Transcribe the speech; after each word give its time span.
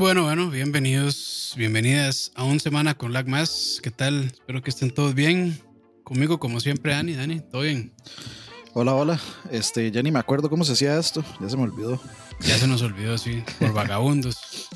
Bueno, 0.00 0.22
bueno, 0.22 0.48
bienvenidos, 0.48 1.52
bienvenidas 1.58 2.32
a 2.34 2.44
una 2.44 2.58
semana 2.58 2.96
con 2.96 3.12
Lag 3.12 3.28
Más. 3.28 3.80
¿Qué 3.82 3.90
tal? 3.90 4.24
Espero 4.32 4.62
que 4.62 4.70
estén 4.70 4.90
todos 4.90 5.14
bien. 5.14 5.60
Conmigo, 6.04 6.40
como 6.40 6.58
siempre, 6.58 6.94
Dani. 6.94 7.12
Dani, 7.12 7.40
¿todo 7.40 7.60
bien? 7.60 7.92
Hola, 8.72 8.94
hola. 8.94 9.20
Este, 9.50 9.90
ya 9.90 10.02
ni 10.02 10.10
me 10.10 10.18
acuerdo 10.18 10.48
cómo 10.48 10.64
se 10.64 10.72
hacía 10.72 10.98
esto. 10.98 11.22
Ya 11.38 11.50
se 11.50 11.56
me 11.58 11.64
olvidó. 11.64 12.00
Ya 12.40 12.56
se 12.56 12.66
nos 12.66 12.80
olvidó, 12.80 13.18
sí, 13.18 13.44
por 13.58 13.74
vagabundos. 13.74 14.70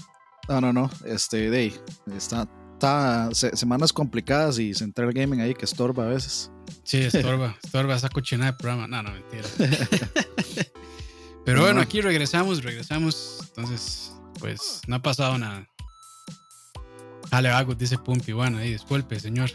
No, 0.47 0.61
no, 0.61 0.75
no. 0.75 0.91
Este, 1.07 1.49
de 1.49 1.73
está, 2.15 2.47
está 2.75 3.31
semanas 3.33 3.95
complicadas 3.95 4.59
y 4.59 4.75
Central 4.75 5.15
Gaming 5.15 5.41
ahí 5.41 5.55
que 5.55 5.65
estorba 5.65 6.05
a 6.05 6.09
veces. 6.09 6.51
Sí, 6.83 6.99
estorba, 6.99 7.57
estorba 7.65 7.97
esa 7.97 8.11
cochina 8.11 8.45
de 8.45 8.53
programa. 8.53 8.87
No, 8.89 9.03
no, 9.03 9.11
mentira. 9.11 9.49
Pero 11.47 11.63
bueno, 11.63 11.81
aquí 11.81 12.03
regresamos, 12.03 12.63
regresamos. 12.63 13.39
Entonces, 13.57 14.14
pues 14.45 14.83
no 14.87 14.97
ha 14.97 14.99
pasado 14.99 15.39
nada. 15.39 15.67
Ale 17.31 17.49
vago, 17.49 17.75
dice 17.75 17.97
Pumpi. 17.97 18.33
Bueno, 18.33 18.59
ahí 18.59 18.73
disculpe, 18.73 19.19
señor. 19.19 19.51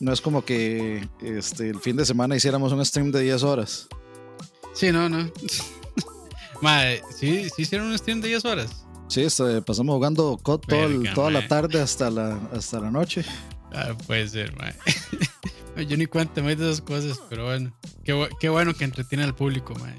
No 0.00 0.14
es 0.14 0.22
como 0.22 0.46
que 0.46 1.06
este, 1.20 1.68
el 1.68 1.78
fin 1.78 1.96
de 1.96 2.06
semana 2.06 2.34
hiciéramos 2.34 2.72
un 2.72 2.82
stream 2.86 3.12
de 3.12 3.20
10 3.20 3.42
horas. 3.42 3.88
Sí, 4.72 4.90
no, 4.92 5.10
no. 5.10 5.30
Madre, 6.62 7.02
¿sí, 7.14 7.50
¿sí 7.54 7.62
hicieron 7.62 7.88
un 7.88 7.98
stream 7.98 8.22
de 8.22 8.28
10 8.28 8.46
horas? 8.46 8.86
Sí, 9.08 9.20
este, 9.20 9.60
pasamos 9.60 9.94
jugando 9.94 10.38
COD 10.42 10.62
toda 11.14 11.30
la 11.30 11.46
tarde 11.46 11.82
hasta 11.82 12.10
la, 12.10 12.40
hasta 12.50 12.80
la 12.80 12.90
noche. 12.90 13.26
Ah, 13.74 13.94
puede 14.06 14.26
ser, 14.26 14.56
madre. 14.56 14.74
Yo 15.86 15.98
ni 15.98 16.06
cuento 16.06 16.42
más 16.42 16.56
de 16.56 16.70
esas 16.70 16.80
cosas, 16.80 17.20
pero 17.28 17.44
bueno. 17.44 17.76
Qué, 18.04 18.28
qué 18.40 18.48
bueno 18.48 18.72
que 18.72 18.84
entretiene 18.84 19.24
al 19.24 19.34
público, 19.34 19.74
madre. 19.74 19.98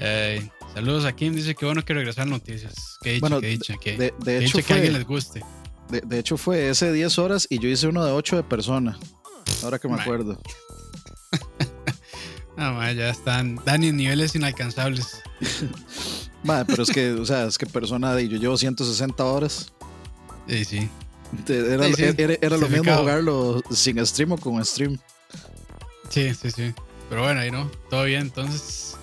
saludos 0.74 1.04
a 1.04 1.12
Kim, 1.12 1.34
dice 1.34 1.54
que 1.54 1.64
bueno 1.64 1.84
que 1.84 1.94
regresar 1.94 2.26
noticias. 2.26 2.98
Que 3.02 3.12
dicha, 3.12 3.20
bueno, 3.20 3.40
que 3.40 3.48
dicha, 3.48 3.74
que, 3.80 3.96
de, 3.96 4.44
hecho 4.44 4.58
que 4.62 4.72
a 4.72 4.76
alguien 4.76 4.92
les 4.94 5.06
guste. 5.06 5.42
De, 5.90 6.18
hecho 6.18 6.36
fue 6.36 6.68
ese 6.68 6.92
10 6.92 7.18
horas 7.18 7.46
y 7.50 7.58
yo 7.58 7.68
hice 7.68 7.88
uno 7.88 8.04
de 8.04 8.12
8 8.12 8.36
de 8.36 8.42
persona. 8.44 8.98
Ahora 9.64 9.78
que 9.78 9.88
me 9.88 10.00
acuerdo. 10.00 10.40
no, 12.56 12.92
ya 12.92 13.10
están. 13.10 13.60
Dan 13.64 13.82
en 13.82 13.96
niveles 13.96 14.34
inalcanzables. 14.36 15.20
Madre, 16.44 16.66
pero 16.68 16.84
es 16.84 16.90
que, 16.90 17.12
o 17.12 17.26
sea, 17.26 17.46
es 17.46 17.58
que 17.58 17.66
persona 17.66 18.14
de 18.14 18.28
yo 18.28 18.38
llevo 18.38 18.56
160 18.56 19.24
horas. 19.24 19.72
Sí, 20.48 20.64
sí. 20.64 20.88
Era, 21.48 21.86
era, 22.40 22.56
lo 22.56 22.68
mismo 22.68 22.96
jugarlo 22.96 23.62
sin 23.70 24.04
stream 24.04 24.32
o 24.32 24.38
con 24.38 24.64
stream. 24.64 24.98
Sí, 26.08 26.34
sí, 26.34 26.50
sí. 26.50 26.74
Pero 27.08 27.22
bueno, 27.22 27.40
ahí 27.40 27.50
no, 27.50 27.70
todo 27.88 28.04
bien. 28.04 28.22
Entonces, 28.22 28.96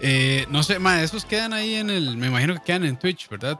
eh, 0.00 0.46
no 0.50 0.62
sé, 0.62 0.78
más 0.78 1.02
esos 1.02 1.24
quedan 1.24 1.52
ahí 1.52 1.74
en 1.74 1.90
el. 1.90 2.16
Me 2.16 2.28
imagino 2.28 2.54
que 2.54 2.60
quedan 2.60 2.84
en 2.84 2.98
Twitch, 2.98 3.28
¿verdad? 3.28 3.58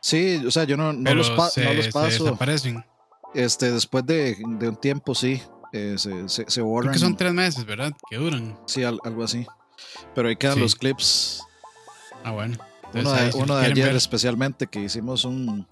Sí, 0.00 0.42
o 0.46 0.50
sea, 0.50 0.64
yo 0.64 0.76
no, 0.76 0.92
no, 0.92 1.14
los, 1.14 1.30
paso. 1.30 1.60
Se 1.60 1.74
desaparecen. 1.74 2.84
Este, 3.34 3.72
después 3.72 4.06
de, 4.06 4.36
de 4.38 4.68
un 4.68 4.76
tiempo, 4.76 5.14
sí. 5.14 5.42
Eh, 5.72 5.94
se, 5.98 6.28
se, 6.28 6.44
se, 6.48 6.60
borran. 6.60 6.90
Creo 6.90 6.92
que 6.92 6.98
son 7.00 7.16
tres 7.16 7.32
meses, 7.32 7.64
¿verdad? 7.64 7.92
Que 8.08 8.16
duran. 8.16 8.56
Sí, 8.66 8.84
algo 8.84 9.24
así. 9.24 9.46
Pero 10.14 10.28
ahí 10.28 10.36
quedan 10.36 10.60
los 10.60 10.76
clips. 10.76 11.42
Ah, 12.22 12.30
bueno. 12.30 12.56
uno 12.94 13.12
de, 13.12 13.30
uno 13.34 13.56
de 13.56 13.66
ayer, 13.66 13.94
especialmente, 13.96 14.66
que 14.66 14.80
hicimos 14.80 15.24
un. 15.24 15.66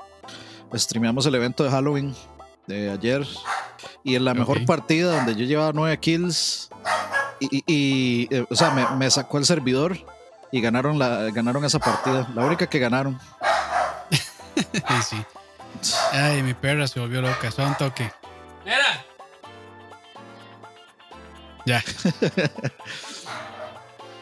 Streameamos 0.75 1.27
el 1.27 1.35
evento 1.35 1.63
de 1.63 1.71
Halloween 1.71 2.15
de 2.67 2.91
ayer. 2.91 3.27
Y 4.05 4.17
en 4.17 4.25
la 4.25 4.35
mejor 4.35 4.65
partida, 4.65 5.17
donde 5.17 5.37
yo 5.37 5.45
llevaba 5.45 5.73
nueve 5.73 5.99
kills, 5.99 6.71
y, 7.51 8.29
eh, 8.31 8.45
o 8.49 8.55
sea, 8.55 8.71
me, 8.71 9.11
sacó 9.11 9.39
el 9.39 9.45
servidor 9.45 9.97
y 10.51 10.61
ganaron, 10.61 10.99
la, 10.99 11.31
ganaron 11.31 11.65
esa 11.65 11.79
partida. 11.79 12.29
La 12.35 12.45
única 12.45 12.67
que 12.69 12.79
ganaron. 12.79 13.19
sí, 14.11 14.19
sí. 15.11 15.17
Ay, 16.13 16.43
mi 16.43 16.55
perra 16.55 16.87
se 16.87 17.01
volvió 17.01 17.23
loca. 17.23 17.51
Solo 17.51 17.69
un 17.69 17.75
toque. 17.77 18.11
¡Mira! 18.65 19.05
Ya. 21.65 21.83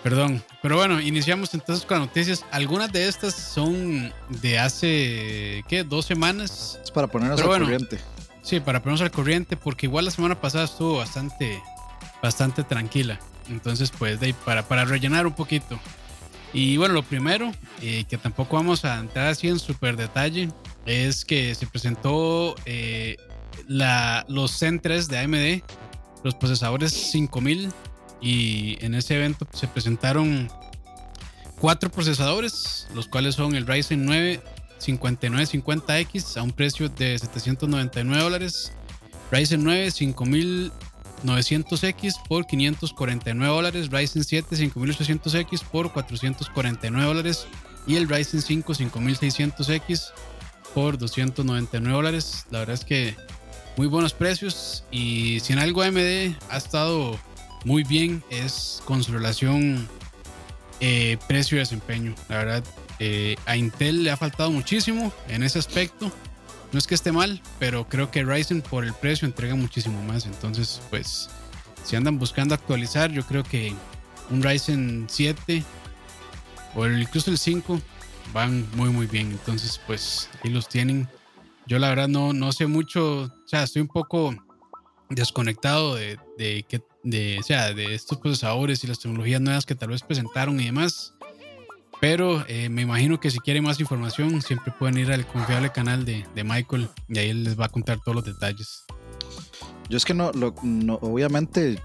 Perdón. 0.03 0.43
Pero 0.63 0.77
bueno, 0.77 1.01
iniciamos 1.01 1.53
entonces 1.55 1.85
con 1.85 1.99
las 1.99 2.09
noticias. 2.09 2.45
Algunas 2.51 2.93
de 2.93 3.09
estas 3.09 3.35
son 3.35 4.13
de 4.29 4.59
hace, 4.59 5.65
¿qué? 5.69 5.85
Dos 5.85 6.07
semanas. 6.07 6.79
Es 6.83 6.91
para 6.91 7.07
ponernos 7.07 7.41
al 7.41 7.47
corriente. 7.47 7.99
Sí, 8.43 8.61
para 8.61 8.81
ponernos 8.81 9.03
al 9.03 9.11
corriente, 9.11 9.57
porque 9.57 9.87
igual 9.87 10.07
la 10.07 10.11
semana 10.11 10.41
pasada 10.41 10.65
estuvo 10.65 10.99
bastante 10.99 11.63
bastante 12.23 12.65
tranquila. 12.65 13.19
Entonces, 13.49 13.91
pues, 13.91 14.21
de, 14.21 14.35
para, 14.35 14.67
para 14.67 14.85
rellenar 14.85 15.27
un 15.27 15.35
poquito. 15.35 15.79
Y 16.53 16.77
bueno, 16.77 16.95
lo 16.95 17.03
primero, 17.03 17.53
eh, 17.81 18.05
que 18.09 18.19
tampoco 18.19 18.57
vamos 18.57 18.85
a 18.85 18.99
entrar 18.99 19.29
así 19.29 19.49
en 19.49 19.59
súper 19.59 19.97
detalle, 19.97 20.49
es 20.85 21.25
que 21.25 21.55
se 21.55 21.67
presentó 21.67 22.57
eh, 22.65 23.17
la, 23.69 24.25
los 24.29 24.59
Zen 24.59 24.81
3 24.81 25.09
de 25.09 25.19
AMD, 25.19 25.63
los 26.25 26.35
procesadores 26.35 26.93
5000, 26.93 27.73
y 28.21 28.85
en 28.85 28.95
ese 28.95 29.17
evento 29.17 29.47
se 29.53 29.69
presentaron 29.69 30.51
cuatro 31.61 31.91
procesadores, 31.91 32.89
los 32.95 33.07
cuales 33.07 33.37
son 33.37 33.55
el 33.55 33.67
Ryzen 33.67 34.05
9 34.05 34.41
5950X 34.81 36.39
a 36.39 36.43
un 36.43 36.53
precio 36.53 36.89
de 36.89 37.19
799 37.19 38.23
dólares, 38.23 38.73
Ryzen 39.31 39.63
9 39.63 39.91
5000 39.91 40.73
900X 41.25 42.15
por 42.29 42.47
549 42.47 43.55
dólares, 43.55 43.91
Ryzen 43.91 44.25
7 44.25 44.57
5800X 44.57 45.65
por 45.65 45.93
449 45.93 47.07
dólares 47.07 47.47
y 47.87 47.97
el 47.97 48.09
Ryzen 48.09 48.43
5 48.43 48.75
5600X 48.75 50.13
por 50.75 50.99
299 50.99 51.95
dólares. 51.95 52.47
La 52.51 52.61
verdad 52.61 52.75
es 52.75 52.85
que 52.85 53.17
muy 53.77 53.87
buenos 53.87 54.13
precios 54.13 54.85
y 54.91 55.41
si 55.41 55.53
en 55.53 55.59
algo 55.59 55.83
AMD 55.83 56.35
ha 56.49 56.57
estado 56.57 57.19
muy 57.65 57.85
bien 57.85 58.23
es 58.31 58.83
con 58.85 59.03
su 59.03 59.13
relación 59.13 59.89
eh, 60.81 61.19
precio-desempeño. 61.29 62.15
La 62.29 62.39
verdad, 62.39 62.65
eh, 62.99 63.37
a 63.47 63.57
Intel 63.57 64.03
le 64.05 64.11
ha 64.11 64.17
faltado 64.17 64.51
muchísimo 64.51 65.13
en 65.29 65.43
ese 65.43 65.59
aspecto. 65.59 66.11
No 66.73 66.79
es 66.79 66.87
que 66.87 66.95
esté 66.95 67.11
mal, 67.11 67.43
pero 67.59 67.89
creo 67.89 68.11
que 68.11 68.25
Ryzen 68.25 68.63
por 68.63 68.85
el 68.85 68.95
precio 68.95 69.27
entrega 69.27 69.55
muchísimo 69.55 70.03
más. 70.05 70.27
Entonces, 70.27 70.81
pues, 70.91 71.29
si 71.85 71.97
andan 71.97 72.19
buscando 72.19 72.55
actualizar, 72.55 73.11
yo 73.11 73.25
creo 73.25 73.43
que 73.43 73.75
un 74.31 74.43
Ryzen 74.43 75.07
7 75.09 75.65
o 76.75 76.87
incluso 76.87 77.31
el 77.31 77.39
5 77.39 77.81
van 78.33 78.67
muy, 78.77 78.91
muy 78.91 79.07
bien. 79.07 79.33
Entonces, 79.33 79.81
pues, 79.87 80.31
ahí 80.45 80.51
los 80.51 80.69
tienen. 80.69 81.09
Yo 81.67 81.79
la 81.79 81.89
verdad 81.89 82.09
no, 82.09 82.33
no 82.33 82.53
sé 82.53 82.67
mucho, 82.67 83.23
o 83.23 83.49
sea, 83.49 83.65
estoy 83.65 83.83
un 83.83 83.89
poco 83.89 84.35
desconectado 85.09 85.97
de, 85.97 86.19
de, 86.39 86.65
de, 87.03 87.39
o 87.39 87.43
sea, 87.43 87.75
de 87.75 87.95
estos 87.95 88.19
procesadores 88.19 88.83
y 88.85 88.87
las 88.87 89.01
tecnologías 89.01 89.41
nuevas 89.41 89.67
que 89.67 89.75
tal 89.75 89.91
vez 89.91 90.03
presentaron 90.03 90.61
y 90.61 90.67
demás. 90.67 91.15
Pero 92.01 92.45
eh, 92.49 92.71
me 92.71 92.83
imagino 92.83 93.21
que 93.21 93.31
si 93.31 93.39
quieren 93.39 93.63
más 93.63 93.79
información, 93.79 94.41
siempre 94.41 94.73
pueden 94.73 94.97
ir 94.97 95.13
al 95.13 95.27
confiable 95.27 95.71
canal 95.71 96.05
de, 96.07 96.25
Michael 96.45 96.89
y 97.09 97.19
ahí 97.19 97.29
él 97.29 97.45
les 97.45 97.61
va 97.61 97.67
a 97.67 97.69
contar 97.69 98.01
todos 98.01 98.17
los 98.17 98.25
detalles. 98.25 98.85
Yo 99.91 99.99
es 99.99 100.05
que 100.05 100.15
no, 100.15 100.31
obviamente, 101.03 101.79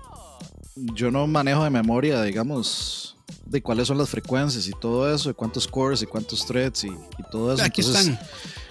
yo 0.76 1.12
no 1.12 1.28
manejo 1.28 1.66
de 1.66 1.70
memoria, 1.70 2.22
digamos, 2.22 3.18
de 3.46 3.62
cuáles 3.62 3.88
son 3.88 3.98
las 3.98 4.10
frecuencias 4.10 4.68
y 4.68 4.72
todo 4.80 5.14
eso, 5.14 5.30
de 5.30 5.36
cuántos 5.36 5.68
cores 5.68 6.02
y 6.02 6.06
cuántos 6.06 6.46
threads 6.46 6.86
y, 6.86 6.92
todo 7.30 7.54
eso. 7.54 7.64
Aquí, 7.64 7.82
están. 7.82 8.18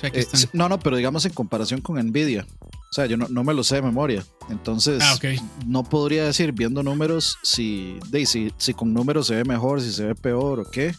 Eh, 0.02 0.26
no, 0.52 0.68
no, 0.68 0.78
pero 0.78 0.96
digamos 0.96 1.26
en 1.26 1.32
comparación 1.32 1.80
con 1.80 1.98
Nvidia. 1.98 2.46
O 2.94 2.98
sea, 3.02 3.06
yo 3.06 3.16
no, 3.16 3.42
me 3.42 3.52
lo 3.52 3.64
sé 3.64 3.74
de 3.74 3.82
memoria. 3.82 4.24
Entonces, 4.50 5.02
ah, 5.02 5.18
no 5.66 5.82
podría 5.82 6.26
decir 6.26 6.52
viendo 6.52 6.84
números 6.84 7.38
si, 7.42 7.98
de, 8.10 8.24
si, 8.24 8.52
si 8.56 8.72
con 8.72 8.94
números 8.94 9.26
se 9.26 9.34
ve 9.34 9.42
mejor, 9.42 9.80
si 9.82 9.90
se 9.90 10.04
ve 10.04 10.14
peor 10.14 10.60
o 10.60 10.70
qué 10.70 10.94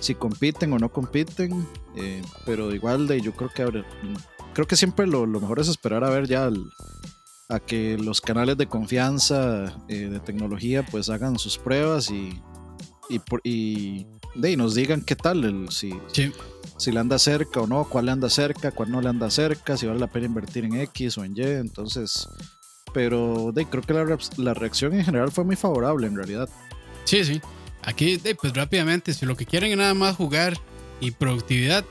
si 0.00 0.14
compiten 0.14 0.72
o 0.72 0.78
no 0.78 0.90
compiten, 0.90 1.66
eh, 1.96 2.20
pero 2.44 2.74
igual 2.74 3.06
de 3.06 3.22
yo 3.22 3.32
creo 3.32 3.50
que 3.50 3.84
creo 4.52 4.66
que 4.66 4.76
siempre 4.76 5.06
lo, 5.06 5.26
mejor 5.26 5.60
es 5.60 5.68
esperar 5.68 6.04
a 6.04 6.10
ver 6.10 6.26
ya 6.26 6.50
a 7.48 7.60
que 7.60 7.96
los 7.98 8.20
canales 8.20 8.56
de 8.58 8.66
confianza 8.66 9.78
eh, 9.88 10.08
de 10.08 10.20
tecnología 10.20 10.84
pues 10.84 11.08
hagan 11.10 11.38
sus 11.38 11.58
pruebas 11.58 12.10
y 12.10 12.42
y, 13.10 13.20
y, 13.44 14.06
de, 14.34 14.56
nos 14.56 14.74
digan 14.74 15.02
qué 15.02 15.16
tal 15.16 15.44
el, 15.44 15.70
si, 15.70 15.92
si 16.78 16.92
le 16.92 17.00
anda 17.00 17.18
cerca 17.18 17.60
o 17.60 17.66
no, 17.66 17.84
cuál 17.88 18.06
le 18.06 18.12
anda 18.12 18.30
cerca, 18.30 18.70
cuál 18.70 18.90
no 18.90 19.00
le 19.00 19.08
anda 19.08 19.30
cerca, 19.30 19.76
si 19.76 19.86
vale 19.86 20.00
la 20.00 20.06
pena 20.06 20.26
invertir 20.26 20.64
en 20.64 20.76
X 20.76 21.18
o 21.18 21.24
en 21.24 21.36
Y, 21.36 21.42
entonces 21.42 22.28
pero 22.92 23.52
de, 23.52 23.66
creo 23.66 23.82
que 23.82 23.94
la, 23.94 24.18
la 24.36 24.54
reacción 24.54 24.94
en 24.94 25.04
general 25.04 25.30
fue 25.30 25.44
muy 25.44 25.56
favorable 25.56 26.06
en 26.06 26.16
realidad. 26.16 26.48
Sí, 27.04 27.24
sí. 27.24 27.40
Aquí, 27.82 28.20
pues 28.40 28.52
rápidamente, 28.52 29.14
si 29.14 29.26
lo 29.26 29.36
que 29.36 29.46
quieren 29.46 29.70
es 29.70 29.76
nada 29.76 29.94
más 29.94 30.16
jugar 30.16 30.54
y 31.00 31.12
productividad, 31.12 31.84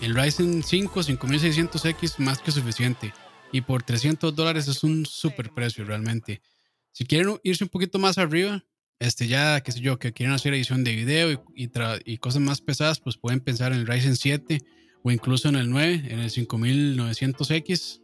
el 0.00 0.14
Ryzen 0.14 0.62
5 0.62 1.00
5600X 1.02 2.18
más 2.18 2.38
que 2.40 2.50
suficiente. 2.50 3.14
Y 3.52 3.60
por 3.60 3.82
300 3.82 4.34
dólares 4.34 4.66
es 4.68 4.82
un 4.82 5.06
super 5.06 5.50
precio 5.50 5.84
realmente. 5.84 6.42
Si 6.92 7.06
quieren 7.06 7.38
irse 7.42 7.64
un 7.64 7.70
poquito 7.70 7.98
más 7.98 8.18
arriba, 8.18 8.64
este 8.98 9.28
ya, 9.28 9.60
qué 9.60 9.72
sé 9.72 9.80
yo, 9.80 9.98
que 9.98 10.12
quieren 10.12 10.34
hacer 10.34 10.54
edición 10.54 10.84
de 10.84 10.94
video 10.94 11.44
y, 11.54 12.18
cosas 12.18 12.40
más 12.40 12.60
pesadas, 12.60 13.00
pues 13.00 13.16
pueden 13.16 13.40
pensar 13.40 13.72
en 13.72 13.80
el 13.80 13.86
Ryzen 13.86 14.16
7 14.16 14.60
o 15.02 15.10
incluso 15.10 15.48
en 15.48 15.56
el 15.56 15.70
9, 15.70 16.04
en 16.08 16.20
el 16.20 16.30
5900X, 16.30 18.00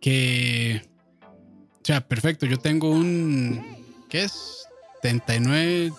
que, 0.00 0.82
o 1.22 1.84
sea, 1.84 2.06
perfecto, 2.06 2.46
yo 2.46 2.58
tengo 2.58 2.90
un, 2.90 3.62
¿qué 4.08 4.24
es? 4.24 4.64
39, 5.02 5.92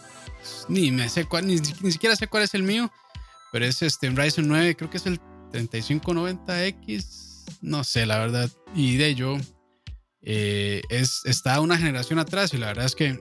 ni 0.69 0.91
me 0.91 1.09
sé 1.09 1.25
cuál, 1.25 1.47
ni, 1.47 1.57
siquiera 1.57 2.15
sé 2.15 2.27
cuál 2.27 2.43
es 2.43 2.53
el 2.53 2.63
mío, 2.63 2.91
pero 3.51 3.65
es 3.65 3.81
este 3.81 4.07
un 4.07 4.15
Ryzen 4.15 4.47
9, 4.47 4.75
creo 4.75 4.89
que 4.89 4.97
es 4.97 5.05
el 5.07 5.19
3590X, 5.51 7.57
no 7.61 7.83
sé, 7.83 8.05
la 8.05 8.19
verdad, 8.19 8.49
y 8.75 8.97
de 8.97 9.07
ello 9.07 9.37
eh, 10.21 10.81
es, 10.89 11.21
está 11.25 11.59
una 11.59 11.77
generación 11.77 12.19
atrás 12.19 12.53
y 12.53 12.57
la 12.57 12.67
verdad 12.67 12.85
es 12.85 12.95
que 12.95 13.19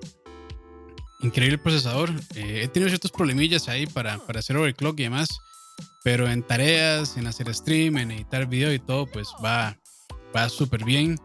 increíble 1.22 1.58
procesador. 1.58 2.11
Eh, 2.34 2.62
he 2.64 2.69
tenido 2.69 2.88
ciertos 2.88 3.11
problemillas 3.11 3.69
ahí 3.69 3.87
para, 3.87 4.19
para 4.19 4.40
hacer 4.40 4.56
overclock 4.56 4.99
y 5.00 5.05
demás, 5.05 5.28
pero 6.02 6.28
en 6.28 6.43
tareas, 6.43 7.17
en 7.17 7.26
hacer 7.26 7.52
stream, 7.55 7.99
en 7.99 8.11
editar 8.11 8.46
video 8.46 8.72
y 8.72 8.78
todo, 8.78 9.06
pues 9.06 9.28
va, 9.44 9.76
va 10.34 10.49
súper 10.49 10.84
bien. 10.84 11.19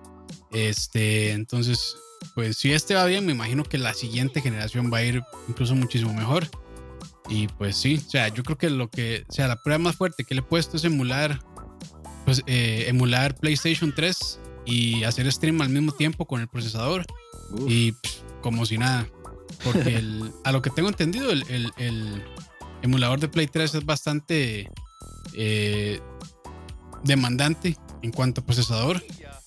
Este, 0.52 1.32
entonces, 1.32 1.98
pues 2.34 2.58
si 2.58 2.74
este 2.74 2.96
va 2.96 3.06
bien, 3.06 3.26
me 3.26 3.34
imagino 3.34 3.64
que 3.64 3.78
la 3.78 3.94
siguiente 3.94 4.42
generación 4.42 4.92
va 4.92 4.98
a 4.98 5.04
ir 5.04 5.24
incluso 5.48 5.76
muchísimo 5.76 6.14
mejor. 6.14 6.48
Y 7.28 7.48
pues 7.48 7.78
sí, 7.78 8.02
o 8.06 8.10
sea, 8.10 8.28
yo 8.28 8.44
creo 8.44 8.58
que 8.58 8.70
lo 8.70 8.90
que, 8.90 9.26
o 9.28 9.32
sea, 9.34 9.48
la 9.48 9.62
prueba 9.62 9.80
más 9.80 9.96
fuerte 9.96 10.24
que 10.24 10.36
le 10.36 10.42
he 10.42 10.44
puesto 10.44 10.78
es 10.78 10.84
emular, 10.84 11.40
pues 12.24 12.44
eh, 12.46 12.86
emular 12.88 13.36
PlayStation 13.36 13.94
3 13.96 14.40
y 14.66 15.04
hacer 15.04 15.32
stream 15.32 15.62
al 15.62 15.70
mismo 15.70 15.92
tiempo 15.92 16.26
con 16.26 16.42
el 16.42 16.48
procesador. 16.48 17.06
Y 17.68 17.94
como 18.42 18.66
si 18.66 18.78
nada. 18.78 19.08
Porque 19.66 20.02
a 20.44 20.52
lo 20.52 20.62
que 20.62 20.70
tengo 20.70 20.90
entendido, 20.90 21.32
el, 21.32 22.24
emulador 22.82 23.20
de 23.20 23.28
Play 23.28 23.48
3 23.48 23.76
es 23.76 23.86
bastante 23.86 24.70
eh, 25.34 26.00
demandante 27.04 27.76
en 28.04 28.12
cuanto 28.12 28.42
a 28.42 28.46
procesador. 28.46 29.04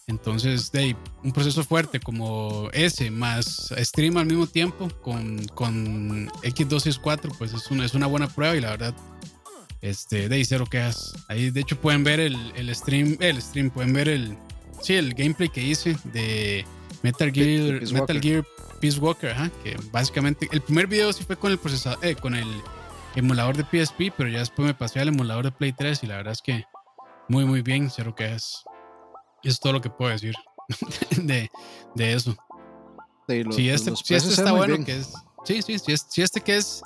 Entonces, 0.08 0.72
de 0.72 0.96
un 1.22 1.32
proceso 1.32 1.62
fuerte 1.62 2.00
como 2.00 2.70
ese, 2.72 3.10
más 3.10 3.72
stream 3.76 4.16
al 4.16 4.26
mismo 4.26 4.46
tiempo 4.46 4.88
con, 5.02 5.46
con 5.48 6.28
X264, 6.28 7.36
pues 7.36 7.52
es 7.52 7.70
una, 7.70 7.84
es 7.84 7.94
una 7.94 8.06
buena 8.06 8.26
prueba 8.26 8.56
y 8.56 8.60
la 8.60 8.70
verdad, 8.70 8.94
este, 9.82 10.28
de 10.28 10.34
ahí 10.34 10.44
cero 10.44 10.66
quejas. 10.68 11.12
Ahí, 11.28 11.50
de 11.50 11.60
hecho, 11.60 11.78
pueden 11.78 12.04
ver 12.04 12.20
el, 12.20 12.36
el 12.56 12.74
stream, 12.74 13.18
el 13.20 13.40
stream, 13.42 13.70
pueden 13.70 13.92
ver 13.92 14.08
el, 14.08 14.36
sí, 14.82 14.94
el 14.94 15.12
gameplay 15.12 15.50
que 15.50 15.62
hice 15.62 15.96
de 16.12 16.64
Metal 17.02 17.30
Gear, 17.30 17.82
Metal 17.92 18.20
Gear 18.20 18.44
Peace 18.80 18.98
Walker, 18.98 19.34
que 19.62 19.76
básicamente 19.90 20.48
el 20.52 20.60
primer 20.60 20.86
video 20.86 21.12
sí 21.12 21.25
fue 21.25 21.36
con 21.36 21.52
el 21.52 21.58
procesador, 21.58 22.04
eh, 22.04 22.14
con 22.14 22.34
el 22.34 22.48
emulador 23.14 23.56
de 23.56 23.64
PSP, 23.64 24.12
pero 24.16 24.28
ya 24.28 24.38
después 24.38 24.66
me 24.66 24.75
pasé 24.75 25.00
al 25.00 25.08
emulador 25.08 25.44
de 25.44 25.52
Play 25.52 25.72
3 25.72 26.02
y 26.04 26.06
la 26.06 26.16
verdad 26.16 26.32
es 26.32 26.42
que 26.42 26.64
muy 27.28 27.44
muy 27.44 27.62
bien, 27.62 27.90
cero 27.90 28.14
que 28.14 28.34
es. 28.34 28.64
Es 29.42 29.60
todo 29.60 29.75
lo 29.75 29.80
que 29.80 29.90
puedo 29.90 30.10
decir 30.10 30.34
de, 31.16 31.50
de 31.94 32.12
eso. 32.12 32.36
si 33.50 33.69
este, 33.69 33.94
si 33.96 34.14
este 34.14 34.30
está 34.30 34.52
bueno, 34.52 34.84
que 34.84 34.96
es. 34.96 35.12
Sí, 35.44 35.62
sí, 35.62 35.78
si, 35.78 35.96
si 35.96 36.22
este 36.22 36.40
que 36.40 36.56
es 36.56 36.82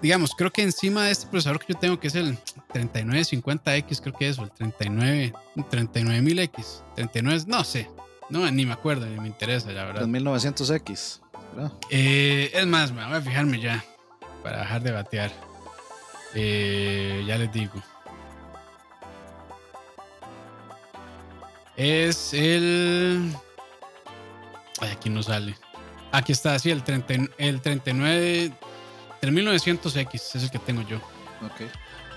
digamos, 0.00 0.34
creo 0.34 0.50
que 0.50 0.62
encima 0.62 1.04
de 1.04 1.10
este 1.10 1.26
procesador 1.26 1.58
que 1.60 1.72
yo 1.72 1.78
tengo, 1.78 2.00
que 2.00 2.08
es 2.08 2.14
el 2.14 2.38
3950X, 2.72 4.00
creo 4.00 4.14
que 4.14 4.28
es, 4.28 4.38
o 4.38 4.44
el 4.44 4.50
39, 4.50 5.32
39000X, 5.56 6.94
39, 6.94 7.44
no 7.46 7.64
sé, 7.64 7.90
no, 8.30 8.50
ni 8.50 8.66
me 8.66 8.72
acuerdo, 8.72 9.06
ni 9.06 9.18
me 9.20 9.26
interesa, 9.26 9.70
la 9.72 9.84
verdad. 9.84 10.02
2900X, 10.02 11.20
eh, 11.90 12.50
es 12.54 12.66
más, 12.66 12.92
me 12.92 13.04
voy 13.04 13.16
a 13.16 13.20
fijarme 13.20 13.60
ya, 13.60 13.84
para 14.42 14.60
dejar 14.60 14.82
de 14.82 14.92
batear. 14.92 15.32
Eh, 16.34 17.24
ya 17.26 17.36
les 17.38 17.52
digo. 17.52 17.82
Es 21.76 22.34
el... 22.34 23.34
Ay, 24.80 24.90
aquí 24.90 25.10
no 25.10 25.22
sale. 25.22 25.56
Aquí 26.12 26.32
está, 26.32 26.58
sí, 26.58 26.70
el, 26.70 26.82
30, 26.84 27.32
el 27.38 27.60
39 27.60 28.52
3900X 29.20 30.14
es 30.14 30.42
el 30.42 30.50
que 30.50 30.58
tengo 30.58 30.82
yo. 30.82 30.96
Ok. 31.44 31.62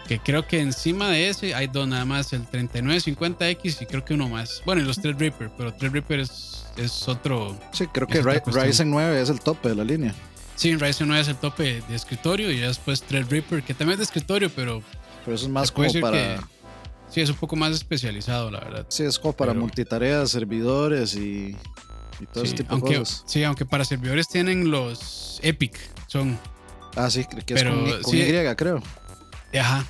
Que 0.07 0.19
creo 0.19 0.45
que 0.45 0.59
encima 0.59 1.09
de 1.09 1.29
ese 1.29 1.55
hay 1.55 1.67
dos 1.67 1.87
nada 1.87 2.03
más, 2.05 2.33
el 2.33 2.45
3950X 2.47 3.81
y 3.81 3.85
creo 3.85 4.03
que 4.03 4.13
uno 4.13 4.27
más. 4.27 4.61
Bueno, 4.65 4.81
y 4.81 4.85
los 4.85 4.99
Threadripper, 4.99 5.51
pero 5.57 5.73
Threadripper 5.73 6.19
es, 6.19 6.65
es 6.75 7.07
otro. 7.07 7.57
Sí, 7.71 7.87
creo 7.87 8.07
que 8.07 8.21
Ryzen 8.21 8.89
9 8.89 9.21
es 9.21 9.29
el 9.29 9.39
tope 9.39 9.69
de 9.69 9.75
la 9.75 9.83
línea. 9.83 10.13
Sí, 10.55 10.75
Ryzen 10.75 11.07
9 11.07 11.21
es 11.21 11.27
el 11.29 11.37
tope 11.37 11.81
de 11.87 11.95
escritorio 11.95 12.51
y 12.51 12.57
después 12.57 13.01
Threadripper, 13.03 13.63
que 13.63 13.73
también 13.73 13.93
es 13.93 13.99
de 13.99 14.03
escritorio, 14.03 14.49
pero. 14.49 14.83
Pero 15.23 15.35
eso 15.35 15.45
es 15.45 15.51
más 15.51 15.71
como 15.71 15.91
para. 16.01 16.45
sí, 17.09 17.21
es 17.21 17.29
un 17.29 17.37
poco 17.37 17.55
más 17.55 17.71
especializado, 17.71 18.51
la 18.51 18.59
verdad. 18.59 18.85
Sí, 18.89 19.03
es 19.03 19.17
como 19.17 19.33
para 19.33 19.53
multitareas, 19.53 20.29
servidores 20.31 21.15
y, 21.15 21.55
y 22.19 22.25
todo 22.31 22.43
ese 22.43 22.55
tipo 22.55 22.75
de 22.75 22.97
cosas. 22.97 23.23
Sí, 23.25 23.41
aunque 23.45 23.65
para 23.65 23.85
servidores 23.85 24.27
tienen 24.27 24.69
los 24.69 25.39
Epic, 25.41 25.79
son 26.07 26.37
Ah, 26.95 27.09
sí, 27.09 27.25
que 27.25 27.53
es 27.53 27.63
con, 27.63 27.87
Y, 28.13 28.55
creo. 28.55 28.81
Ajá. 29.59 29.85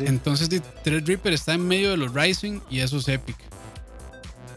Entonces, 0.00 0.48
Threadripper 0.84 1.32
está 1.32 1.54
en 1.54 1.66
medio 1.66 1.90
de 1.90 1.96
los 1.96 2.12
Rising 2.12 2.60
y 2.70 2.80
eso 2.80 2.98
es 2.98 3.08
Epic. 3.08 3.36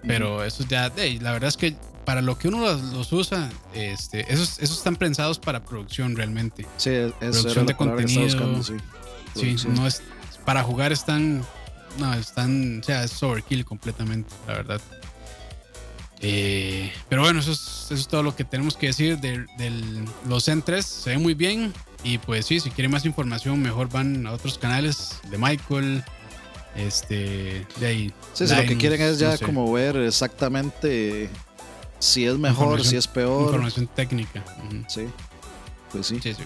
Pero 0.06 0.44
eso 0.44 0.64
ya, 0.68 0.92
la 1.22 1.32
verdad 1.32 1.50
es 1.50 1.58
que 1.58 1.76
para 2.06 2.22
lo 2.22 2.38
que 2.38 2.48
uno 2.48 2.62
los, 2.72 3.12
usa, 3.14 3.50
este, 3.74 4.32
esos, 4.34 4.60
esos 4.60 4.78
están 4.78 4.96
pensados 4.96 5.38
para 5.40 5.64
producción 5.64 6.16
realmente. 6.16 6.66
Sí, 6.78 6.90
es 6.90 7.14
producción 7.20 7.66
de 7.66 7.76
contenido. 7.76 8.64
sí. 8.64 9.58
sí 9.58 9.68
no 9.68 9.86
es 9.86 10.02
para 10.46 10.64
jugar 10.64 10.92
están, 10.92 11.46
no, 12.00 12.12
están, 12.16 12.80
o 12.80 12.84
sea, 12.84 13.04
es 13.04 13.22
overkill 13.22 13.64
completamente, 13.66 14.34
la 14.48 14.54
verdad. 14.54 14.82
Eh, 16.22 16.92
pero 17.08 17.22
bueno, 17.22 17.40
eso 17.40 17.52
es, 17.52 17.86
eso 17.86 17.94
es, 17.94 18.08
todo 18.08 18.24
lo 18.24 18.36
que 18.36 18.44
tenemos 18.44 18.76
que 18.76 18.88
decir 18.88 19.20
de, 19.20 19.46
los 20.28 20.46
Zen 20.46 20.64
3. 20.64 20.84
Se 20.84 21.12
ve 21.12 21.18
muy 21.20 21.36
bien. 21.36 21.72
Y 22.04 22.18
pues 22.18 22.46
sí, 22.46 22.60
si 22.60 22.70
quieren 22.70 22.92
más 22.92 23.06
información, 23.06 23.62
mejor 23.62 23.90
van 23.90 24.26
a 24.26 24.32
otros 24.32 24.58
canales 24.58 25.20
de 25.30 25.38
Michael. 25.38 26.04
Este, 26.76 27.66
de 27.80 27.88
ahí. 27.88 28.14
Sí, 28.34 28.48
si 28.48 28.56
lo 28.56 28.62
que 28.64 28.78
quieren 28.78 29.02
es 29.02 29.20
ya 29.20 29.38
como 29.38 29.72
ver 29.72 29.98
exactamente 29.98 31.30
si 32.00 32.26
es 32.26 32.38
mejor, 32.38 32.84
si 32.84 32.96
es 32.96 33.08
peor. 33.08 33.44
Información 33.44 33.88
técnica. 33.88 34.44
Sí, 34.88 35.08
pues 35.92 36.08
sí. 36.08 36.20
sí, 36.22 36.34
sí. 36.34 36.44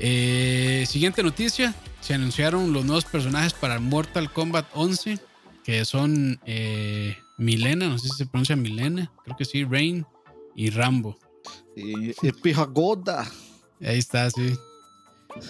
Eh, 0.00 0.84
siguiente 0.88 1.22
noticia: 1.22 1.74
se 2.00 2.14
anunciaron 2.14 2.72
los 2.72 2.84
nuevos 2.84 3.04
personajes 3.04 3.52
para 3.52 3.78
Mortal 3.78 4.32
Kombat 4.32 4.66
11, 4.74 5.18
que 5.62 5.84
son 5.84 6.40
eh, 6.44 7.16
Milena, 7.38 7.88
no 7.88 7.98
sé 7.98 8.08
si 8.08 8.16
se 8.16 8.26
pronuncia 8.26 8.56
Milena, 8.56 9.12
creo 9.22 9.36
que 9.36 9.44
sí, 9.44 9.64
Rain 9.64 10.04
y 10.56 10.70
Rambo. 10.70 11.16
Y, 11.76 12.10
y 12.10 12.32
Pijagoda. 12.32 13.30
Ahí 13.80 13.98
está, 13.98 14.30
sí. 14.30 14.56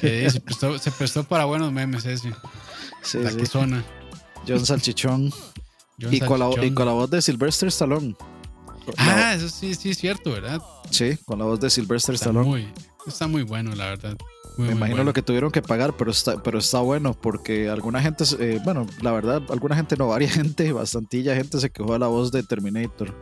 se, 0.01 0.41
prestó, 0.41 1.25
para 1.25 1.45
buenos 1.45 1.73
memes 1.73 2.05
ese. 2.07 2.33
Sí, 3.03 3.19
la 3.19 3.33
que 3.33 3.47
zona. 3.47 3.85
John 4.47 4.65
Salchichón. 4.65 5.33
y, 5.99 6.21
Con 6.21 6.41
la, 6.41 6.51
y, 6.65 6.71
Con 6.73 6.87
la, 6.87 6.93
voz 6.93 7.11
de 7.11 7.23
Sylvester 7.23 7.69
Stallone. 7.69 8.17
Ah, 8.99 9.35
eso 9.35 9.49
sí, 9.49 9.75
sí 9.75 9.91
es 9.91 9.99
cierto, 9.99 10.33
¿verdad? 10.33 10.61
Sí, 10.91 11.17
con 11.25 11.39
la 11.39 11.45
voz 11.45 11.61
de 11.61 11.71
Sylvester 11.71 12.15
Stallone. 12.15 12.47
Muy, 12.47 12.69
está 13.07 13.27
muy 13.27 13.43
bueno, 13.43 13.75
la 13.75 13.87
verdad. 13.87 14.17
Me 14.57 14.71
imagino 14.71 15.03
lo 15.03 15.13
que 15.13 15.23
tuvieron 15.23 15.51
que 15.51 15.63
pagar, 15.63 15.97
pero 15.97 16.13
está, 16.13 16.41
pero 16.43 16.59
está 16.59 16.79
bueno 16.79 17.15
porque 17.15 17.69
alguna 17.69 18.01
gente, 18.01 18.25
eh, 18.39 18.61
bueno, 18.65 18.87
la 19.03 19.11
verdad, 19.11 19.43
alguna 19.51 19.75
gente 19.75 19.97
no, 19.97 20.09
varia 20.09 20.29
gente, 20.29 20.73
bastantilla 20.73 21.35
gente 21.35 21.59
se 21.59 21.71
quejó 21.71 21.95
de 21.95 21.99
la 21.99 22.07
voz 22.07 22.31
de 22.31 22.43
Terminator 22.43 23.13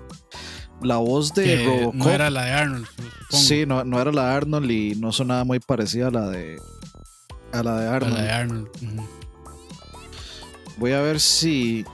la 0.83 0.97
voz 0.97 1.35
de 1.35 1.65
Robocop. 1.65 1.95
No 1.95 2.11
era 2.11 2.31
la 2.31 2.45
de 2.45 2.51
Arnold. 2.53 2.87
Sí, 3.31 3.65
no, 3.67 3.85
no, 3.85 4.01
era 4.01 4.13
la 4.13 4.29
de 4.29 4.35
Arnold 4.35 4.71
y 4.71 4.95
no 4.97 5.13
sonaba 5.13 5.45
muy 5.45 5.61
parecida 5.61 6.09
a 6.09 6.11
la 6.11 6.29
de. 6.31 6.61
A 7.53 7.63
la 7.63 7.81
de 7.81 7.89
Arnold. 7.89 8.15
la 8.15 8.23
de 8.23 8.31
Arnold. 8.31 8.69
Voy 10.77 10.93
a 10.93 11.01
ver 11.01 11.21
si. 11.21 11.85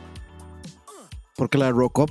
Porque 1.36 1.58
la 1.58 1.66
de 1.66 1.72
Robocop. 1.72 2.10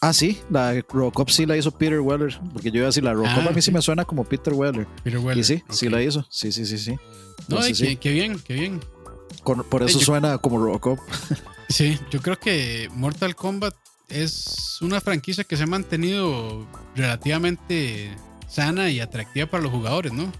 Ah, 0.00 0.12
sí, 0.12 0.40
la 0.50 0.72
de 0.72 0.84
Robocop 0.88 1.30
sí 1.30 1.46
la 1.46 1.56
hizo 1.56 1.70
Peter 1.70 2.00
Weller. 2.00 2.38
Porque 2.52 2.70
yo 2.70 2.78
iba 2.78 2.86
a 2.86 2.88
decir, 2.88 3.04
la 3.04 3.12
Robocop 3.12 3.44
ah, 3.46 3.50
a 3.50 3.52
mí 3.52 3.62
sí. 3.62 3.70
me 3.70 3.80
suena 3.80 4.04
como 4.04 4.24
Peter 4.24 4.52
Weller. 4.52 4.86
Peter 5.04 5.18
Weller. 5.18 5.38
Y 5.38 5.44
sí, 5.44 5.62
sí 5.70 5.88
la 5.88 6.02
hizo. 6.02 6.26
Sí, 6.28 6.50
sí, 6.50 6.66
sí, 6.66 6.78
sí. 6.78 6.96
No, 7.48 7.58
qué, 7.60 8.10
bien, 8.10 8.38
qué 8.38 8.54
bien. 8.54 8.80
por 9.70 9.82
eso 9.82 9.98
suena 10.00 10.38
como 10.38 10.58
Robocop. 10.58 10.98
Sí, 11.68 11.98
yo 12.10 12.20
creo 12.20 12.38
que 12.38 12.90
Mortal 12.92 13.34
Kombat 13.34 13.74
es 14.12 14.78
una 14.80 15.00
franquicia 15.00 15.44
que 15.44 15.56
se 15.56 15.64
ha 15.64 15.66
mantenido 15.66 16.66
relativamente 16.94 18.16
sana 18.48 18.90
y 18.90 19.00
atractiva 19.00 19.46
para 19.46 19.62
los 19.62 19.72
jugadores, 19.72 20.12
¿no? 20.12 20.30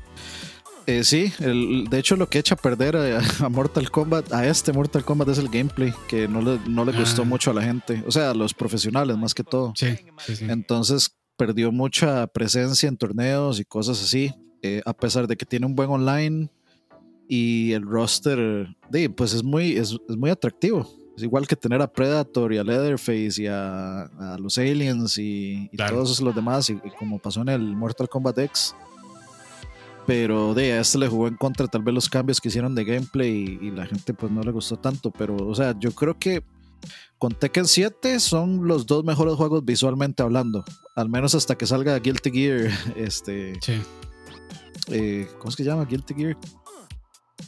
Eh, 0.87 1.05
sí, 1.05 1.33
el, 1.39 1.87
de 1.89 1.99
hecho 1.99 2.17
lo 2.17 2.29
que 2.29 2.39
echa 2.39 2.55
a 2.55 2.59
perder 2.59 2.97
a, 2.97 3.49
Mortal 3.49 3.91
Kombat, 3.91 4.33
a 4.33 4.47
este 4.47 4.73
Mortal 4.73 5.05
Kombat 5.05 5.29
es 5.29 5.39
el 5.39 5.49
gameplay, 5.49 5.95
que 6.09 6.27
no 6.27 6.43
le, 6.43 6.59
no 6.69 6.85
le 6.85 6.93
gustó 6.93 7.23
ah. 7.23 7.25
mucho 7.25 7.51
a 7.51 7.55
la 7.55 7.63
gente, 7.63 8.03
o 8.07 8.11
sea, 8.11 8.31
a 8.31 8.35
los 8.35 8.53
profesionales 8.53 9.17
más 9.17 9.35
que 9.35 9.45
todo. 9.45 9.73
Sí, 9.77 9.97
sí, 10.19 10.37
sí. 10.37 10.47
Entonces, 10.49 11.17
perdió 11.37 11.73
mucha 11.73 12.27
presencia 12.27 12.89
en 12.89 12.97
torneos 12.97 13.61
y 13.61 13.65
cosas 13.65 14.03
así, 14.03 14.35
eh, 14.63 14.83
a 14.85 14.93
pesar 14.93 15.27
de 15.27 15.37
que 15.37 15.47
tiene 15.47 15.67
un 15.67 15.75
buen 15.75 15.91
online 15.91 16.51
y 17.29 17.73
el 17.73 17.83
roster, 17.83 18.69
de, 18.91 19.09
pues 19.09 19.33
es 19.35 19.43
muy, 19.43 19.77
es, 19.77 19.97
es 20.09 20.17
muy 20.17 20.31
atractivo. 20.31 20.89
Es 21.17 21.23
igual 21.23 21.47
que 21.47 21.57
tener 21.57 21.83
a 21.83 21.93
Predator 21.93 22.53
y 22.55 22.59
a 22.59 22.65
Leatherface 22.65 23.43
y 23.43 23.47
a, 23.47 24.03
a 24.03 24.39
los 24.39 24.57
Aliens 24.59 25.19
y, 25.19 25.69
y 25.71 25.77
Claro. 25.77 25.97
todos 25.97 26.21
los 26.21 26.35
demás, 26.35 26.71
y, 26.71 26.73
y 26.73 26.91
como 26.99 27.19
pasó 27.19 27.43
en 27.43 27.51
el 27.51 27.77
Mortal 27.77 28.09
Kombat 28.09 28.39
X. 28.39 28.75
Pero 30.07 30.53
de 30.55 30.73
a 30.73 30.81
este 30.81 30.99
le 30.99 31.09
jugó 31.09 31.29
en 31.29 31.37
contra 31.37 31.67
tal 31.69 31.83
vez 31.83 31.95
los 31.95 32.09
cambios 32.09 32.41
que 32.41 32.49
hicieron 32.49 32.75
de 32.75 32.85
gameplay 32.85 33.59
y, 33.61 33.67
y 33.67 33.71
la 33.71 33.87
gente 33.87 34.13
pues 34.15 34.33
no 34.33 34.43
le 34.43 34.51
gustó 34.51 34.77
tanto. 34.77 35.11
Pero, 35.13 35.37
o 35.37 35.55
sea, 35.55 35.79
yo 35.79 35.93
creo 35.93 36.19
que 36.19 36.43
con 37.19 37.33
Tekken 37.35 37.67
7 37.67 38.19
son 38.19 38.67
los 38.67 38.85
dos 38.87 39.05
mejores 39.05 39.35
juegos 39.35 39.65
visualmente 39.65 40.23
hablando. 40.25 40.65
Al 40.97 41.09
menos 41.09 41.35
hasta 41.37 41.57
que 41.57 41.67
salga 41.67 41.97
Guilty 41.99 42.31
Gear. 42.33 42.71
Este, 42.97 43.59
Sí, 43.61 43.81
eh, 44.89 45.29
¿Cómo 45.39 45.51
es 45.51 45.57
que 45.57 45.63
se 45.63 45.69
llama? 45.71 45.85
Guilty 45.85 46.15
Gear. 46.15 46.37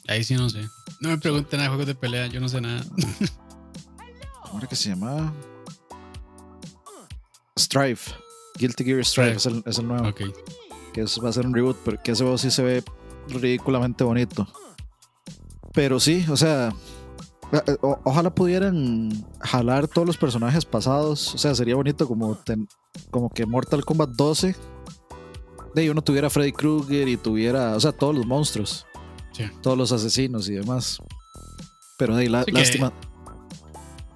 ahí 0.06 0.23
sí 0.23 0.35
no 0.35 0.49
sé. 0.49 0.61
No 1.00 1.09
me 1.09 1.18
pregunten 1.18 1.59
nada 1.59 1.64
de 1.64 1.68
juegos 1.71 1.87
de 1.88 1.94
pelea, 1.97 2.28
yo 2.28 2.38
no 2.40 2.49
sé 2.49 2.61
nada. 2.61 2.85
¿Cómo 4.54 4.61
era 4.62 4.68
que 4.68 4.76
se 4.76 4.90
llamaba? 4.90 5.32
Strife. 7.58 8.12
Guilty 8.56 8.84
Gear 8.84 9.04
Strife 9.04 9.32
es 9.34 9.46
el, 9.46 9.64
es 9.66 9.78
el 9.80 9.88
nuevo. 9.88 10.08
ok. 10.08 10.20
Que 10.92 11.00
es- 11.00 11.18
va 11.18 11.30
a 11.30 11.32
ser 11.32 11.44
un 11.44 11.52
reboot, 11.54 11.76
pero 11.84 12.00
que 12.00 12.12
ese 12.12 12.23
juego 12.23 12.38
sí 12.38 12.52
se 12.52 12.62
ve 12.62 12.84
ridículamente 13.30 14.04
bonito. 14.04 14.46
Pero 15.73 15.99
sí, 15.99 16.25
o 16.30 16.37
sea, 16.37 16.73
eh, 17.50 17.76
o- 17.80 17.99
ojalá 18.04 18.32
pudieran 18.32 19.11
jalar 19.40 19.88
todos 19.88 20.06
los 20.06 20.16
personajes 20.18 20.64
pasados. 20.64 21.34
O 21.34 21.38
sea, 21.38 21.52
sería 21.56 21.75
bonito 21.75 22.06
como, 22.06 22.37
ten- 22.37 22.68
como 23.11 23.30
que 23.30 23.46
Mortal 23.46 23.84
Kombat 23.84 24.11
12 24.11 24.54
de 25.75 25.82
ahí 25.82 25.88
uno 25.88 26.00
tuviera 26.00 26.30
Freddy 26.30 26.52
Krueger 26.52 27.08
y 27.08 27.16
tuviera, 27.16 27.75
o 27.75 27.80
sea, 27.80 27.90
todos 27.90 28.14
los 28.14 28.25
monstruos, 28.25 28.87
Sí. 29.32 29.50
todos 29.62 29.76
los 29.76 29.90
asesinos 29.90 30.49
y 30.49 30.52
demás. 30.52 30.99
Pero 31.99 32.14
de 32.14 32.23
ahí, 32.23 32.28
la- 32.28 32.44
que- 32.44 32.52
lástima. 32.52 32.92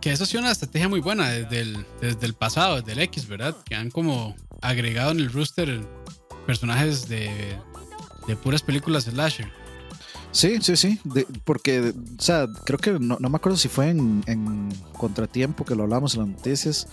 Que 0.01 0.13
eso 0.13 0.25
ha 0.25 0.27
sido 0.27 0.41
una 0.43 0.53
estrategia 0.53 0.89
muy 0.89 1.01
buena 1.01 1.29
desde 1.31 1.61
el, 1.61 1.87
desde 2.01 2.25
el 2.27 2.35
pasado, 2.35 2.77
desde 2.77 2.93
el 2.93 3.01
X, 3.01 3.27
¿verdad? 3.27 3.57
Que 3.65 3.75
han 3.75 3.91
como 3.91 4.37
agregado 4.63 5.11
en 5.11 5.19
el 5.21 5.33
rooster 5.33 5.81
personajes 6.47 7.09
de, 7.09 7.31
de 8.27 8.37
puras 8.37 8.63
películas 8.63 9.05
slasher. 9.05 9.51
Sí, 10.31 10.59
sí, 10.61 10.77
sí. 10.77 11.01
de- 11.05 11.27
porque, 11.45 11.93
o 12.19 12.23
sea, 12.23 12.47
creo 12.65 12.79
que 12.79 12.93
no, 13.01 13.17
no 13.19 13.29
me 13.29 13.37
acuerdo 13.37 13.59
si 13.59 13.69
fue 13.69 13.89
en, 13.91 14.23
en 14.27 14.69
Contratiempo 14.97 15.65
que 15.65 15.75
lo 15.75 15.83
hablamos 15.85 16.15
en 16.15 16.21
las 16.21 16.29
noticias. 16.29 16.87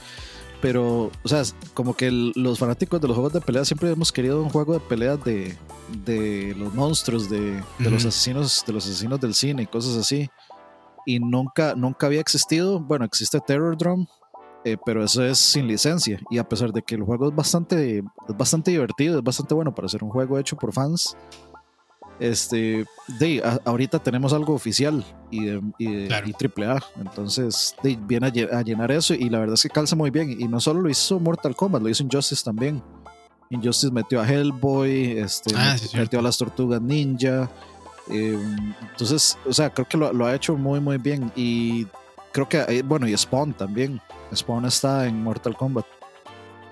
Pero, 0.62 1.12
o 1.22 1.28
sea, 1.28 1.44
como 1.76 1.96
que 1.96 2.08
el- 2.08 2.32
los 2.36 2.58
fanáticos 2.58 3.00
de 3.02 3.08
los 3.08 3.16
juegos 3.16 3.34
de 3.34 3.42
pelea 3.42 3.66
siempre 3.66 3.92
hemos 3.92 4.12
querido 4.12 4.42
un 4.42 4.50
juego 4.50 4.74
de 4.74 4.80
peleas 4.80 5.24
de, 5.24 5.56
de 6.06 6.56
los 6.58 6.74
monstruos, 6.74 7.30
de, 7.30 7.62
de 7.78 7.90
los 7.92 8.04
asesinos, 8.06 8.64
de 8.66 8.74
los 8.74 8.86
asesinos 8.86 9.20
del 9.20 9.36
cine 9.36 9.64
y 9.64 9.68
cosas 9.68 9.96
así. 9.98 10.28
Y 11.06 11.20
nunca, 11.20 11.76
nunca 11.76 12.08
había 12.08 12.22
existido. 12.22 12.80
Bueno, 12.80 13.06
existe 13.06 13.40
Terror 13.40 13.78
Drum, 13.78 14.08
eh, 14.64 14.78
pero 14.86 15.04
eso 15.04 15.24
es 15.24 15.38
sin 15.38 15.68
licencia. 15.68 16.20
Y 16.32 16.38
a 16.40 16.44
pesar 16.50 16.72
de 16.74 16.82
que 16.82 16.96
el 16.96 17.04
juego 17.04 17.30
es 17.30 17.36
bastante, 17.36 18.00
es 18.00 18.38
bastante 18.38 18.72
divertido, 18.72 19.18
es 19.20 19.24
bastante 19.24 19.54
bueno 19.54 19.74
para 19.76 19.88
ser 19.88 20.04
un 20.04 20.10
juego 20.10 20.40
hecho 20.40 20.56
por 20.58 20.74
fans. 20.74 21.16
Este, 22.18 22.86
de, 23.20 23.42
a- 23.44 23.60
ahorita 23.66 24.00
tenemos 24.00 24.32
algo 24.32 24.54
oficial 24.54 25.04
y, 25.30 25.46
de, 25.46 25.62
y, 25.78 25.94
de- 25.94 26.08
Claro. 26.08 26.28
y 26.30 26.34
triple 26.34 26.66
A. 26.68 26.82
Entonces, 27.00 27.76
de, 27.84 27.98
viene 28.02 28.28
a, 28.28 28.32
lle- 28.32 28.52
a 28.54 28.62
llenar 28.62 28.92
eso. 28.92 29.14
Y 29.14 29.30
la 29.30 29.40
verdad 29.40 29.56
es 29.56 29.64
que 29.64 29.70
calza 29.70 29.96
muy 29.96 30.12
bien. 30.12 30.32
Y 30.40 30.48
no 30.48 30.60
solo 30.62 30.82
lo 30.82 30.90
hizo 30.90 31.20
Mortal 31.20 31.56
Kombat, 31.56 31.82
lo 31.82 31.90
hizo 31.90 32.04
Injustice 32.04 32.44
también. 32.44 32.82
Injustice 33.50 33.92
metió 33.94 34.22
a 34.22 34.28
Hellboy, 34.28 35.20
este, 35.20 35.54
Ah, 35.56 35.78
sí, 35.78 35.96
metió 35.98 36.20
a 36.20 36.22
las 36.22 36.38
tortugas 36.38 36.82
ninja. 36.82 37.50
Eh, 38.10 38.40
entonces, 38.92 39.38
o 39.46 39.54
sea, 39.54 39.70
creo 39.70 39.88
que 39.88 39.98
lo, 39.98 40.14
lo 40.14 40.26
ha 40.26 40.36
hecho 40.36 40.56
muy, 40.56 40.80
muy 40.80 40.98
bien. 40.98 41.32
Y 41.36 41.88
creo 42.32 42.48
que, 42.48 42.60
eh, 42.68 42.84
bueno, 42.84 43.08
y 43.08 43.18
Spawn 43.18 43.54
también. 43.54 44.02
Spawn 44.34 44.66
está 44.66 45.08
en 45.08 45.24
Mortal 45.24 45.56
Kombat. 45.56 45.86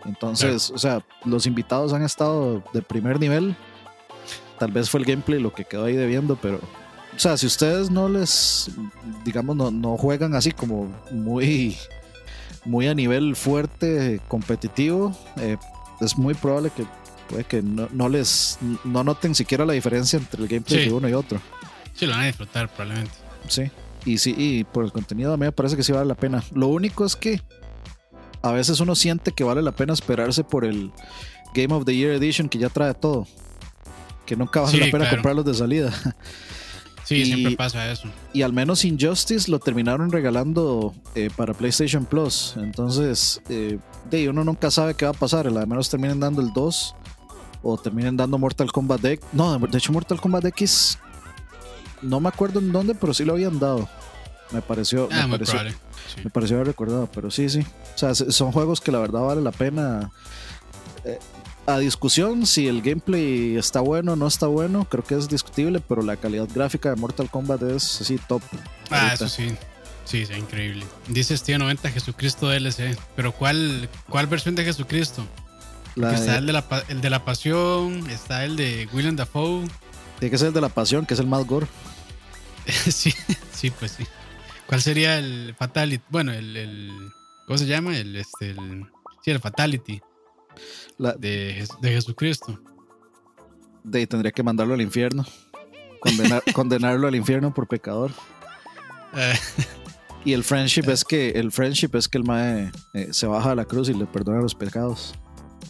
Entonces, 0.05 0.69
o 0.69 0.77
sea, 0.77 1.01
los 1.23 1.45
invitados 1.45 1.93
han 1.93 2.03
estado 2.03 2.61
de 2.73 2.81
primer 2.81 3.19
nivel. 3.19 3.55
Tal 4.59 4.71
vez 4.71 4.89
fue 4.89 4.99
el 4.99 5.05
gameplay 5.05 5.39
lo 5.39 5.53
que 5.53 5.65
quedó 5.65 5.85
ahí 5.85 5.95
debiendo, 5.95 6.35
pero. 6.35 6.59
O 7.15 7.19
sea, 7.19 7.37
si 7.37 7.45
ustedes 7.45 7.91
no 7.91 8.09
les, 8.09 8.71
digamos, 9.23 9.55
no, 9.55 9.69
no 9.69 9.97
juegan 9.97 10.33
así 10.35 10.51
como 10.51 10.91
muy, 11.11 11.77
muy 12.65 12.87
a 12.87 12.95
nivel 12.95 13.35
fuerte, 13.35 14.19
competitivo, 14.27 15.15
eh, 15.37 15.57
es 16.01 16.17
muy 16.17 16.33
probable 16.33 16.71
que 16.75 16.85
puede 17.33 17.45
que 17.45 17.61
no, 17.63 17.87
no 17.91 18.09
les, 18.09 18.59
no 18.83 19.03
noten 19.03 19.33
siquiera 19.33 19.65
la 19.65 19.73
diferencia 19.73 20.17
entre 20.19 20.41
el 20.41 20.47
gameplay 20.47 20.83
Sí. 20.83 20.89
de 20.89 20.93
uno 20.93 21.09
y 21.09 21.13
otro. 21.13 21.39
Sí, 21.95 22.05
lo 22.05 22.11
van 22.13 22.21
a 22.21 22.25
disfrutar 22.27 22.69
probablemente. 22.69 23.11
Sí. 23.47 23.63
Y 24.05 24.17
sí, 24.19 24.35
y 24.37 24.63
por 24.65 24.83
el 24.85 24.91
contenido 24.91 25.33
a 25.33 25.37
mí 25.37 25.45
me 25.45 25.51
parece 25.51 25.75
que 25.75 25.83
sí 25.83 25.91
vale 25.91 26.05
la 26.05 26.15
pena. 26.15 26.43
Lo 26.53 26.67
único 26.67 27.05
es 27.05 27.15
que 27.15 27.41
a 28.41 28.51
veces 28.51 28.79
uno 28.79 28.95
siente 28.95 29.31
que 29.31 29.43
vale 29.43 29.61
la 29.61 29.71
pena 29.71 29.93
esperarse 29.93 30.43
por 30.43 30.65
el 30.65 30.91
Game 31.53 31.73
of 31.73 31.85
the 31.85 31.95
Year 31.95 32.11
Edition 32.13 32.49
que 32.49 32.57
ya 32.59 32.69
trae 32.69 32.93
todo. 32.93 33.25
Que 34.25 34.35
nunca 34.35 34.61
vale 34.61 34.71
Sí, 34.73 34.77
la 34.79 34.85
pena 34.85 34.99
claro. 35.05 35.15
comprarlos 35.17 35.45
de 35.45 35.53
salida. 35.53 35.91
Sí, 37.05 37.15
Y- 37.15 37.25
siempre 37.25 37.55
pasa 37.57 37.91
eso. 37.91 38.07
Y 38.31 38.43
al 38.43 38.53
menos 38.53 38.85
Injustice 38.85 39.51
lo 39.51 39.59
terminaron 39.59 40.09
regalando 40.11 40.93
eh, 41.15 41.29
para 41.35 41.53
PlayStation 41.53 42.05
Plus. 42.05 42.55
Entonces, 42.57 43.41
eh, 43.49 43.77
de 44.09 44.29
uno 44.29 44.45
nunca 44.45 44.71
sabe 44.71 44.93
qué 44.95 45.03
va 45.03 45.11
a 45.11 45.13
pasar. 45.13 45.45
Al 45.47 45.67
menos 45.67 45.89
terminen 45.89 46.21
dando 46.21 46.41
el 46.41 46.53
2 46.53 46.95
o 47.63 47.77
terminen 47.77 48.15
dando 48.17 48.37
Mortal 48.37 48.71
Kombat 48.71 49.03
X. 49.05 49.25
No, 49.33 49.57
de 49.57 49.77
hecho 49.77 49.91
Mortal 49.91 50.19
Kombat 50.21 50.45
X 50.45 50.99
no 52.01 52.19
me 52.19 52.27
acuerdo 52.29 52.59
en 52.59 52.71
dónde, 52.71 52.93
pero 52.95 53.13
sí 53.13 53.23
lo 53.23 53.33
habían 53.33 53.59
dado. 53.59 53.87
Me 54.51 54.61
pareció, 54.61 55.07
Ah, 55.11 55.25
me 55.25 55.31
pareció, 55.37 55.53
probable. 55.53 55.71
Sí. 56.13 56.21
me 56.25 56.29
pareció 56.29 56.57
haber 56.57 56.67
recordado, 56.67 57.09
pero 57.13 57.31
sí, 57.31 57.49
sí. 57.49 57.61
O 57.95 57.97
sea, 57.97 58.13
son 58.13 58.51
juegos 58.51 58.81
que 58.81 58.91
la 58.91 58.99
verdad 58.99 59.21
vale 59.21 59.41
la 59.41 59.51
pena. 59.51 60.11
eh, 61.05 61.17
a 61.65 61.77
discusión 61.77 62.45
si 62.45 62.67
el 62.67 62.81
gameplay 62.81 63.55
está 63.55 63.79
bueno 63.79 64.13
o 64.13 64.15
no 64.17 64.27
está 64.27 64.47
bueno, 64.47 64.83
creo 64.83 65.01
que 65.05 65.15
es 65.15 65.29
discutible, 65.29 65.79
pero 65.79 66.01
la 66.01 66.17
calidad 66.17 66.47
gráfica 66.53 66.89
de 66.89 66.97
Mortal 66.97 67.29
Kombat 67.31 67.63
es 67.63 68.01
así 68.01 68.19
top. 68.27 68.41
Ah, 68.91 69.03
ahorita. 69.07 69.13
eso 69.13 69.29
sí. 69.29 69.47
Sí, 70.03 70.25
sí, 70.25 70.33
increíble. 70.33 70.85
Dice 71.07 71.37
Steve 71.37 71.57
90 71.59 71.89
Jesucristo 71.89 72.49
DLC. 72.49 72.97
Pero 73.15 73.31
¿cuál, 73.31 73.87
cuál 74.09 74.27
versión 74.27 74.53
de 74.55 74.65
Jesucristo? 74.65 75.25
La 75.95 76.13
está 76.13 76.33
de- 76.33 76.37
el 76.39 76.45
de, 76.47 76.53
la, 76.53 76.65
el 76.89 77.01
de 77.01 77.09
la 77.09 77.23
pasión, 77.25 78.09
está 78.09 78.43
el 78.45 78.55
de 78.55 78.87
William 78.93 79.15
Dafoe. 79.15 79.67
tiene 80.19 80.31
que 80.31 80.37
ser 80.37 80.47
el 80.49 80.53
de 80.53 80.61
la 80.61 80.69
pasión, 80.69 81.05
que 81.05 81.13
es 81.13 81.19
el 81.19 81.27
más 81.27 81.45
gore. 81.45 81.67
sí, 82.65 83.13
sí, 83.51 83.69
pues 83.71 83.91
sí. 83.91 84.05
¿Cuál 84.67 84.81
sería 84.81 85.19
el 85.19 85.53
Fatality? 85.57 86.03
Bueno, 86.09 86.31
el, 86.31 86.55
el 86.57 86.91
¿cómo 87.45 87.57
se 87.57 87.65
llama? 87.67 87.95
El 87.97 88.15
este 88.15 88.51
el, 88.51 88.85
sí, 89.23 89.31
el 89.31 89.39
Fatality 89.39 90.01
La- 90.97 91.13
de, 91.13 91.67
de 91.81 91.89
Jesucristo. 91.91 92.59
de 93.83 93.99
ahí 93.99 94.07
tendría 94.07 94.31
que 94.31 94.41
mandarlo 94.41 94.73
al 94.73 94.81
infierno. 94.81 95.25
Condenar- 95.99 96.43
condenarlo 96.53 97.07
al 97.07 97.15
infierno 97.15 97.53
por 97.53 97.67
pecador. 97.67 98.11
Eh, 99.15 99.35
Y 100.25 100.31
el 100.33 100.43
friendship 100.45 100.89
es 100.89 101.03
que 101.03 101.31
el 101.31 101.51
friendship 101.51 101.89
es 101.95 102.07
que 102.07 102.17
el 102.17 102.23
mae 102.23 102.71
eh, 102.93 103.09
se 103.11 103.27
baja 103.27 103.51
a 103.51 103.55
la 103.55 103.65
cruz 103.65 103.89
y 103.89 103.93
le 103.93 104.05
perdona 104.05 104.39
los 104.41 104.55
pecados. 104.55 105.13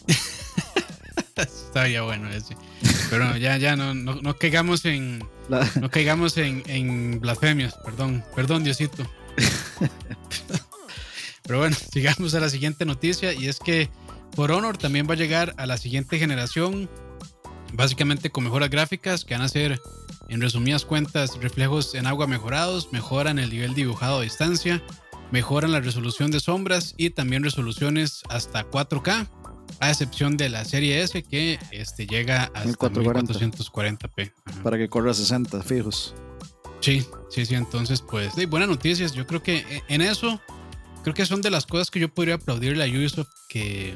está 1.36 1.88
ya 1.88 2.02
bueno 2.02 2.28
ese. 2.30 2.56
Pero 3.10 3.36
ya, 3.36 3.56
ya, 3.56 3.76
no, 3.76 3.94
no, 3.94 4.16
no 4.16 4.36
caigamos 4.36 4.84
en, 4.84 5.26
La- 5.48 5.68
no 5.80 5.90
caigamos 5.90 6.36
en, 6.36 6.62
en 6.66 7.20
blasfemias, 7.20 7.74
perdón, 7.84 8.24
perdón 8.34 8.64
Diosito. 8.64 9.04
Pero 11.42 11.58
bueno, 11.58 11.76
sigamos 11.92 12.34
a 12.34 12.40
la 12.40 12.48
siguiente 12.48 12.84
noticia 12.86 13.32
y 13.34 13.48
es 13.48 13.58
que 13.58 13.90
For 14.34 14.50
Honor 14.50 14.78
también 14.78 15.06
va 15.08 15.12
a 15.12 15.16
llegar 15.16 15.54
a 15.58 15.66
la 15.66 15.76
siguiente 15.76 16.18
generación, 16.18 16.88
básicamente 17.74 18.30
con 18.30 18.44
mejoras 18.44 18.70
gráficas 18.70 19.24
que 19.24 19.34
van 19.34 19.42
a 19.42 19.48
ser, 19.48 19.78
en 20.30 20.40
resumidas 20.40 20.86
cuentas, 20.86 21.38
reflejos 21.42 21.94
en 21.94 22.06
agua 22.06 22.26
mejorados, 22.26 22.88
mejoran 22.92 23.38
el 23.38 23.50
nivel 23.50 23.74
dibujado 23.74 24.20
a 24.20 24.22
distancia, 24.22 24.82
mejoran 25.32 25.72
la 25.72 25.80
resolución 25.80 26.30
de 26.30 26.40
sombras 26.40 26.94
y 26.96 27.10
también 27.10 27.44
resoluciones 27.44 28.22
hasta 28.30 28.64
4K, 28.64 29.28
a 29.80 29.90
excepción 29.90 30.36
de 30.36 30.48
la 30.48 30.64
serie 30.64 31.02
S 31.02 31.22
que 31.22 31.58
este, 31.72 32.06
llega 32.06 32.44
hasta 32.54 32.64
1440. 32.64 33.34
1440p. 34.08 34.32
Ajá. 34.44 34.62
para 34.62 34.78
que 34.78 34.88
corra 34.88 35.12
60 35.14 35.62
fijos. 35.62 36.14
Sí, 36.80 37.04
sí, 37.30 37.46
sí. 37.46 37.54
Entonces, 37.54 38.02
pues, 38.02 38.34
sí, 38.34 38.46
buenas 38.46 38.68
noticias. 38.68 39.12
Yo 39.12 39.26
creo 39.26 39.42
que 39.42 39.58
e- 39.58 39.82
en 39.88 40.00
eso, 40.02 40.40
creo 41.02 41.14
que 41.14 41.24
son 41.26 41.40
de 41.40 41.50
las 41.50 41.66
cosas 41.66 41.90
que 41.90 41.98
yo 42.00 42.08
podría 42.12 42.34
aplaudirle 42.34 42.84
a 42.84 42.86
Ubisoft 42.88 43.28
que, 43.48 43.94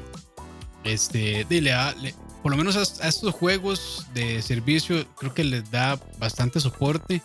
este, 0.83 1.45
de, 1.49 1.61
le 1.61 1.69
da- 1.71 1.93
le- 1.95 2.15
por 2.41 2.51
lo 2.51 2.57
menos 2.57 2.75
a, 2.77 3.05
a 3.05 3.09
estos 3.09 3.33
juegos 3.33 4.05
de 4.13 4.41
servicio, 4.41 5.05
creo 5.17 5.33
que 5.33 5.43
les 5.43 5.69
da 5.71 5.99
bastante 6.17 6.59
soporte 6.59 7.21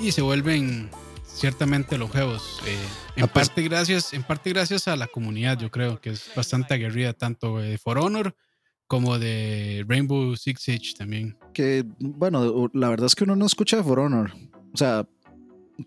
y 0.00 0.12
se 0.12 0.22
vuelven, 0.22 0.88
ciertamente 1.34 1.96
longevos. 1.98 2.60
Eh, 2.66 2.76
en, 3.16 3.24
Ah, 3.24 3.26
pues- 3.32 3.48
parte 3.48 3.62
gracias, 3.62 4.12
en 4.12 4.22
parte 4.22 4.50
gracias 4.50 4.88
a 4.88 4.96
la 4.96 5.06
comunidad, 5.06 5.58
yo 5.58 5.70
creo 5.70 6.00
que 6.00 6.10
es 6.10 6.30
bastante 6.34 6.74
aguerrida, 6.74 7.12
tanto 7.12 7.58
de 7.58 7.78
For 7.78 7.98
Honor 7.98 8.34
como 8.86 9.18
de 9.18 9.84
Rainbow 9.88 10.34
Six 10.36 10.62
Siege 10.62 10.94
también. 10.98 11.36
Que, 11.54 11.84
bueno, 11.98 12.70
la 12.74 12.88
verdad 12.88 13.06
es 13.06 13.14
que 13.14 13.24
uno 13.24 13.36
no 13.36 13.46
escucha 13.46 13.76
de 13.76 13.84
For 13.84 14.00
Honor. 14.00 14.32
O 14.72 14.76
sea, 14.76 15.06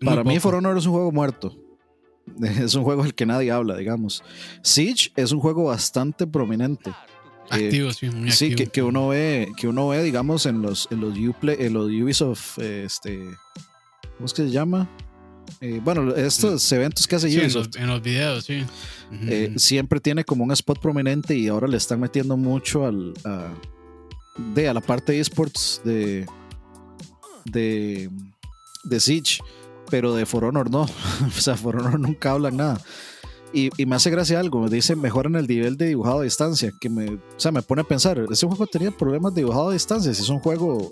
para 0.04 0.24
mí. 0.24 0.40
For 0.40 0.54
Honor 0.54 0.76
es 0.78 0.86
un 0.86 0.92
juego 0.92 1.12
muerto. 1.12 1.56
Es 2.40 2.74
un 2.74 2.84
juego 2.84 3.02
del 3.02 3.14
que 3.14 3.26
nadie 3.26 3.50
habla, 3.50 3.76
digamos. 3.76 4.24
Siege 4.62 5.12
es 5.14 5.30
un 5.30 5.40
juego 5.40 5.64
bastante 5.64 6.26
prominente. 6.26 6.88
Eh, 7.50 7.66
Activo, 7.66 7.92
sí, 7.92 8.08
muy 8.08 8.30
Sí, 8.32 8.46
activo. 8.52 8.56
que, 8.56 8.66
que 8.72 8.82
uno 8.82 9.08
ve, 9.08 9.52
que 9.58 9.68
uno 9.68 9.88
ve, 9.88 10.02
digamos, 10.02 10.46
en 10.46 10.62
los, 10.62 10.88
en 10.90 11.00
los, 11.02 11.18
Uplay, 11.18 11.56
en 11.60 11.74
los 11.74 11.84
Ubisoft, 11.90 12.58
eh, 12.60 12.84
este, 12.84 13.18
¿cómo 14.16 14.24
es 14.24 14.32
que 14.32 14.44
se 14.44 14.50
llama? 14.50 14.88
Eh, 15.60 15.80
bueno, 15.82 16.14
estos 16.14 16.70
eventos 16.72 17.06
que 17.06 17.16
hace 17.16 17.30
Sí, 17.30 17.40
en, 17.40 17.52
los, 17.52 17.76
en 17.76 17.86
los 17.86 18.02
videos, 18.02 18.44
sí. 18.44 18.64
Eh, 19.22 19.54
siempre 19.56 20.00
tiene 20.00 20.24
como 20.24 20.44
un 20.44 20.52
spot 20.52 20.80
prominente 20.80 21.36
y 21.36 21.48
ahora 21.48 21.68
le 21.68 21.76
están 21.76 22.00
metiendo 22.00 22.36
mucho 22.36 22.84
al, 22.84 23.14
a, 23.24 23.48
de, 24.54 24.68
a 24.68 24.74
la 24.74 24.80
parte 24.80 25.12
de 25.12 25.20
esports 25.20 25.80
de, 25.84 26.26
de, 27.44 28.10
de 28.84 29.00
Siege, 29.00 29.38
pero 29.90 30.14
de 30.14 30.26
For 30.26 30.44
Honor 30.44 30.70
no. 30.70 30.82
o 31.26 31.40
sea, 31.40 31.56
For 31.56 31.76
Honor 31.76 31.98
nunca 32.00 32.32
hablan 32.32 32.56
nada. 32.56 32.80
Y, 33.52 33.70
y 33.80 33.86
me 33.86 33.94
hace 33.94 34.10
gracia 34.10 34.40
algo, 34.40 34.60
me 34.60 34.68
dice 34.68 34.96
mejoran 34.96 35.36
el 35.36 35.46
nivel 35.46 35.76
de 35.76 35.86
dibujado 35.86 36.20
a 36.20 36.24
distancia, 36.24 36.72
que 36.80 36.90
me, 36.90 37.08
o 37.08 37.20
sea, 37.36 37.52
me 37.52 37.62
pone 37.62 37.82
a 37.82 37.84
pensar, 37.84 38.20
ese 38.28 38.46
juego 38.48 38.66
tenía 38.66 38.90
problemas 38.90 39.32
de 39.32 39.42
dibujado 39.42 39.70
a 39.70 39.72
distancia, 39.72 40.12
si 40.12 40.22
es 40.22 40.28
un 40.28 40.40
juego 40.40 40.90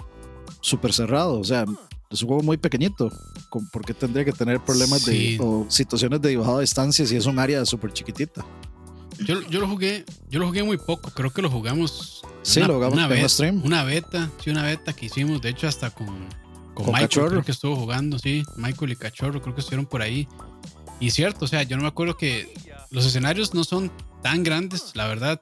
súper 0.60 0.92
cerrado, 0.92 1.40
o 1.40 1.44
sea, 1.44 1.64
es 2.12 2.22
un 2.22 2.28
juego 2.28 2.42
muy 2.42 2.56
pequeñito, 2.56 3.10
¿con- 3.48 3.66
¿por 3.68 3.84
qué 3.84 3.94
tendría 3.94 4.24
que 4.24 4.32
tener 4.32 4.60
problemas 4.60 5.02
Sí. 5.02 5.36
de, 5.36 5.42
o 5.42 5.66
situaciones 5.68 6.20
de 6.20 6.28
dibujado 6.30 6.58
a 6.58 6.60
distancia 6.60 7.06
si 7.06 7.16
es 7.16 7.26
un 7.26 7.38
área 7.38 7.64
súper 7.64 7.92
chiquitita? 7.92 8.44
Yo, 9.24 9.40
yo 9.48 9.60
lo 9.60 9.68
jugué, 9.68 10.04
yo 10.30 10.40
lo 10.40 10.46
jugué 10.46 10.62
muy 10.62 10.76
poco, 10.78 11.10
creo 11.10 11.30
que 11.30 11.42
lo 11.42 11.50
jugamos. 11.50 12.22
Sí, 12.42 12.60
lo 12.60 12.74
jugamos 12.74 12.98
en 12.98 13.04
un 13.04 13.10
beta, 13.10 13.28
stream. 13.28 13.62
Una 13.64 13.84
beta, 13.84 14.30
sí, 14.42 14.50
una 14.50 14.62
beta 14.64 14.92
que 14.92 15.06
hicimos, 15.06 15.40
de 15.42 15.50
hecho, 15.50 15.68
hasta 15.68 15.90
con, 15.90 16.06
con, 16.06 16.74
Con 16.74 16.86
Michael, 16.86 17.08
Cachorro. 17.08 17.28
creo 17.30 17.42
que 17.44 17.52
estuvo 17.52 17.76
jugando, 17.76 18.18
sí, 18.18 18.42
Michael 18.56 18.92
y 18.92 18.96
Cachorro, 18.96 19.40
creo 19.40 19.54
que 19.54 19.60
estuvieron 19.60 19.86
por 19.86 20.02
ahí. 20.02 20.26
Y 20.98 21.10
cierto, 21.10 21.44
o 21.44 21.48
sea, 21.48 21.62
yo 21.62 21.76
no 21.76 21.82
me 21.82 21.88
acuerdo 21.88 22.16
que 22.16 22.52
los 22.90 23.04
escenarios 23.06 23.54
no 23.54 23.64
son 23.64 23.90
tan 24.22 24.42
grandes, 24.42 24.92
la 24.94 25.06
verdad. 25.06 25.40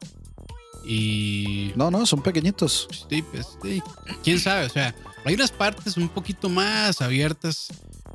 Y 0.84 1.72
No, 1.76 1.90
no, 1.90 2.06
son 2.06 2.22
pequeñitos. 2.22 2.88
sí, 3.08 3.22
pues, 3.22 3.56
sí, 3.62 3.82
quién 4.24 4.38
sabe, 4.40 4.66
o 4.66 4.70
sea, 4.70 4.94
hay 5.24 5.34
unas 5.34 5.50
partes 5.52 5.96
un 5.96 6.08
poquito 6.08 6.48
más 6.48 7.00
abiertas, 7.02 7.68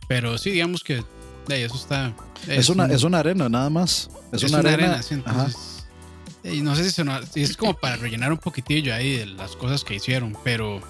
pero 0.08 0.38
sí, 0.38 0.52
digamos 0.52 0.84
que 0.84 1.04
ahí, 1.50 1.62
eso 1.62 1.76
está. 1.76 2.14
Es 2.48 2.70
una, 2.70 2.86
un- 2.86 2.92
es 2.92 3.04
una 3.04 3.20
arena, 3.20 3.48
nada 3.50 3.70
más. 3.70 4.10
Es, 4.32 4.44
una, 4.44 4.58
arena. 4.60 5.02
sí, 5.04 5.16
Ajá. 5.26 5.32
entonces. 5.46 5.86
eh, 6.44 6.62
no 6.62 6.76
sé 6.76 6.84
si, 6.84 6.92
sonó- 7.02 7.24
si 7.26 7.42
es 7.44 7.56
como 7.56 7.74
para 7.76 7.96
rellenar 7.98 8.32
un 8.32 8.38
poquitillo 8.40 8.94
ahí 8.94 9.18
de 9.18 9.26
las 9.28 9.56
cosas 9.56 9.84
que 9.84 9.96
hicieron, 9.96 10.36
pero. 10.44 10.82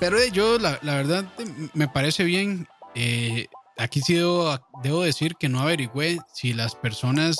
Pero 0.00 0.18
eh, 0.18 0.30
yo, 0.32 0.58
la, 0.58 0.78
la 0.82 0.96
verdad, 0.96 1.24
eh, 1.38 1.68
me 1.74 1.88
parece 1.88 2.24
bien. 2.24 2.66
Eh, 2.94 3.46
aquí 3.78 4.00
sí 4.00 4.14
debo, 4.14 4.58
debo 4.82 5.02
decir 5.02 5.36
que 5.36 5.48
no 5.48 5.60
averigüé 5.60 6.18
si 6.32 6.52
las 6.54 6.74
personas. 6.74 7.36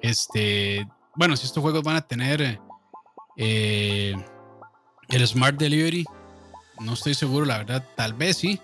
Este. 0.00 0.86
Bueno, 1.16 1.36
si 1.36 1.46
estos 1.46 1.62
juegos 1.62 1.82
van 1.82 1.96
a 1.96 2.02
tener. 2.02 2.60
eh, 3.36 4.14
el 5.08 5.26
Smart 5.26 5.56
Delivery. 5.56 6.04
No 6.80 6.94
estoy 6.94 7.14
seguro, 7.14 7.44
la 7.46 7.58
verdad. 7.58 7.84
Tal 7.96 8.14
vez 8.14 8.36
sí. 8.38 8.60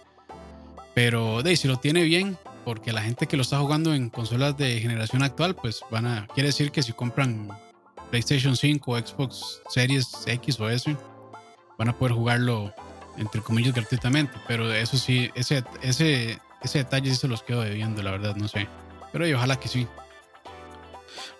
Pero 0.94 1.42
de 1.42 1.56
si 1.56 1.68
lo 1.68 1.76
tiene 1.76 2.02
bien, 2.02 2.36
porque 2.64 2.92
la 2.92 3.02
gente 3.02 3.26
que 3.26 3.36
lo 3.36 3.42
está 3.42 3.58
jugando 3.58 3.94
en 3.94 4.10
consolas 4.10 4.56
de 4.56 4.80
generación 4.80 5.22
actual, 5.22 5.54
pues 5.54 5.80
van 5.90 6.06
a. 6.06 6.26
Quiere 6.34 6.48
decir 6.48 6.72
que 6.72 6.82
si 6.82 6.92
compran 6.92 7.48
PlayStation 8.10 8.56
5 8.56 8.90
o 8.90 8.98
Xbox 8.98 9.62
Series 9.70 10.08
X 10.26 10.58
o 10.60 10.68
S, 10.68 10.96
van 11.78 11.88
a 11.88 11.96
poder 11.96 12.14
jugarlo 12.14 12.74
entre 13.16 13.40
comillas 13.40 13.74
gratuitamente. 13.74 14.36
Pero 14.48 14.72
eso 14.72 14.96
sí, 14.96 15.30
ese, 15.34 15.62
ese, 15.82 16.38
ese 16.62 16.78
detalle 16.78 17.10
sí 17.10 17.16
se 17.16 17.28
los 17.28 17.42
quedo 17.42 17.62
debiendo, 17.62 18.02
la 18.02 18.10
verdad, 18.12 18.34
no 18.36 18.48
sé. 18.48 18.66
Pero 19.12 19.26
y 19.28 19.32
ojalá 19.32 19.56
que 19.56 19.68
sí. 19.68 19.86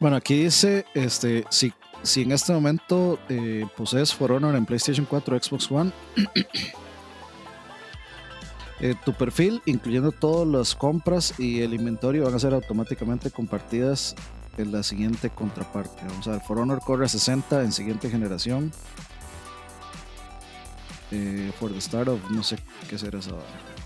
Bueno, 0.00 0.16
aquí 0.16 0.44
dice, 0.44 0.86
este, 0.94 1.44
si, 1.50 1.74
si 2.02 2.22
en 2.22 2.32
este 2.32 2.54
momento 2.54 3.18
eh, 3.28 3.66
posees 3.76 4.14
For 4.14 4.32
Honor 4.32 4.56
en 4.56 4.64
PlayStation 4.64 5.04
4 5.04 5.36
o 5.36 5.38
Xbox 5.38 5.70
One, 5.70 5.92
eh, 8.80 8.94
tu 9.04 9.12
perfil, 9.12 9.60
incluyendo 9.66 10.10
todas 10.10 10.48
las 10.48 10.74
compras 10.74 11.38
y 11.38 11.60
el 11.60 11.74
inventario, 11.74 12.24
van 12.24 12.34
a 12.34 12.38
ser 12.38 12.54
automáticamente 12.54 13.30
compartidas 13.30 14.16
en 14.56 14.72
la 14.72 14.82
siguiente 14.82 15.28
contraparte. 15.28 16.02
Vamos 16.08 16.26
a 16.28 16.32
ver, 16.32 16.40
For 16.40 16.58
Honor 16.58 16.80
corre 16.80 17.04
a 17.04 17.08
60 17.08 17.62
en 17.62 17.70
siguiente 17.70 18.08
generación. 18.08 18.72
Eh, 21.10 21.52
for 21.58 21.70
the 21.70 21.80
start 21.80 22.08
of, 22.08 22.20
no 22.30 22.42
sé 22.42 22.56
qué 22.88 22.96
será 22.96 23.18
esa. 23.18 23.32
vara. 23.32 23.79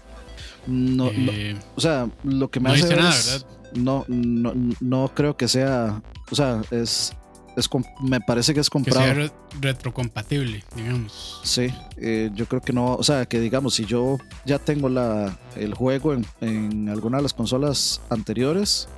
No, 0.66 1.10
no, 1.12 1.32
Eh, 1.32 1.56
o 1.76 1.80
sea, 1.80 2.08
lo 2.24 2.50
que 2.50 2.60
me 2.60 2.68
no 2.70 2.74
hace 2.74 2.82
dice 2.84 2.94
ver 2.94 3.04
nada, 3.04 3.38
no, 3.74 4.04
no, 4.08 4.52
no 4.80 5.10
creo 5.14 5.36
que 5.36 5.48
sea, 5.48 6.00
o 6.30 6.34
sea, 6.34 6.62
es, 6.70 7.12
es 7.56 7.68
me 8.00 8.20
parece 8.20 8.54
que 8.54 8.60
es 8.60 8.68
que 8.68 8.72
comprado. 8.72 9.04
sea 9.04 9.14
re- 9.14 9.32
retrocompatible, 9.60 10.64
digamos. 10.76 11.40
Sí, 11.44 11.66
eh, 11.96 12.30
yo 12.34 12.46
creo 12.46 12.60
que 12.62 12.72
no, 12.72 12.94
o 12.94 13.02
sea, 13.02 13.26
que 13.26 13.40
digamos, 13.40 13.74
si 13.74 13.84
yo 13.84 14.16
ya 14.46 14.58
tengo 14.58 14.88
la, 14.88 15.36
el 15.56 15.74
juego 15.74 16.14
en, 16.14 16.24
en 16.40 16.88
alguna 16.88 17.18
de 17.18 17.24
las 17.24 17.34
consolas 17.34 18.00
anteriores, 18.10 18.88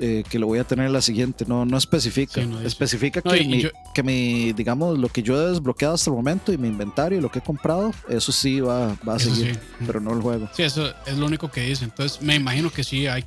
eh, 0.00 0.24
que 0.28 0.38
lo 0.38 0.46
voy 0.46 0.58
a 0.58 0.64
tener 0.64 0.86
en 0.86 0.92
la 0.92 1.02
siguiente, 1.02 1.44
no, 1.46 1.64
no 1.64 1.76
especifica. 1.76 2.40
Sí, 2.40 2.46
no 2.46 2.60
especifica 2.60 3.20
No, 3.24 3.32
que, 3.32 3.44
mi, 3.44 3.60
yo- 3.62 3.70
que 3.94 4.02
mi, 4.02 4.52
digamos, 4.52 4.98
lo 4.98 5.08
que 5.08 5.22
yo 5.22 5.40
he 5.40 5.50
desbloqueado 5.50 5.94
hasta 5.94 6.10
el 6.10 6.16
momento 6.16 6.52
y 6.52 6.58
mi 6.58 6.68
inventario 6.68 7.18
y 7.18 7.20
lo 7.20 7.30
que 7.30 7.40
he 7.40 7.42
comprado, 7.42 7.92
eso 8.08 8.32
sí 8.32 8.60
va, 8.60 8.96
va 9.08 9.14
a 9.14 9.16
Eso 9.16 9.34
seguir, 9.34 9.54
sí. 9.54 9.60
pero 9.86 10.00
no 10.00 10.12
el 10.14 10.20
juego. 10.22 10.48
Sí, 10.54 10.62
eso 10.62 10.92
es 11.06 11.18
lo 11.18 11.26
único 11.26 11.50
que 11.50 11.60
dice. 11.62 11.84
Entonces, 11.84 12.20
me 12.22 12.34
imagino 12.34 12.70
que 12.70 12.84
sí 12.84 13.06
hay. 13.06 13.24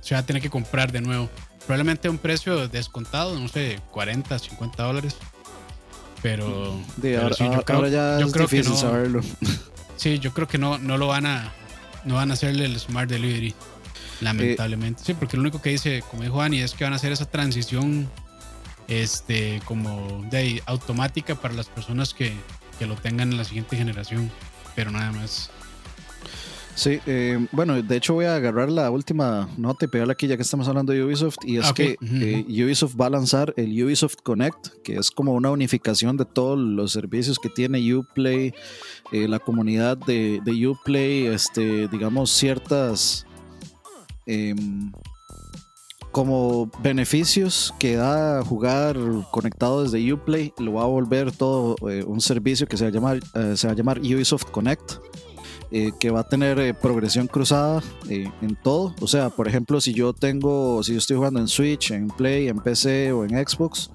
Se 0.00 0.14
va 0.14 0.20
a 0.20 0.26
tener 0.26 0.40
que 0.40 0.48
comprar 0.50 0.90
de 0.90 1.00
nuevo. 1.02 1.28
Probablemente 1.66 2.08
a 2.08 2.10
un 2.10 2.18
precio 2.18 2.66
descontado, 2.68 3.38
no 3.38 3.46
sé, 3.48 3.78
40, 3.92 4.38
50 4.38 4.82
dólares. 4.82 5.16
Pero. 6.22 6.80
Pero 7.00 7.22
ahora, 7.22 7.34
sí, 7.36 7.44
yo 7.44 7.50
ahora- 7.50 7.62
creo- 7.64 7.86
ya 7.88 8.18
yo 8.20 8.26
es 8.26 8.32
creo 8.32 8.46
que 8.48 8.56
difícil 8.56 8.74
no. 8.74 8.80
saberlo. 8.80 9.20
Sí, 9.96 10.18
yo 10.18 10.32
creo 10.32 10.48
que 10.48 10.58
no, 10.58 10.78
no 10.78 10.96
lo 10.96 11.08
van 11.08 11.26
a. 11.26 11.52
No 12.04 12.14
van 12.14 12.30
a 12.30 12.34
hacerle 12.34 12.64
el 12.64 12.78
Smart 12.78 13.10
Delivery. 13.10 13.54
Lamentablemente. 14.20 15.02
sí, 15.04 15.14
porque 15.14 15.36
lo 15.36 15.42
único 15.42 15.62
que 15.62 15.70
dice, 15.70 16.02
como 16.10 16.22
dijo 16.22 16.40
Ani, 16.40 16.60
es 16.60 16.74
que 16.74 16.84
van 16.84 16.92
a 16.92 16.96
hacer 16.96 17.12
esa 17.12 17.26
transición. 17.26 18.08
Este, 18.88 19.60
como 19.66 20.24
de 20.30 20.36
ahí, 20.38 20.60
automática 20.64 21.34
para 21.34 21.52
las 21.52 21.66
personas 21.68 22.14
que, 22.14 22.32
que 22.78 22.86
lo 22.86 22.94
tengan 22.94 23.30
en 23.32 23.36
la 23.36 23.44
siguiente 23.44 23.76
generación. 23.76 24.30
Pero 24.74 24.90
nada 24.90 25.12
más. 25.12 25.50
Sí, 26.78 27.00
eh, 27.06 27.44
bueno, 27.50 27.82
de 27.82 27.96
hecho 27.96 28.14
voy 28.14 28.26
a 28.26 28.36
agarrar 28.36 28.70
la 28.70 28.88
última 28.92 29.48
nota 29.56 29.86
y 29.86 29.88
pegarla 29.88 30.12
aquí 30.12 30.28
ya 30.28 30.36
que 30.36 30.42
estamos 30.42 30.68
hablando 30.68 30.92
de 30.92 31.02
Ubisoft 31.02 31.38
y 31.44 31.56
es 31.56 31.66
Ah, 31.66 31.74
que 31.74 31.96
eh, 32.00 32.44
Ubisoft 32.64 32.94
va 32.94 33.06
a 33.06 33.10
lanzar 33.10 33.52
el 33.56 33.82
Ubisoft 33.82 34.18
Connect, 34.22 34.68
que 34.84 34.94
es 34.94 35.10
como 35.10 35.32
una 35.32 35.50
unificación 35.50 36.16
de 36.16 36.24
todos 36.24 36.56
los 36.56 36.92
servicios 36.92 37.40
que 37.40 37.48
tiene 37.48 37.92
Uplay, 37.96 38.54
eh, 39.10 39.26
la 39.26 39.40
comunidad 39.40 39.98
de, 39.98 40.40
de 40.44 40.68
Uplay, 40.68 41.26
este, 41.26 41.88
digamos 41.88 42.30
ciertas 42.30 43.26
em, 44.28 44.92
como 46.12 46.70
beneficios 46.82 47.74
que 47.78 47.96
da 47.96 48.42
jugar 48.44 48.96
conectado 49.30 49.82
desde 49.82 50.12
Uplay, 50.12 50.52
lo 50.58 50.74
va 50.74 50.84
a 50.84 50.86
volver 50.86 51.32
todo 51.32 51.76
eh, 51.88 52.04
un 52.06 52.20
servicio 52.20 52.66
que 52.66 52.76
se 52.76 52.84
va 52.84 52.88
a 52.88 52.92
llamar, 52.92 53.20
eh, 53.34 53.56
se 53.56 53.66
va 53.66 53.72
a 53.72 53.76
llamar 53.76 53.98
Ubisoft 53.98 54.50
Connect 54.50 54.98
eh, 55.70 55.92
que 56.00 56.10
va 56.10 56.20
a 56.20 56.24
tener 56.24 56.58
eh, 56.60 56.72
progresión 56.72 57.26
cruzada 57.26 57.82
en 58.08 58.56
todo. 58.62 58.94
O 59.02 59.06
sea, 59.06 59.28
por 59.28 59.46
ejemplo, 59.48 59.82
si 59.82 59.92
yo 59.92 60.14
tengo, 60.14 60.82
si 60.82 60.92
yo 60.92 60.98
estoy 60.98 61.16
jugando 61.16 61.40
en 61.40 61.48
Switch, 61.48 61.90
en 61.90 62.08
Play, 62.08 62.48
en 62.48 62.58
PC 62.58 63.12
o 63.12 63.24
en 63.24 63.30
Xbox 63.46 63.90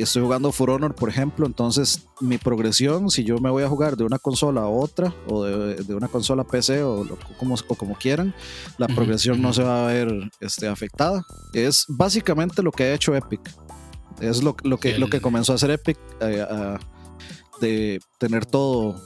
estoy 0.00 0.22
jugando 0.22 0.52
For 0.52 0.70
Honor, 0.70 0.94
por 0.94 1.08
ejemplo, 1.08 1.46
entonces 1.46 2.06
mi 2.20 2.38
progresión, 2.38 3.10
si 3.10 3.24
yo 3.24 3.38
me 3.38 3.50
voy 3.50 3.62
a 3.62 3.68
jugar 3.68 3.96
de 3.96 4.04
una 4.04 4.18
consola 4.18 4.62
a 4.62 4.68
otra 4.68 5.14
o 5.28 5.44
de, 5.44 5.76
de 5.76 5.94
una 5.94 6.08
consola 6.08 6.42
a 6.42 6.46
PC 6.46 6.82
o, 6.82 7.04
lo- 7.04 7.18
como, 7.38 7.54
o 7.54 7.74
como 7.74 7.94
quieran, 7.96 8.34
la 8.78 8.86
progresión 8.88 9.40
no 9.42 9.52
se 9.52 9.62
va 9.62 9.84
a 9.84 9.92
ver 9.92 10.08
este, 10.40 10.66
afectada. 10.68 11.24
Es 11.52 11.84
básicamente 11.88 12.62
lo 12.62 12.72
que 12.72 12.84
ha 12.84 12.94
hecho 12.94 13.14
Epic. 13.14 13.40
Es 14.20 14.42
lo, 14.42 14.56
lo 14.62 14.78
que, 14.78 14.98
lo 14.98 15.08
que 15.10 15.20
comenzó 15.20 15.52
a 15.52 15.56
hacer 15.56 15.70
Epic 15.70 15.98
eh, 16.20 16.40
a- 16.48 16.78
de 17.60 18.00
tener 18.18 18.44
todo, 18.46 19.00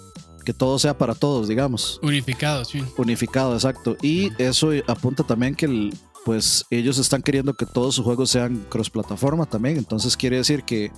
que 0.45 0.53
todo 0.53 0.79
sea 0.79 0.97
para 0.99 1.15
todos, 1.15 1.47
digamos 1.49 2.01
Unificado, 2.03 2.65
sí. 2.65 2.83
unificado, 2.97 3.55
exacto. 3.55 3.97
Y 4.03 4.31
eso 4.43 4.71
apunta 4.87 5.23
también 5.25 5.55
que 5.55 5.67
el- 5.67 5.95
pues 6.25 6.65
ellos 6.71 6.99
están 6.99 7.23
queriendo 7.23 7.55
que 7.55 7.67
todos 7.67 7.95
sus 7.95 8.05
juegos 8.05 8.31
sean 8.31 8.65
cross 8.69 8.91
plataforma 8.91 9.47
también. 9.47 9.77
Entonces 9.77 10.17
quiere 10.17 10.37
decir 10.37 10.63
que 10.65 10.91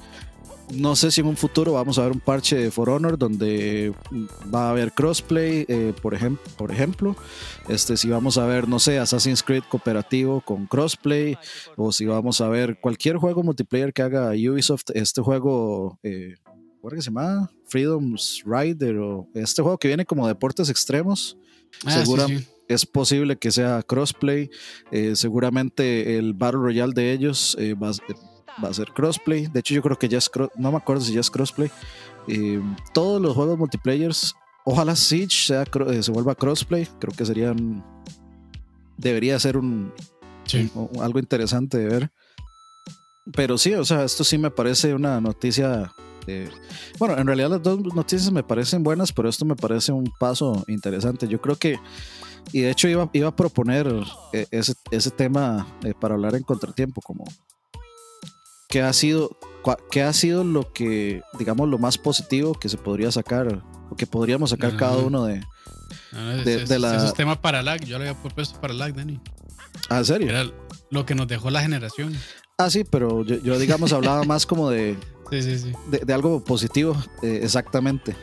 no 0.73 0.97
sé 0.97 1.11
si 1.11 1.21
en 1.21 1.27
un 1.27 1.37
futuro 1.37 1.75
vamos 1.75 1.99
a 1.99 2.03
ver 2.03 2.13
un 2.13 2.21
parche 2.21 2.57
de 2.57 2.71
For 2.71 2.89
Honor 2.89 3.19
donde 3.19 3.93
va 4.53 4.69
a 4.69 4.71
haber 4.71 4.93
crossplay, 4.93 5.67
eh, 5.69 5.93
por, 6.01 6.15
ejemplo, 6.15 6.43
por 6.57 6.71
ejemplo. 6.73 7.17
Este, 7.69 7.97
si 7.97 8.09
vamos 8.09 8.39
a 8.39 8.47
ver, 8.47 8.69
no 8.69 8.79
sé, 8.79 8.99
Assassin's 8.99 9.43
Creed 9.43 9.65
cooperativo 9.69 10.41
con 10.41 10.67
crossplay, 10.67 11.37
o 11.77 11.93
si 11.93 12.07
vamos 12.07 12.41
a 12.41 12.49
ver 12.49 12.79
cualquier 12.81 13.17
juego 13.17 13.43
multiplayer 13.43 13.93
que 13.93 14.03
haga 14.03 14.31
Ubisoft, 14.31 14.91
este 14.95 15.21
juego, 15.21 15.99
eh, 16.03 16.37
¿cómo 16.81 16.91
se 16.97 17.03
llama? 17.03 17.51
Freedom's 17.67 18.43
Rider, 18.47 18.97
o 18.99 19.29
este 19.35 19.63
juego 19.63 19.79
que 19.79 19.89
viene 19.89 20.07
como 20.07 20.27
deportes 20.27 20.71
extremos. 20.71 21.37
Ah, 21.85 21.99
segura- 22.03 22.27
sí, 22.27 22.39
sí. 22.39 22.47
Es 22.73 22.87
posible 22.87 23.37
que 23.37 23.51
sea 23.51 23.83
crossplay. 23.83 24.51
eh, 24.91 25.15
seguramente 25.17 26.19
el 26.19 26.33
Battle 26.35 26.61
Royale 26.61 26.93
de 26.95 27.13
ellos 27.13 27.57
eh, 27.59 27.75
va, 27.75 27.91
a- 27.91 28.63
va 28.63 28.69
a 28.69 28.75
ser 28.75 28.89
crossplay. 28.93 29.47
De 29.47 29.61
hecho, 29.61 29.75
yo 29.75 29.83
creo 29.83 29.99
que 29.99 30.09
ya 30.09 30.19
es 30.19 30.31
no 30.57 30.71
me 30.71 30.77
acuerdo 30.79 31.03
si 31.03 31.13
ya 31.13 31.21
es 31.21 31.31
crossplay. 31.31 31.71
Eh, 32.29 32.61
todos 32.95 33.21
los 33.21 33.35
juegos 33.35 33.59
multiplayers, 33.59 34.35
ojalá 34.65 34.95
Siege 34.97 35.31
sea, 35.47 35.65
se 36.03 36.11
vuelva 36.13 36.35
crossplay. 36.35 36.87
Creo 37.01 37.15
que 37.17 37.25
serían. 37.27 37.85
Debería 38.97 39.39
ser 39.41 39.57
un, 39.57 39.93
Sí. 40.45 40.71
un- 40.75 40.89
un- 40.93 41.03
algo 41.03 41.19
interesante 41.19 41.79
de 41.79 41.87
ver. 41.87 42.13
Pero 43.35 43.57
sí, 43.57 43.73
o 43.75 43.85
sea, 43.85 44.05
esto 44.05 44.25
sí 44.25 44.37
me 44.39 44.51
parece 44.51 44.95
una 44.95 45.21
noticia. 45.21 45.93
eh, 46.29 46.49
bueno, 47.01 47.19
en 47.19 47.27
realidad 47.27 47.51
las 47.51 47.63
dos 47.65 47.81
noticias 47.97 48.31
me 48.31 48.45
parecen 48.45 48.85
buenas, 48.85 49.13
pero 49.13 49.29
esto 49.29 49.45
me 49.45 49.57
parece 49.57 49.91
un 49.91 50.05
paso 50.21 50.63
interesante. 50.69 51.27
Yo 51.27 51.41
creo 51.41 51.57
que, 51.57 51.81
y 52.51 52.61
de 52.63 52.71
hecho 52.71 52.89
iba, 52.89 53.09
iba 53.13 53.29
a 53.29 53.37
proponer 53.37 53.87
eh, 54.33 54.47
ese, 54.51 54.75
ese 54.91 55.11
tema 55.11 55.67
eh, 55.85 55.95
para 55.99 56.15
hablar 56.15 56.35
en 56.35 56.43
contratiempo, 56.43 57.01
como 57.01 57.25
qué 58.69 58.83
ha 58.83 58.93
sido, 58.93 59.31
cua- 59.63 59.79
qué 59.91 60.03
ha 60.03 60.13
sido 60.13 60.45
lo 60.45 60.73
que, 60.73 61.23
digamos, 61.39 61.69
lo 61.69 61.79
más 61.79 61.99
positivo 61.99 62.55
que 62.55 62.69
se 62.69 62.79
podría 62.79 63.11
sacar, 63.13 63.63
o 63.91 63.97
que 63.97 64.07
podríamos 64.07 64.51
sacar 64.51 64.77
cada 64.77 64.97
uno 64.99 65.25
de. 65.27 65.43
Ah, 66.13 66.35
es- 66.39 66.45
de- 66.45 66.63
es- 66.63 66.69
de 66.69 66.79
la- 66.79 66.97
Ese 66.97 67.07
es 67.07 67.15
tema 67.15 67.41
para 67.41 67.63
lag. 67.63 67.85
Yo 67.85 67.99
lo 67.99 68.05
había 68.09 68.21
propuesto 68.21 68.61
para 68.61 68.73
lag, 68.75 68.95
Dani. 68.95 69.21
Ah, 69.91 69.99
¿en 69.99 70.05
serio? 70.07 70.29
Era 70.31 70.45
lo 70.91 71.05
que 71.07 71.15
nos 71.15 71.29
dejó 71.29 71.51
la 71.51 71.61
generación. 71.63 72.15
Ah, 72.59 72.71
sí, 72.71 72.85
pero 72.85 73.25
yo, 73.25 73.37
yo 73.43 73.59
digamos, 73.59 73.93
hablaba 73.93 74.25
más 74.25 74.47
como 74.47 74.71
de. 74.71 74.97
Sí, 75.33 75.41
sí, 75.43 75.59
sí. 75.59 75.73
de, 75.91 76.01
de 76.01 76.13
algo 76.13 76.45
positivo, 76.45 76.95
eh, 77.23 77.41
exactamente. 77.43 78.15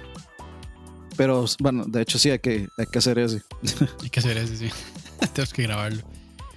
Pero 1.19 1.43
bueno, 1.59 1.83
de 1.85 2.01
hecho 2.01 2.17
sí 2.17 2.29
hay 2.31 2.39
que, 2.39 2.69
hay 2.77 2.85
que 2.85 2.97
hacer 2.97 3.19
eso. 3.19 3.39
Hay 4.01 4.09
que 4.09 4.21
hacer 4.21 4.37
eso, 4.37 4.55
sí. 4.55 4.69
Tenemos 5.33 5.53
que 5.53 5.63
grabarlo. 5.63 6.01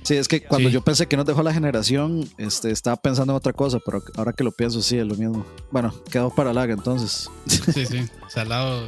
Sí, 0.04 0.14
es 0.14 0.28
que 0.28 0.40
cuando 0.44 0.68
Sí. 0.68 0.72
yo 0.74 0.82
pensé 0.84 1.08
que 1.08 1.16
nos 1.16 1.26
dejó 1.26 1.42
la 1.42 1.52
generación, 1.52 2.30
este, 2.38 2.70
estaba 2.70 2.94
pensando 2.94 3.32
en 3.32 3.38
otra 3.38 3.52
cosa, 3.52 3.80
pero 3.84 4.00
ahora 4.14 4.32
que 4.32 4.44
lo 4.44 4.52
pienso, 4.52 4.80
sí, 4.80 4.98
es 4.98 5.04
lo 5.04 5.16
mismo. 5.16 5.44
Bueno, 5.72 5.92
quedó 6.12 6.30
para 6.32 6.52
lag 6.52 6.70
entonces. 6.70 7.28
Sí, 7.48 7.86
sí. 7.86 8.08
Salado. 8.28 8.86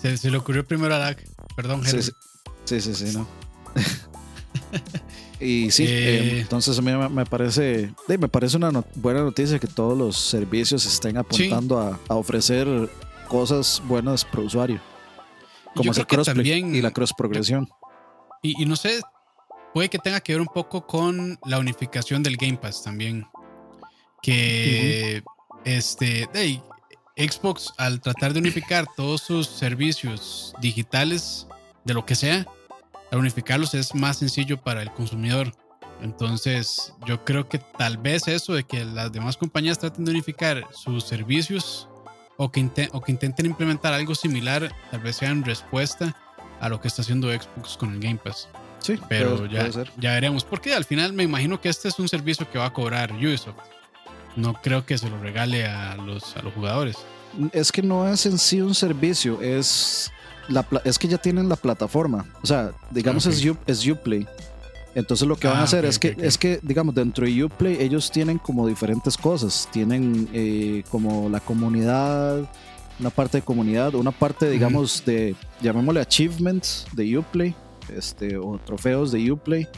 Se, 0.00 0.16
se 0.16 0.30
le 0.30 0.36
ocurrió 0.38 0.64
primero 0.64 0.94
a 0.94 0.98
lag. 0.98 1.16
Perdón, 1.56 1.82
Sí, 1.82 1.90
Henry. 1.90 2.02
sí, 2.04 2.12
sí, 2.80 2.80
sí, 2.94 2.94
sí, 3.10 3.16
¿no? 3.18 3.26
y 5.40 5.70
sí, 5.72 5.84
Eh. 5.86 5.88
eh, 5.88 6.40
entonces 6.42 6.78
a 6.78 6.82
mí 6.82 6.92
me, 6.92 7.26
parece, 7.26 7.92
sí, 8.08 8.18
me 8.18 8.28
parece 8.28 8.56
una 8.56 8.70
no- 8.70 8.84
buena 8.94 9.22
noticia 9.22 9.58
que 9.58 9.66
todos 9.66 9.98
los 9.98 10.16
servicios 10.16 10.86
estén 10.86 11.16
apuntando 11.16 11.80
a, 11.80 11.98
a 12.08 12.14
ofrecer 12.14 12.66
cosas 13.28 13.82
buenas 13.86 14.24
pro 14.24 14.42
usuario. 14.42 14.80
Como 15.74 15.84
yo 15.84 15.90
es 15.92 15.98
el 15.98 16.06
creo 16.06 16.24
que 16.24 16.30
crossplay 16.30 16.60
también- 16.60 16.74
y 16.74 16.80
la 16.82 16.90
cross 16.90 17.12
progresión. 17.16 17.68
Y, 18.42 18.60
y 18.62 18.66
no 18.66 18.74
sé, 18.76 19.00
puede 19.74 19.88
que 19.88 19.98
tenga 19.98 20.20
que 20.20 20.32
ver 20.32 20.40
un 20.40 20.48
poco 20.48 20.86
con 20.86 21.38
la 21.44 21.58
unificación 21.58 22.22
del 22.22 22.36
Game 22.36 22.56
Pass 22.56 22.82
también. 22.82 23.26
Que 24.22 25.22
este, 25.64 26.28
hey, 26.34 26.62
Xbox 27.16 27.72
al 27.78 28.00
tratar 28.00 28.32
de 28.32 28.40
unificar 28.40 28.86
todos 28.96 29.20
sus 29.22 29.46
servicios 29.46 30.54
digitales, 30.60 31.46
de 31.84 31.94
lo 31.94 32.04
que 32.04 32.14
sea, 32.14 32.46
al 33.10 33.18
unificarlos 33.18 33.74
es 33.74 33.94
más 33.94 34.18
sencillo 34.18 34.60
para 34.60 34.82
el 34.82 34.92
consumidor. 34.92 35.52
Entonces, 36.00 36.94
yo 37.06 37.24
creo 37.24 37.48
que 37.48 37.58
tal 37.58 37.98
vez 37.98 38.28
eso 38.28 38.54
de 38.54 38.64
que 38.64 38.84
las 38.84 39.10
demás 39.12 39.36
compañías 39.36 39.78
traten 39.78 40.04
de 40.04 40.12
unificar 40.12 40.66
sus 40.72 41.04
servicios 41.04 41.88
o 42.40 42.50
que, 42.50 42.60
inte- 42.60 42.88
o 42.92 43.00
que 43.02 43.12
intenten 43.12 43.44
implementar 43.46 43.92
algo 43.92 44.14
similar, 44.14 44.72
tal 44.90 45.00
vez 45.00 45.16
sea 45.16 45.28
en 45.30 45.44
respuesta 45.44 46.14
a 46.60 46.68
lo 46.68 46.80
que 46.80 46.88
está 46.88 47.02
haciendo 47.02 47.28
Xbox 47.30 47.76
con 47.76 47.92
el 47.92 48.00
Game 48.00 48.16
Pass. 48.22 48.48
Sí, 48.78 48.98
Pero 49.08 49.36
puede- 49.36 49.48
ya, 49.52 49.58
puede 49.60 49.72
ser. 49.72 49.92
ya 49.98 50.12
veremos. 50.12 50.44
Porque 50.44 50.72
al 50.72 50.84
final 50.84 51.12
me 51.12 51.24
imagino 51.24 51.60
que 51.60 51.68
este 51.68 51.88
es 51.88 51.98
un 51.98 52.08
servicio 52.08 52.48
que 52.50 52.58
va 52.58 52.66
a 52.66 52.72
cobrar 52.72 53.12
Ubisoft. 53.12 53.56
No 54.36 54.54
creo 54.54 54.86
que 54.86 54.96
se 54.96 55.10
lo 55.10 55.18
regale 55.20 55.66
a 55.66 55.96
los, 55.96 56.36
a 56.36 56.42
los 56.42 56.54
jugadores. 56.54 56.96
Es 57.52 57.72
que 57.72 57.82
no 57.82 58.08
es 58.08 58.24
en 58.24 58.38
sí 58.38 58.60
un 58.60 58.74
servicio, 58.74 59.42
es, 59.42 60.12
la, 60.48 60.64
es 60.84 60.96
que 60.98 61.08
ya 61.08 61.18
tienen 61.18 61.48
la 61.48 61.56
plataforma. 61.56 62.24
O 62.42 62.46
sea, 62.46 62.70
digamos 62.90 63.26
Ok. 63.26 63.32
es, 63.32 63.44
U- 63.44 63.56
es 63.66 63.86
Uplay. 63.86 64.26
Entonces 64.98 65.28
lo 65.28 65.36
que 65.36 65.46
van 65.46 65.58
Ah, 65.58 65.60
a 65.60 65.64
hacer 65.64 65.84
ok, 65.84 65.90
es, 65.90 65.98
que, 66.00 66.16
es 66.18 66.36
que, 66.38 66.58
digamos, 66.60 66.92
dentro 66.92 67.24
de 67.24 67.44
Uplay 67.44 67.76
ellos 67.80 68.10
tienen 68.10 68.38
como 68.38 68.66
diferentes 68.66 69.16
cosas. 69.16 69.68
Tienen 69.72 70.28
eh, 70.32 70.82
como 70.90 71.28
la 71.28 71.38
comunidad, 71.38 72.50
una 72.98 73.10
parte 73.10 73.38
de 73.38 73.42
comunidad, 73.42 73.94
una 73.94 74.10
parte, 74.10 74.50
digamos, 74.50 75.04
de, 75.04 75.36
llamémosle 75.62 76.00
achievements 76.00 76.84
de 76.92 77.16
Uplay, 77.16 77.54
este, 77.94 78.36
o 78.36 78.58
trofeos 78.58 79.12
de 79.12 79.30
Uplay, 79.30 79.68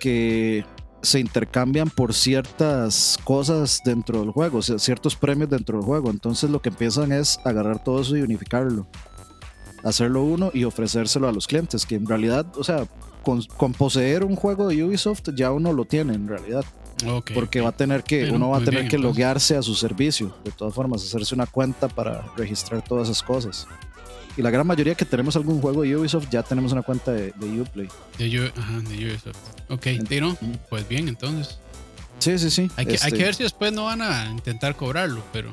que 0.00 0.64
se 1.02 1.20
intercambian 1.20 1.88
por 1.88 2.12
ciertas 2.12 3.16
cosas 3.22 3.80
dentro 3.84 4.18
del 4.18 4.32
juego, 4.32 4.58
o 4.58 4.62
sea, 4.62 4.80
ciertos 4.80 5.14
premios 5.14 5.48
dentro 5.50 5.78
del 5.78 5.86
juego. 5.86 6.10
Entonces 6.10 6.50
lo 6.50 6.60
que 6.60 6.70
empiezan 6.70 7.12
es 7.12 7.38
agarrar 7.44 7.84
todo 7.84 8.00
eso 8.00 8.16
y 8.16 8.22
unificarlo. 8.22 8.88
Hacerlo 9.84 10.24
uno 10.24 10.50
y 10.52 10.64
ofrecérselo 10.64 11.28
a 11.28 11.32
los 11.32 11.46
clientes, 11.46 11.86
que 11.86 11.94
en 11.94 12.06
realidad, 12.06 12.44
o 12.56 12.64
sea, 12.64 12.88
con, 13.28 13.42
con 13.58 13.74
poseer 13.74 14.24
un 14.24 14.36
juego 14.36 14.68
de 14.68 14.82
Ubisoft 14.82 15.28
ya 15.34 15.52
uno 15.52 15.74
lo 15.74 15.84
tiene 15.84 16.14
en 16.14 16.26
realidad, 16.28 16.64
porque 17.34 17.60
va 17.60 17.68
a 17.68 17.72
tener 17.76 18.02
que, 18.04 18.30
uno 18.30 18.48
va 18.48 18.56
a 18.56 18.60
tener 18.60 18.80
bien, 18.80 18.88
que 18.88 18.96
entonces. 18.96 19.18
loguearse 19.18 19.56
a 19.58 19.62
su 19.62 19.74
servicio, 19.74 20.34
de 20.44 20.50
todas 20.50 20.72
formas, 20.72 21.04
hacerse 21.04 21.34
una 21.34 21.44
cuenta 21.46 21.88
para 21.88 22.24
registrar 22.38 22.82
todas 22.82 23.08
esas 23.10 23.22
cosas. 23.22 23.66
Y 24.38 24.40
la 24.40 24.48
gran 24.50 24.66
mayoría 24.66 24.94
que 24.94 25.04
tenemos 25.04 25.36
algún 25.36 25.60
juego 25.60 25.82
de 25.82 25.94
Ubisoft 25.94 26.28
ya 26.30 26.42
tenemos 26.42 26.72
una 26.72 26.80
cuenta 26.80 27.12
de, 27.12 27.32
de 27.36 27.60
Uplay. 27.60 27.88
De, 28.16 28.40
U- 28.40 28.52
ajá, 28.58 28.78
de 28.80 28.94
Ubisoft. 29.10 29.36
Ok, 29.68 29.86
¿y 29.88 30.20
no? 30.20 30.38
Pues 30.70 30.88
bien, 30.88 31.08
entonces. 31.08 31.58
Sí, 32.20 32.38
sí, 32.38 32.50
sí. 32.50 32.70
Hay 32.76 32.86
que, 32.86 32.92
hay 32.92 32.96
este, 32.96 33.12
que 33.12 33.24
ver 33.24 33.34
si 33.34 33.42
después 33.42 33.72
no 33.74 33.84
van 33.84 34.00
a 34.00 34.30
intentar 34.30 34.74
cobrarlo, 34.74 35.22
pero 35.34 35.52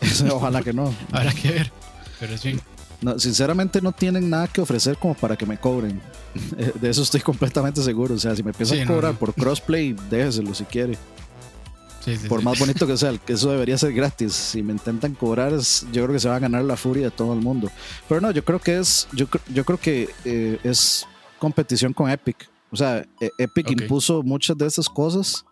Ojalá 0.32 0.62
que 0.62 0.72
no. 0.72 0.94
habrá 1.12 1.32
que 1.34 1.50
ver. 1.50 1.72
Pero 2.18 2.38
sí. 2.38 2.58
No, 3.02 3.18
sinceramente 3.18 3.82
no 3.82 3.92
tienen 3.92 4.30
nada 4.30 4.46
que 4.48 4.60
ofrecer 4.60 4.96
como 4.96 5.14
para 5.14 5.36
que 5.36 5.44
me 5.44 5.58
cobren. 5.58 6.00
De 6.80 6.88
eso 6.88 7.02
estoy 7.02 7.20
completamente 7.20 7.82
seguro. 7.82 8.14
O 8.14 8.18
sea, 8.18 8.34
si 8.36 8.42
me 8.42 8.50
empiezan 8.50 8.76
Sí, 8.78 8.82
a 8.84 8.86
cobrar 8.86 9.12
no. 9.14 9.18
por 9.18 9.34
crossplay, 9.34 9.94
déjeselo 10.08 10.54
si 10.54 10.64
quiere. 10.64 10.96
Sí, 12.04 12.16
sí, 12.16 12.28
Por 12.28 12.42
más 12.42 12.58
bonito 12.58 12.86
que 12.86 12.96
sea, 12.96 13.16
que 13.26 13.32
eso 13.34 13.50
debería 13.50 13.76
ser 13.76 13.92
gratis. 13.92 14.32
Si 14.32 14.62
me 14.62 14.72
intentan 14.72 15.14
cobrar, 15.14 15.52
yo 15.52 16.02
creo 16.04 16.12
que 16.12 16.20
se 16.20 16.28
va 16.28 16.36
a 16.36 16.40
ganar 16.40 16.64
la 16.64 16.76
furia 16.76 17.04
de 17.04 17.10
todo 17.10 17.32
el 17.34 17.40
mundo. 17.40 17.70
Pero 18.08 18.20
no, 18.20 18.30
yo 18.30 18.44
creo 18.44 18.58
que 18.60 18.78
es, 18.78 19.08
yo, 19.12 19.26
yo 19.52 19.64
creo 19.64 19.78
que 19.78 20.08
eh, 20.24 20.58
es 20.62 21.06
competición 21.38 21.92
con 21.92 22.08
Epic. 22.10 22.48
O 22.70 22.76
sea, 22.76 23.04
e- 23.20 23.30
Epic 23.38 23.70
impuso 23.70 24.22
muchas 24.22 24.56
de 24.56 24.66
esas 24.66 24.88
cosas 24.88 25.44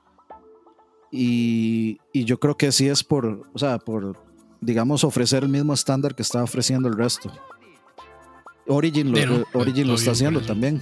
y, 1.13 1.99
y 2.13 2.25
yo 2.25 2.39
creo 2.39 2.57
que 2.57 2.71
sí 2.73 2.89
es 2.89 3.03
por, 3.03 3.43
o 3.53 3.59
sea, 3.59 3.79
por, 3.79 4.17
digamos, 4.61 5.05
ofrecer 5.05 5.43
el 5.43 5.49
mismo 5.49 5.73
estándar 5.75 6.15
que 6.15 6.23
está 6.23 6.43
ofreciendo 6.43 6.89
el 6.89 6.97
resto. 6.97 7.33
Origin 8.67 9.11
lo, 9.11 9.47
Origin 9.55 9.89
lo 9.89 9.95
está 9.95 10.13
haciendo 10.13 10.41
también. 10.41 10.81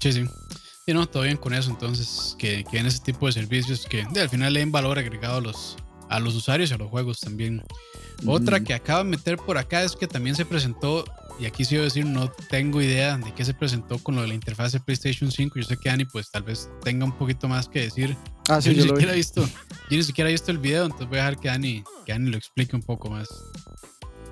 Sí, 0.00 0.12
sí. 0.12 0.24
Y 0.86 0.94
no, 0.94 1.06
todo 1.06 1.22
bien 1.24 1.36
con 1.36 1.54
eso. 1.54 1.70
Entonces, 1.70 2.34
que, 2.38 2.64
que 2.64 2.78
en 2.78 2.86
ese 2.86 3.00
tipo 3.00 3.26
de 3.26 3.32
servicios 3.32 3.86
que 3.88 4.04
de, 4.12 4.20
al 4.22 4.28
final 4.28 4.52
le 4.52 4.60
den 4.60 4.72
valor 4.72 4.98
agregado 4.98 5.38
a 5.38 5.40
los, 5.40 5.76
a 6.08 6.18
los 6.18 6.34
usuarios 6.34 6.70
y 6.70 6.74
a 6.74 6.78
los 6.78 6.88
juegos 6.88 7.20
también. 7.20 7.62
Otra 8.26 8.56
Ujú. 8.56 8.66
que 8.66 8.74
acaba 8.74 9.04
de 9.04 9.10
meter 9.10 9.36
por 9.36 9.58
acá 9.58 9.82
es 9.82 9.94
que 9.94 10.06
también 10.06 10.34
se 10.34 10.44
presentó, 10.44 11.04
y 11.38 11.46
aquí 11.46 11.64
sí 11.64 11.76
voy 11.76 11.82
a 11.82 11.84
decir, 11.84 12.04
no 12.04 12.30
tengo 12.50 12.82
idea 12.82 13.16
de 13.16 13.32
qué 13.32 13.44
se 13.44 13.54
presentó 13.54 13.98
con 13.98 14.16
lo 14.16 14.22
de 14.22 14.28
la 14.28 14.34
interfaz 14.34 14.72
de 14.72 14.80
PlayStation 14.80 15.30
5. 15.30 15.58
Yo 15.58 15.62
sé 15.62 15.76
que 15.76 15.88
Dani, 15.88 16.04
pues 16.04 16.30
tal 16.30 16.42
vez 16.42 16.68
tenga 16.82 17.04
un 17.04 17.12
poquito 17.12 17.46
más 17.48 17.68
que 17.68 17.80
decir. 17.82 18.16
Ah, 18.50 18.60
sí, 18.60 18.74
yo, 18.74 18.82
ni 18.82 18.88
siquiera 18.90 19.12
he 19.12 19.16
visto, 19.16 19.42
yo 19.44 19.96
ni 19.96 20.02
siquiera 20.02 20.28
he 20.30 20.32
visto 20.32 20.50
el 20.50 20.58
video, 20.58 20.84
entonces 20.84 21.08
voy 21.08 21.18
a 21.18 21.22
dejar 21.22 21.38
que 21.40 21.48
Dani, 21.48 21.84
que 22.04 22.12
Dani 22.12 22.30
lo 22.30 22.36
explique 22.36 22.74
un 22.76 22.82
poco 22.82 23.08
más. 23.10 23.28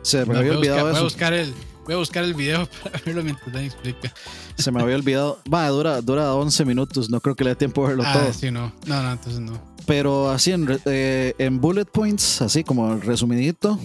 Se 0.03 0.25
me 0.27 0.35
No, 0.35 0.39
había 0.41 0.55
voy, 0.55 0.69
a 0.69 0.73
buscar, 0.73 0.83
olvidado 0.83 0.83
voy 0.83 0.91
a 0.91 0.95
eso. 0.97 1.05
buscar 1.05 1.33
el, 1.35 1.55
voy 1.85 1.95
a 1.95 1.99
buscar 1.99 2.25
el 2.25 2.35
video 2.35 2.69
para 2.83 2.99
verlo 3.05 3.23
mientras 3.23 3.53
Dani 3.53 3.67
explica. 3.67 4.13
Se 4.57 4.71
me 4.73 4.81
había 4.83 4.97
olvidado. 4.97 5.39
Va, 5.53 5.69
dura, 5.69 6.01
dura 6.01 6.35
11 6.35 6.65
minutos. 6.65 7.11
No 7.11 7.21
creo 7.21 7.35
que 7.37 7.45
le 7.45 7.51
dé 7.51 7.57
tiempo 7.57 7.85
a 7.85 7.89
verlo 7.89 8.03
Ah, 8.07 8.13
todo. 8.13 8.33
sí, 8.33 8.51
no. 8.51 8.73
No, 8.87 9.03
no, 9.03 9.13
entonces 9.13 9.41
no. 9.41 9.61
Pero 9.87 10.31
así 10.31 10.53
en, 10.53 10.67
eh, 10.87 11.35
en 11.39 11.61
bullet 11.61 11.87
points, 11.87 12.43
así 12.43 12.63
como 12.65 12.97
resumidito. 12.97 13.79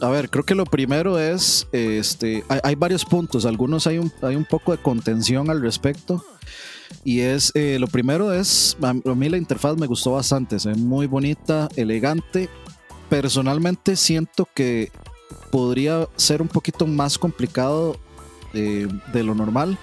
A 0.00 0.08
ver, 0.10 0.30
creo 0.30 0.44
que 0.44 0.54
lo 0.54 0.64
primero 0.64 1.18
es, 1.18 1.66
este, 1.72 2.44
hay, 2.48 2.60
hay 2.62 2.74
varios 2.76 3.04
puntos, 3.04 3.44
algunos 3.46 3.86
hay 3.88 3.98
un, 3.98 4.12
hay 4.22 4.36
un 4.36 4.44
poco 4.44 4.70
de 4.70 4.78
contención 4.78 5.50
al 5.50 5.60
respecto, 5.60 6.24
Y 7.04 7.20
es, 7.20 7.52
eh, 7.54 7.78
lo 7.78 7.86
primero 7.86 8.32
es, 8.32 8.76
a 8.82 8.92
mí 8.92 9.28
la 9.28 9.36
interfaz 9.36 9.76
me 9.76 9.86
gustó 9.86 10.12
bastante, 10.12 10.56
es 10.56 10.66
muy 10.66 11.06
bonita, 11.06 11.68
elegante. 11.76 12.48
Personalmente 13.08 13.96
siento 13.96 14.48
que 14.54 14.90
podría 15.50 16.08
ser 16.16 16.42
un 16.42 16.48
poquito 16.48 16.86
más 16.86 17.18
complicado 17.18 17.98
eh, 18.54 18.88
de 19.12 19.22
lo 19.22 19.34
normal. 19.34 19.78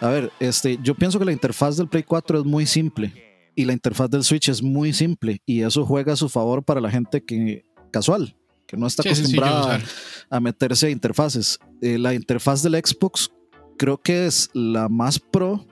A 0.00 0.08
ver, 0.08 0.32
este, 0.40 0.78
yo 0.82 0.94
pienso 0.94 1.18
que 1.18 1.24
la 1.24 1.32
interfaz 1.32 1.76
del 1.76 1.88
Play 1.88 2.02
4 2.02 2.40
es 2.40 2.44
muy 2.44 2.66
simple 2.66 3.12
y 3.54 3.64
la 3.64 3.72
interfaz 3.72 4.10
del 4.10 4.22
Switch 4.22 4.48
es 4.48 4.62
muy 4.62 4.92
simple 4.92 5.40
y 5.46 5.62
eso 5.62 5.84
juega 5.84 6.12
a 6.12 6.16
su 6.16 6.28
favor 6.28 6.62
para 6.62 6.80
la 6.80 6.90
gente 6.90 7.24
que 7.24 7.64
casual, 7.90 8.36
que 8.66 8.76
no 8.76 8.86
está 8.86 9.02
acostumbrada 9.02 9.80
a 10.28 10.40
meterse 10.40 10.88
a 10.88 10.90
interfaces. 10.90 11.58
Eh, 11.80 11.98
la 11.98 12.14
interfaz 12.14 12.62
del 12.62 12.74
Xbox 12.74 13.30
creo 13.78 13.98
que 13.98 14.26
es 14.26 14.50
la 14.52 14.88
más 14.88 15.18
pro, 15.18 15.66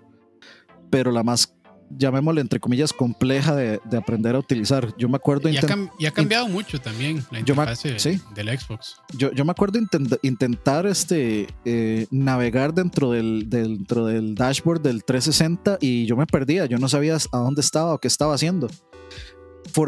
pero 0.94 1.11
la 1.11 1.24
más 1.24 1.52
llamémosle 1.90 2.40
entre 2.40 2.61
comillas, 2.61 2.92
compleja 2.92 3.54
de, 3.57 3.80
aprender 3.96 4.37
a 4.37 4.38
utilizar. 4.38 4.96
Yo 4.96 5.09
me 5.09 5.16
acuerdo... 5.16 5.48
Y, 5.48 5.57
ha, 5.57 6.11
cambiado 6.12 6.48
mucho 6.48 6.80
también 6.80 7.24
la 7.33 7.40
interfaz 7.40 7.83
del 7.83 8.59
Xbox. 8.59 8.96
Yo, 9.16 9.33
yo 9.33 9.44
me 9.44 9.50
acuerdo 9.50 9.80
intentar 10.22 10.87
este, 10.87 11.48
eh, 11.64 12.07
navegar 12.12 12.74
dentro 12.74 13.11
del, 13.11 13.50
dentro 13.50 14.07
del 14.07 14.37
dashboard 14.37 14.83
del 14.83 15.04
360 15.04 15.78
y 15.80 16.07
yo 16.07 16.16
me 16.16 16.26
perdía, 16.26 16.66
yo 16.66 16.78
no 16.78 16.88
sabía 16.88 17.16
a 17.16 17.38
dónde 17.38 17.61
estaba 17.61 17.94
o 17.94 17.98
qué 17.98 18.09
estaba 18.09 18.35
haciendo. 18.35 18.68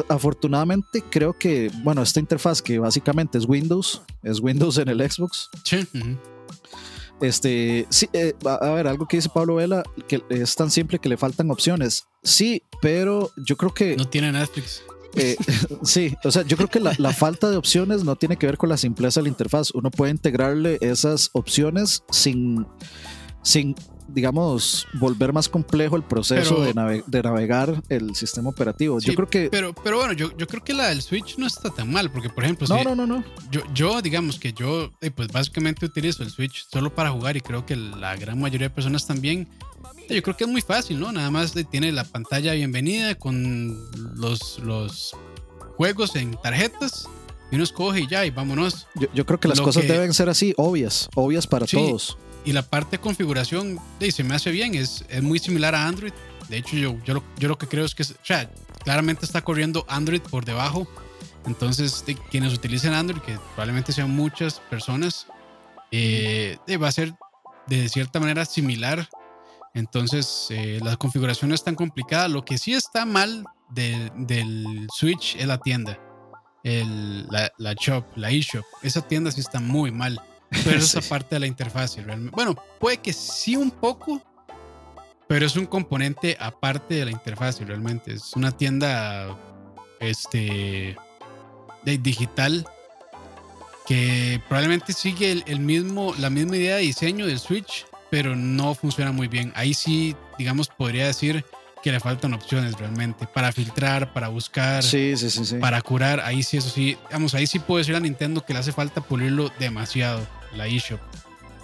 afortunadamente 0.08 1.04
creo 1.08 1.32
que, 1.32 1.70
bueno, 1.84 2.02
esta 2.02 2.18
interfaz 2.18 2.62
que 2.62 2.80
básicamente 2.80 3.38
es 3.38 3.48
Windows, 3.48 4.02
es 4.24 4.40
Windows 4.40 4.78
en 4.78 4.88
el 4.88 5.08
Xbox. 5.08 5.50
Sí. 5.64 5.86
Este, 7.20 7.86
sí, 7.88 8.08
eh, 8.12 8.34
a 8.44 8.70
ver, 8.70 8.86
algo 8.86 9.06
que 9.06 9.16
dice 9.16 9.30
Pablo 9.32 9.56
Vela, 9.56 9.82
que 10.06 10.22
es 10.28 10.54
tan 10.54 10.70
simple 10.70 10.98
que 10.98 11.08
le 11.08 11.16
faltan 11.16 11.50
opciones. 11.50 12.06
Sí, 12.22 12.62
pero 12.82 13.30
yo 13.36 13.56
creo 13.56 13.72
que. 13.72 13.96
No 13.96 14.08
tiene 14.08 14.32
Netflix. 14.32 14.82
Eh, 15.14 15.36
sí, 15.82 16.14
o 16.24 16.30
sea, 16.30 16.42
yo 16.42 16.56
creo 16.56 16.68
que 16.68 16.80
la, 16.80 16.94
la, 16.98 17.12
falta 17.12 17.48
de 17.48 17.56
opciones 17.56 18.04
no 18.04 18.16
tiene 18.16 18.36
que 18.36 18.46
ver 18.46 18.58
con 18.58 18.68
la 18.68 18.76
simpleza 18.76 19.20
de 19.20 19.24
la 19.24 19.28
interfaz. 19.30 19.70
Uno 19.72 19.90
puede 19.90 20.12
integrarle 20.12 20.78
esas 20.82 21.30
opciones 21.32 22.02
sin, 22.10 22.66
sin 23.42 23.74
digamos, 24.08 24.86
volver 24.94 25.32
más 25.32 25.48
complejo 25.48 25.96
el 25.96 26.02
proceso 26.02 26.62
de, 26.62 26.74
navegar 27.22 27.82
el 27.88 28.14
sistema 28.14 28.50
operativo. 28.50 28.98
yo 29.00 29.14
creo 29.14 29.28
que... 29.28 29.48
Pero, 29.50 29.74
pero 29.74 29.98
bueno, 29.98 30.12
yo, 30.12 30.36
yo 30.36 30.46
creo 30.46 30.62
que 30.62 30.74
la 30.74 30.88
del 30.88 31.02
Switch 31.02 31.36
no 31.38 31.46
está 31.46 31.70
tan 31.70 31.90
mal, 31.90 32.10
porque 32.10 32.28
por 32.30 32.44
ejemplo... 32.44 32.66
No, 32.68 32.84
no, 32.84 32.94
no, 32.94 33.06
no. 33.06 33.24
Yo, 33.50 33.62
yo, 33.74 34.02
digamos 34.02 34.38
que 34.38 34.52
yo, 34.52 34.90
eh, 35.00 35.10
pues 35.10 35.28
básicamente 35.28 35.86
utilizo 35.86 36.22
el 36.22 36.30
Switch 36.30 36.66
solo 36.70 36.94
para 36.94 37.10
jugar 37.10 37.36
y 37.36 37.40
creo 37.40 37.66
que 37.66 37.76
la 37.76 38.16
gran 38.16 38.40
mayoría 38.40 38.68
de 38.68 38.74
personas 38.74 39.06
también. 39.06 39.48
Yo 40.08 40.22
creo 40.22 40.36
que 40.36 40.44
es 40.44 40.50
muy 40.50 40.60
fácil, 40.60 41.00
¿no? 41.00 41.10
Nada 41.10 41.30
más 41.30 41.52
tiene 41.70 41.90
la 41.90 42.04
pantalla 42.04 42.52
bienvenida 42.52 43.16
con 43.16 43.76
los, 44.14 44.60
los 44.60 45.16
juegos 45.76 46.14
en 46.14 46.36
tarjetas 46.42 47.08
y 47.50 47.54
uno 47.54 47.64
escoge 47.64 48.00
y 48.00 48.06
ya, 48.06 48.26
y 48.26 48.30
vámonos. 48.30 48.86
Yo, 49.14 49.24
creo 49.24 49.38
que 49.38 49.48
las 49.48 49.60
cosas 49.60 49.86
deben 49.86 50.12
ser 50.14 50.28
así, 50.28 50.52
obvias, 50.56 51.08
obvias 51.14 51.46
para 51.46 51.66
todos. 51.66 52.18
Y 52.46 52.52
la 52.52 52.62
parte 52.62 52.92
de 52.92 53.00
configuración, 53.02 53.80
se 54.08 54.22
me 54.22 54.36
hace 54.36 54.52
bien, 54.52 54.76
es, 54.76 55.04
es 55.08 55.20
muy 55.20 55.40
similar 55.40 55.74
a 55.74 55.88
Android. 55.88 56.12
De 56.48 56.58
hecho, 56.58 56.76
yo, 56.76 56.96
yo, 57.04 57.48
lo, 57.48 57.58
que 57.58 57.66
creo 57.66 57.84
es 57.84 57.92
que, 57.92 58.04
claramente 58.84 59.26
está 59.26 59.42
corriendo 59.42 59.84
Android 59.88 60.20
por 60.20 60.44
debajo. 60.44 60.86
Entonces, 61.44 62.04
quienes 62.30 62.54
utilicen 62.54 62.94
Android, 62.94 63.20
que 63.20 63.36
probablemente 63.56 63.92
sean 63.92 64.10
muchas 64.10 64.60
personas, 64.60 65.26
eh, 65.90 66.56
va 66.80 66.86
a 66.86 66.92
ser 66.92 67.14
de 67.66 67.88
cierta 67.88 68.20
manera 68.20 68.44
similar. 68.44 69.08
Entonces, 69.74 70.46
eh, 70.50 70.78
la 70.84 70.96
configuración 70.96 71.48
no 71.48 71.56
es 71.56 71.64
tan 71.64 71.74
complicada. 71.74 72.28
Lo 72.28 72.44
que 72.44 72.58
sí 72.58 72.74
está 72.74 73.04
mal 73.04 73.44
del 73.70 74.86
Switch 74.96 75.34
es 75.34 75.48
la 75.48 75.58
tienda. 75.58 75.98
El, 76.62 77.26
la, 77.26 77.50
la 77.58 77.74
shop, 77.74 78.04
la 78.14 78.30
eShop. 78.30 78.64
Esa 78.82 79.02
tienda 79.02 79.32
sí 79.32 79.40
está 79.40 79.58
muy 79.58 79.90
mal. 79.90 80.20
Pero 80.50 80.78
esa 80.78 81.00
parte 81.00 81.36
de 81.36 81.40
la 81.40 81.46
interfaz 81.46 81.96
realmente. 81.96 82.34
Bueno, 82.34 82.54
puede 82.80 82.98
que 82.98 83.12
sí 83.12 83.56
un 83.56 83.70
poco, 83.70 84.22
pero 85.28 85.46
es 85.46 85.56
un 85.56 85.66
componente 85.66 86.36
aparte 86.40 86.94
de 86.94 87.04
la 87.06 87.10
interfaz 87.10 87.60
realmente. 87.60 88.14
Es 88.14 88.34
una 88.34 88.52
tienda 88.52 89.36
este, 90.00 90.96
de 91.84 91.98
digital 91.98 92.66
que 93.86 94.40
probablemente 94.48 94.92
sigue 94.92 95.44
el, 95.46 95.60
mismo, 95.60 96.14
la 96.18 96.28
misma 96.28 96.56
idea 96.56 96.76
de 96.76 96.82
diseño 96.82 97.26
del 97.26 97.38
Switch, 97.38 97.86
pero 98.10 98.34
no 98.34 98.74
funciona 98.74 99.12
muy 99.12 99.28
bien. 99.28 99.52
Ahí 99.54 99.74
sí, 99.74 100.16
digamos, 100.38 100.68
podría 100.68 101.06
decir 101.06 101.44
que 101.82 101.92
le 101.92 102.00
faltan 102.00 102.34
opciones 102.34 102.76
realmente 102.76 103.28
para 103.28 103.52
filtrar, 103.52 104.12
para 104.12 104.26
buscar, 104.26 104.82
para 105.60 105.80
curar. 105.82 106.20
Ahí 106.20 106.42
sí, 106.42 106.56
eso 106.56 106.68
sí, 106.68 106.98
vamos, 107.12 107.34
ahí 107.34 107.46
sí 107.46 107.60
puedo 107.60 107.78
decir 107.78 107.94
a 107.94 108.00
Nintendo 108.00 108.44
que 108.44 108.52
le 108.52 108.58
hace 108.58 108.72
falta 108.72 109.00
pulirlo 109.00 109.52
demasiado, 109.60 110.26
la 110.54 110.66
eShop. 110.66 111.00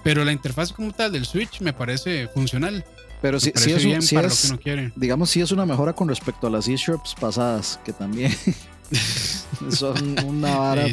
Pero 0.02 0.24
la 0.24 0.32
interfaz 0.32 0.72
como 0.72 0.92
tal 0.92 1.12
del 1.12 1.24
Switch 1.24 1.60
me 1.60 1.72
parece 1.72 2.28
funcional. 2.28 2.84
Pero 3.20 3.38
sí 3.38 3.52
es, 3.54 3.84
bien 3.84 4.00
para 4.12 4.28
lo 4.28 4.58
que 4.58 4.74
uno 4.74 4.92
digamos, 4.96 5.30
sí 5.30 5.40
es 5.40 5.52
una 5.52 5.64
mejora 5.64 5.92
con 5.92 6.08
respecto 6.08 6.48
a 6.48 6.50
las 6.50 6.66
eShops 6.66 7.14
pasadas, 7.14 7.78
que 7.84 7.92
también 7.92 8.34
son 9.70 10.18
una 10.26 10.58
vara, 10.58 10.86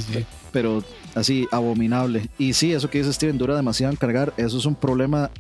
pero 0.52 0.84
así 1.15 1.47
abominable. 1.52 2.30
Y 2.38 2.54
sí, 2.54 2.71
eso 2.71 2.88
que 2.88 2.99
dice 2.99 3.13
Steven 3.13 3.39
dura 3.39 3.56
demasiado 3.56 3.91
en 3.91 3.97
cargar, 3.97 4.32
eso 4.38 4.60
es 4.60 4.65
un 4.65 4.75
problema. 4.75 5.32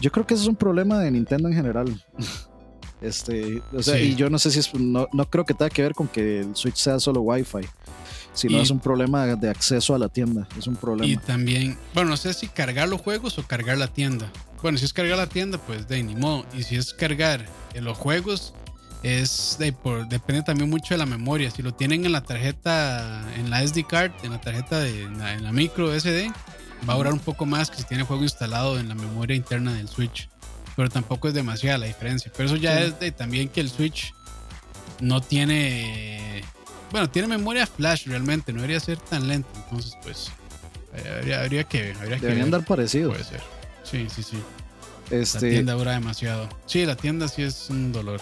Yo 0.00 0.10
creo 0.10 0.26
que 0.26 0.32
eso 0.32 0.44
es 0.44 0.48
un 0.48 0.56
problema 0.56 0.98
de 0.98 1.10
Nintendo 1.10 1.48
en 1.48 1.54
general. 1.54 2.04
Este, 3.02 3.62
o 3.72 3.82
sea, 3.82 3.98
y 3.98 4.14
yo 4.14 4.28
no 4.28 4.38
sé 4.38 4.50
si 4.50 4.58
es, 4.58 4.74
no, 4.74 5.08
no, 5.14 5.24
creo 5.24 5.46
que 5.46 5.54
tenga 5.54 5.70
que 5.70 5.80
ver 5.80 5.94
con 5.94 6.06
que 6.06 6.40
el 6.40 6.54
Switch 6.54 6.76
sea 6.76 7.00
solo 7.00 7.22
Wi-Fi, 7.22 7.66
sino 8.32 8.60
es 8.60 8.70
un 8.70 8.80
problema 8.80 9.26
de 9.26 9.50
acceso 9.50 9.94
a 9.94 9.98
la 9.98 10.08
tienda, 10.08 10.46
es 10.58 10.66
un 10.66 10.76
problema. 10.76 11.10
Y 11.10 11.16
también, 11.16 11.78
bueno, 11.94 12.10
no 12.10 12.16
sé 12.16 12.34
si 12.34 12.48
cargar 12.48 12.88
los 12.88 13.00
juegos 13.00 13.38
o 13.38 13.46
cargar 13.46 13.78
la 13.78 13.88
tienda. 13.88 14.30
Bueno, 14.62 14.78
si 14.78 14.84
es 14.84 14.92
cargar 14.92 15.16
la 15.16 15.26
tienda, 15.26 15.58
pues 15.58 15.88
de 15.88 16.02
ni 16.02 16.14
modo. 16.14 16.44
Y 16.56 16.62
si 16.62 16.76
es 16.76 16.92
cargar 16.92 17.46
en 17.74 17.84
los 17.84 17.96
juegos, 17.96 18.52
es 19.02 19.56
de, 19.58 19.72
por, 19.72 20.06
depende 20.08 20.42
también 20.42 20.68
mucho 20.68 20.94
de 20.94 20.98
la 20.98 21.06
memoria. 21.06 21.50
Si 21.50 21.62
lo 21.62 21.72
tienen 21.72 22.04
en 22.04 22.12
la 22.12 22.22
tarjeta, 22.22 23.24
en 23.36 23.48
la 23.50 23.66
SD 23.66 23.86
card, 23.86 24.12
en 24.22 24.32
la 24.32 24.40
tarjeta 24.40 24.78
de 24.78 25.04
en 25.04 25.42
la 25.42 25.52
micro 25.52 25.98
SD, 25.98 26.30
va 26.88 26.94
a 26.94 26.96
durar 26.96 27.12
un 27.12 27.20
poco 27.20 27.46
más 27.46 27.70
que 27.70 27.78
si 27.78 27.84
tiene 27.84 28.02
el 28.02 28.06
juego 28.06 28.22
instalado 28.22 28.78
en 28.78 28.88
la 28.88 28.94
memoria 28.94 29.34
interna 29.34 29.72
del 29.72 29.88
Switch 29.88 30.28
pero 30.80 30.88
tampoco 30.88 31.28
es 31.28 31.34
demasiada 31.34 31.76
la 31.76 31.86
diferencia. 31.86 32.32
Pero 32.34 32.48
eso 32.48 32.56
ya 32.56 32.80
es 32.80 32.98
de 32.98 33.12
también 33.12 33.50
que 33.50 33.60
el 33.60 33.68
Switch 33.68 34.14
no 35.00 35.20
tiene. 35.20 36.42
Bueno, 36.90 37.08
tiene 37.08 37.28
memoria 37.28 37.66
flash 37.66 38.06
realmente, 38.06 38.52
no 38.52 38.60
debería 38.60 38.80
ser 38.80 38.98
tan 38.98 39.28
lento. 39.28 39.48
Entonces, 39.54 39.96
pues, 40.02 40.30
eh, 40.94 41.34
habría, 41.34 41.64
que 41.64 41.82
ver. 41.82 41.96
Habría 41.96 42.18
Deberían 42.18 42.46
que 42.46 42.50
dar 42.52 42.64
parecido. 42.64 43.10
Puede 43.10 43.24
ser. 43.24 43.40
Sí, 43.84 44.08
sí, 44.14 44.22
sí. 44.22 44.38
Este... 45.10 45.46
La 45.46 45.52
tienda 45.52 45.72
dura 45.74 45.92
demasiado. 45.92 46.48
Sí, 46.66 46.84
la 46.84 46.96
tienda 46.96 47.28
sí 47.28 47.42
es 47.42 47.70
un 47.70 47.92
dolor. 47.92 48.20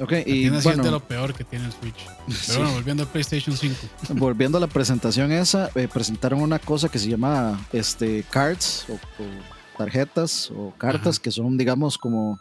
Ok, 0.00 0.12
la 0.12 0.20
y 0.20 0.24
tienda 0.24 0.62
sí 0.62 0.68
es 0.68 0.76
de 0.76 0.90
lo 0.90 1.00
peor 1.00 1.34
que 1.34 1.44
tiene 1.44 1.66
el 1.66 1.72
Switch. 1.72 2.06
Pero 2.46 2.60
bueno, 2.60 2.74
volviendo 2.74 3.02
al 3.02 3.08
PlayStation 3.08 3.56
5. 3.56 3.76
Volviendo 4.14 4.58
a 4.58 4.60
la 4.60 4.66
presentación 4.68 5.32
esa, 5.32 5.70
eh, 5.74 5.88
presentaron 5.92 6.40
una 6.40 6.58
cosa 6.58 6.88
que 6.88 6.98
se 6.98 7.08
llama 7.08 7.66
este, 7.72 8.24
Cards 8.30 8.86
o 8.88 8.98
tarjetas 9.76 10.50
o 10.54 10.72
cartas 10.76 11.18
que 11.18 11.30
son, 11.30 11.56
digamos, 11.56 11.98
como 11.98 12.38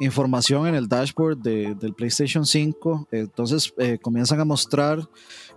información 0.00 0.66
en 0.66 0.74
el 0.74 0.88
dashboard 0.88 1.38
del 1.38 1.94
PlayStation 1.94 2.44
5. 2.44 3.08
Entonces 3.12 3.72
eh, 3.78 3.98
comienzan 4.00 4.40
a 4.40 4.44
mostrar, 4.44 5.08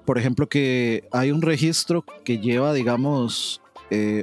por 0.05 0.17
ejemplo, 0.17 0.47
que 0.47 1.07
hay 1.11 1.31
un 1.31 1.41
registro 1.41 2.05
que 2.23 2.37
lleva, 2.37 2.73
digamos, 2.73 3.61
eh, 3.89 4.21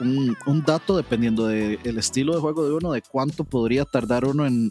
un, 0.00 0.62
dato 0.64 0.96
dependiendo 0.96 1.46
del 1.46 1.98
estilo 1.98 2.34
de 2.34 2.40
juego 2.40 2.64
de 2.64 2.72
uno, 2.72 2.92
de 2.92 3.02
cuánto 3.02 3.44
podría 3.44 3.84
tardar 3.84 4.24
uno 4.24 4.46
en, 4.46 4.70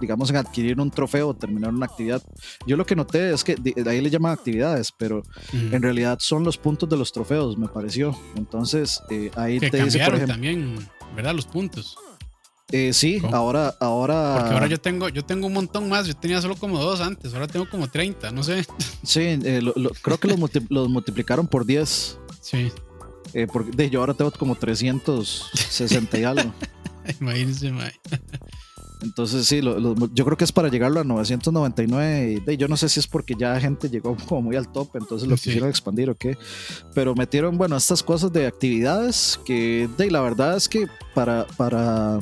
digamos, 0.00 0.30
en 0.30 0.36
adquirir 0.36 0.80
un 0.80 0.90
trofeo 0.90 1.28
o 1.28 1.34
terminar 1.34 1.72
una 1.72 1.86
actividad. 1.86 2.22
Yo 2.66 2.76
lo 2.76 2.84
que 2.84 2.96
noté 2.96 3.32
es 3.32 3.44
que 3.44 3.54
de 3.56 3.88
ahí 3.88 4.00
le 4.00 4.10
llaman 4.10 4.32
actividades, 4.32 4.92
pero 4.92 5.22
en 5.52 5.80
realidad 5.82 6.18
son 6.20 6.44
los 6.44 6.58
puntos 6.58 6.88
de 6.88 6.96
los 6.96 7.12
trofeos, 7.12 7.56
me 7.56 7.68
pareció. 7.68 8.16
Entonces, 8.36 9.00
eh, 9.10 9.30
ahí 9.36 9.58
te 9.58 9.82
dice, 9.82 9.98
por 10.04 10.14
ejemplo, 10.14 10.34
también, 10.34 10.76
¿verdad? 11.16 11.34
Los 11.34 11.46
puntos. 11.46 11.96
Eh, 12.72 12.92
sí, 12.92 13.20
ahora, 13.32 13.74
ahora. 13.78 14.36
Porque 14.38 14.54
ahora 14.54 14.66
yo 14.66 14.78
tengo, 14.78 15.08
yo 15.08 15.24
tengo 15.24 15.46
un 15.46 15.52
montón 15.52 15.88
más. 15.88 16.06
Yo 16.06 16.14
tenía 16.14 16.40
solo 16.40 16.56
como 16.56 16.78
dos 16.78 17.00
antes, 17.00 17.34
ahora 17.34 17.46
tengo 17.46 17.68
como 17.68 17.88
30, 17.88 18.30
no 18.32 18.42
sé. 18.42 18.64
Sí, 19.04 19.20
eh, 19.20 19.60
creo 20.02 20.18
que 20.18 20.28
los, 20.28 20.38
los, 20.70 20.88
multiplicaron 20.88 21.46
por 21.46 21.66
10. 21.66 22.18
Sí. 22.40 22.72
porque 23.52 23.70
de, 23.70 23.90
yo 23.90 24.00
ahora 24.00 24.14
tengo 24.14 24.30
como 24.32 24.54
360 24.54 26.18
y 26.18 26.24
algo. 26.24 26.52
Imagínense, 27.20 27.70
entonces 29.04 29.46
sí, 29.46 29.60
yo 29.60 30.24
creo 30.24 30.36
que 30.36 30.44
es 30.44 30.52
para 30.52 30.68
llegarlo 30.68 31.00
a 31.00 31.04
999. 31.04 32.42
Y, 32.46 32.56
yo 32.56 32.68
no 32.68 32.76
sé 32.76 32.88
si 32.88 33.00
es 33.00 33.06
porque 33.06 33.34
ya 33.38 33.60
gente 33.60 33.90
llegó 33.90 34.16
como 34.26 34.42
muy 34.42 34.56
al 34.56 34.72
top, 34.72 34.96
entonces 34.96 35.28
lo 35.28 35.36
quisieron 35.36 35.68
expandir 35.68 36.08
o 36.08 36.14
qué. 36.14 36.38
Pero 36.94 37.14
metieron, 37.14 37.58
bueno, 37.58 37.76
estas 37.76 38.02
cosas 38.02 38.32
de 38.32 38.46
actividades 38.46 39.38
que 39.44 39.88
de, 39.98 40.10
la 40.10 40.22
verdad 40.22 40.56
es 40.56 40.68
que 40.68 40.86
para, 41.14 41.46
para 41.58 42.20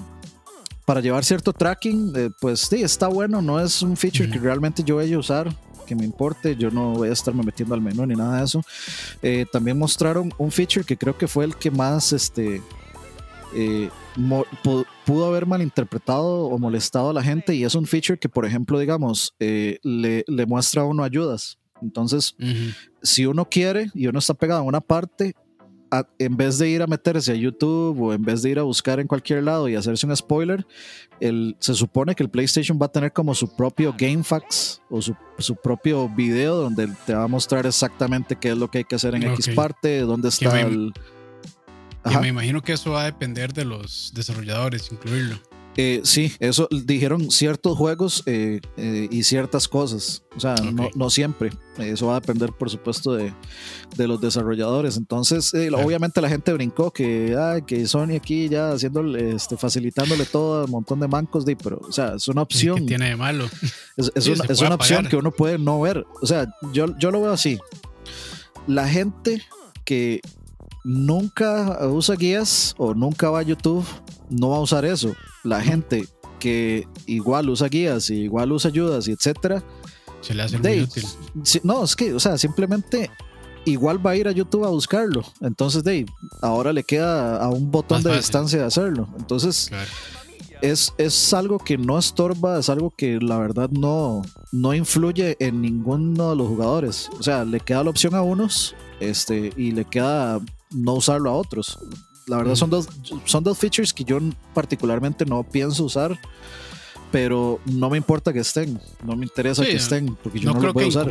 para 0.84 1.00
llevar 1.00 1.24
cierto 1.24 1.52
tracking, 1.52 2.12
eh, 2.16 2.30
pues 2.40 2.60
sí, 2.60 2.82
está 2.82 3.08
bueno, 3.08 3.40
no 3.40 3.60
es 3.60 3.82
un 3.82 3.96
feature 3.96 4.28
que 4.28 4.38
realmente 4.38 4.82
yo 4.82 4.96
vaya 4.96 5.16
a 5.16 5.18
usar, 5.18 5.56
que 5.86 5.94
me 5.94 6.04
importe, 6.04 6.56
yo 6.56 6.70
no 6.70 6.92
voy 6.92 7.08
a 7.08 7.12
estarme 7.12 7.42
metiendo 7.42 7.74
al 7.74 7.80
menú 7.80 8.06
ni 8.06 8.14
nada 8.14 8.38
de 8.38 8.44
eso. 8.44 8.62
Eh, 9.22 9.46
también 9.50 9.78
mostraron 9.78 10.32
un 10.38 10.50
feature 10.50 10.84
que 10.84 10.96
creo 10.96 11.16
que 11.16 11.28
fue 11.28 11.44
el 11.44 11.56
que 11.56 11.70
más 11.70 12.12
este, 12.12 12.62
eh, 13.54 13.90
pudo 15.04 15.26
haber 15.26 15.46
malinterpretado 15.46 16.46
o 16.46 16.58
molestado 16.58 17.10
a 17.10 17.12
la 17.12 17.22
gente 17.22 17.54
y 17.54 17.64
es 17.64 17.74
un 17.74 17.86
feature 17.86 18.18
que, 18.18 18.28
por 18.28 18.44
ejemplo, 18.44 18.78
digamos, 18.78 19.34
le, 19.38 20.24
le, 20.26 20.46
muestra 20.46 20.82
a 20.82 20.84
uno 20.84 21.04
ayudas. 21.04 21.58
Entonces, 21.80 22.36
si 23.02 23.26
uno 23.26 23.48
quiere 23.48 23.90
y 23.94 24.06
uno 24.06 24.18
está 24.18 24.34
pegado 24.34 24.60
a 24.60 24.64
una 24.64 24.80
parte, 24.80 25.34
en 26.18 26.36
vez 26.36 26.58
de 26.58 26.68
ir 26.68 26.82
a 26.82 26.86
meterse 26.86 27.32
a 27.32 27.34
YouTube 27.34 28.00
o 28.00 28.12
en 28.12 28.22
vez 28.22 28.42
de 28.42 28.50
ir 28.50 28.58
a 28.58 28.62
buscar 28.62 28.98
en 29.00 29.06
cualquier 29.06 29.42
lado 29.42 29.68
y 29.68 29.76
hacerse 29.76 30.06
un 30.06 30.16
spoiler, 30.16 30.66
el, 31.20 31.56
se 31.58 31.74
supone 31.74 32.14
que 32.14 32.22
el 32.22 32.30
PlayStation 32.30 32.78
va 32.80 32.86
a 32.86 32.92
tener 32.92 33.12
como 33.12 33.34
su 33.34 33.54
propio 33.54 33.94
GameFAQs 33.96 34.82
o 34.88 35.02
su, 35.02 35.14
su 35.38 35.56
propio 35.56 36.08
video 36.08 36.56
donde 36.56 36.88
te 37.06 37.14
va 37.14 37.24
a 37.24 37.28
mostrar 37.28 37.66
exactamente 37.66 38.36
qué 38.36 38.50
es 38.50 38.56
lo 38.56 38.70
que 38.70 38.78
hay 38.78 38.84
que 38.84 38.94
hacer 38.94 39.14
en 39.14 39.24
X 39.24 39.50
parte, 39.50 40.00
dónde 40.00 40.30
está 40.30 40.60
el... 40.60 40.92
me 42.20 42.28
imagino 42.28 42.62
que 42.62 42.72
eso 42.72 42.92
va 42.92 43.02
a 43.02 43.04
depender 43.04 43.52
de 43.52 43.64
los 43.64 44.12
desarrolladores, 44.14 44.90
incluirlo. 44.90 45.38
Eh, 45.76 46.02
sí, 46.04 46.32
eso 46.38 46.68
dijeron 46.70 47.30
ciertos 47.30 47.78
juegos 47.78 48.22
eh, 48.26 48.60
eh, 48.76 49.08
y 49.10 49.22
ciertas 49.22 49.68
cosas. 49.68 50.22
O 50.36 50.40
sea, 50.40 50.54
no, 50.94 51.10
siempre. 51.10 51.50
Eso 51.78 52.08
va 52.08 52.16
a 52.16 52.20
depender, 52.20 52.52
por 52.52 52.68
supuesto, 52.68 53.14
de, 53.14 53.32
los 53.96 54.20
desarrolladores. 54.20 54.96
Entonces, 54.96 55.52
obviamente 55.54 56.20
la 56.20 56.28
gente 56.28 56.52
brincó 56.52 56.90
que, 56.90 57.36
que 57.66 57.86
Sony 57.86 58.16
aquí 58.16 58.48
ya 58.48 58.72
haciendo, 58.72 59.16
este, 59.16 59.56
facilitándole 59.56 60.26
todo 60.26 60.66
un 60.66 60.70
montón 60.70 61.00
de 61.00 61.08
mancos, 61.08 61.46
de, 61.46 61.56
pero, 61.56 61.78
o 61.78 61.92
sea, 61.92 62.14
es 62.16 62.28
una 62.28 62.42
opción. 62.42 62.76
¿Qué 62.76 62.86
tiene 62.86 63.10
de 63.10 63.16
malo? 63.16 63.48
Es, 63.94 64.26
una, 64.26 64.44
es 64.48 64.60
una 64.60 64.74
opción 64.74 65.06
que 65.06 65.16
uno 65.16 65.30
puede 65.30 65.58
no 65.58 65.80
ver. 65.80 66.06
O 66.22 66.26
sea, 66.26 66.46
yo, 66.72 66.96
yo 66.98 67.10
lo 67.10 67.20
veo 67.20 67.32
así. 67.32 67.58
La 68.66 68.88
gente 68.88 69.42
que 69.84 70.22
nunca 70.82 71.86
usa 71.86 72.16
guías 72.16 72.74
o 72.78 72.94
nunca 72.94 73.30
va 73.30 73.40
a 73.40 73.42
YouTube, 73.42 73.84
no 74.32 74.50
va 74.50 74.56
a 74.56 74.60
usar 74.60 74.84
eso. 74.84 75.14
La 75.44 75.60
gente 75.60 76.06
que 76.38 76.88
igual 77.06 77.48
usa 77.48 77.68
guías 77.68 78.10
y 78.10 78.22
igual 78.22 78.52
usa 78.52 78.70
ayudas 78.70 79.06
y 79.08 79.12
etcétera. 79.12 79.62
Se 80.20 80.34
le 80.34 80.42
hace 80.42 80.58
muy 80.58 80.80
útil. 80.80 81.04
no, 81.62 81.84
es 81.84 81.96
que, 81.96 82.14
o 82.14 82.20
sea, 82.20 82.38
simplemente 82.38 83.10
igual 83.64 84.04
va 84.04 84.12
a 84.12 84.16
ir 84.16 84.28
a 84.28 84.32
YouTube 84.32 84.64
a 84.64 84.68
buscarlo. 84.68 85.22
Entonces, 85.40 85.84
Dave, 85.84 86.06
ahora 86.40 86.72
le 86.72 86.84
queda 86.84 87.36
a 87.36 87.48
un 87.48 87.70
botón 87.70 88.02
de 88.02 88.16
distancia 88.16 88.58
de 88.58 88.64
hacerlo. 88.64 89.08
Entonces, 89.18 89.70
es, 90.62 90.92
es 90.98 91.34
algo 91.34 91.58
que 91.58 91.76
no 91.76 91.98
estorba, 91.98 92.58
es 92.58 92.68
algo 92.68 92.90
que 92.90 93.18
la 93.20 93.38
verdad 93.38 93.70
no, 93.70 94.22
no 94.52 94.74
influye 94.74 95.36
en 95.40 95.60
ninguno 95.60 96.30
de 96.30 96.36
los 96.36 96.48
jugadores. 96.48 97.10
O 97.18 97.22
sea, 97.22 97.44
le 97.44 97.60
queda 97.60 97.84
la 97.84 97.90
opción 97.90 98.14
a 98.14 98.22
unos 98.22 98.74
este, 99.00 99.52
y 99.56 99.72
le 99.72 99.84
queda 99.84 100.40
no 100.70 100.94
usarlo 100.94 101.30
a 101.30 101.34
otros. 101.34 101.78
La 102.26 102.36
verdad 102.36 102.54
son, 102.54 102.70
dos, 102.70 102.88
son 103.24 103.44
dos 103.44 103.58
features 103.58 103.92
que 103.92 104.04
yo 104.04 104.18
particularmente 104.54 105.24
no 105.24 105.42
pienso 105.42 105.84
usar, 105.84 106.18
pero 107.10 107.60
no 107.66 107.90
me 107.90 107.98
importa 107.98 108.32
que 108.32 108.40
estén, 108.40 108.80
no 109.04 109.16
me 109.16 109.24
interesa 109.24 109.64
que 109.64 109.76
estén, 109.76 110.16
porque 110.22 110.40
yo 110.40 110.52
no, 110.52 110.60
los 110.60 110.72
voy 110.72 110.84
a 110.84 110.88
usar. 110.88 111.10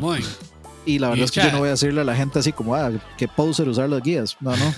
Y 0.85 0.99
la 0.99 1.09
verdad 1.09 1.25
es 1.25 1.31
que 1.31 1.41
yo 1.41 1.51
no 1.51 1.59
voy 1.59 1.67
a 1.67 1.71
decirle 1.71 2.01
a 2.01 2.03
la 2.03 2.15
gente 2.15 2.39
así 2.39 2.51
como, 2.51 2.75
ah, 2.75 2.91
que 3.17 3.27
poser 3.27 3.67
usar 3.69 3.89
las 3.89 4.01
guías. 4.01 4.35
No, 4.39 4.55
no. 4.55 4.73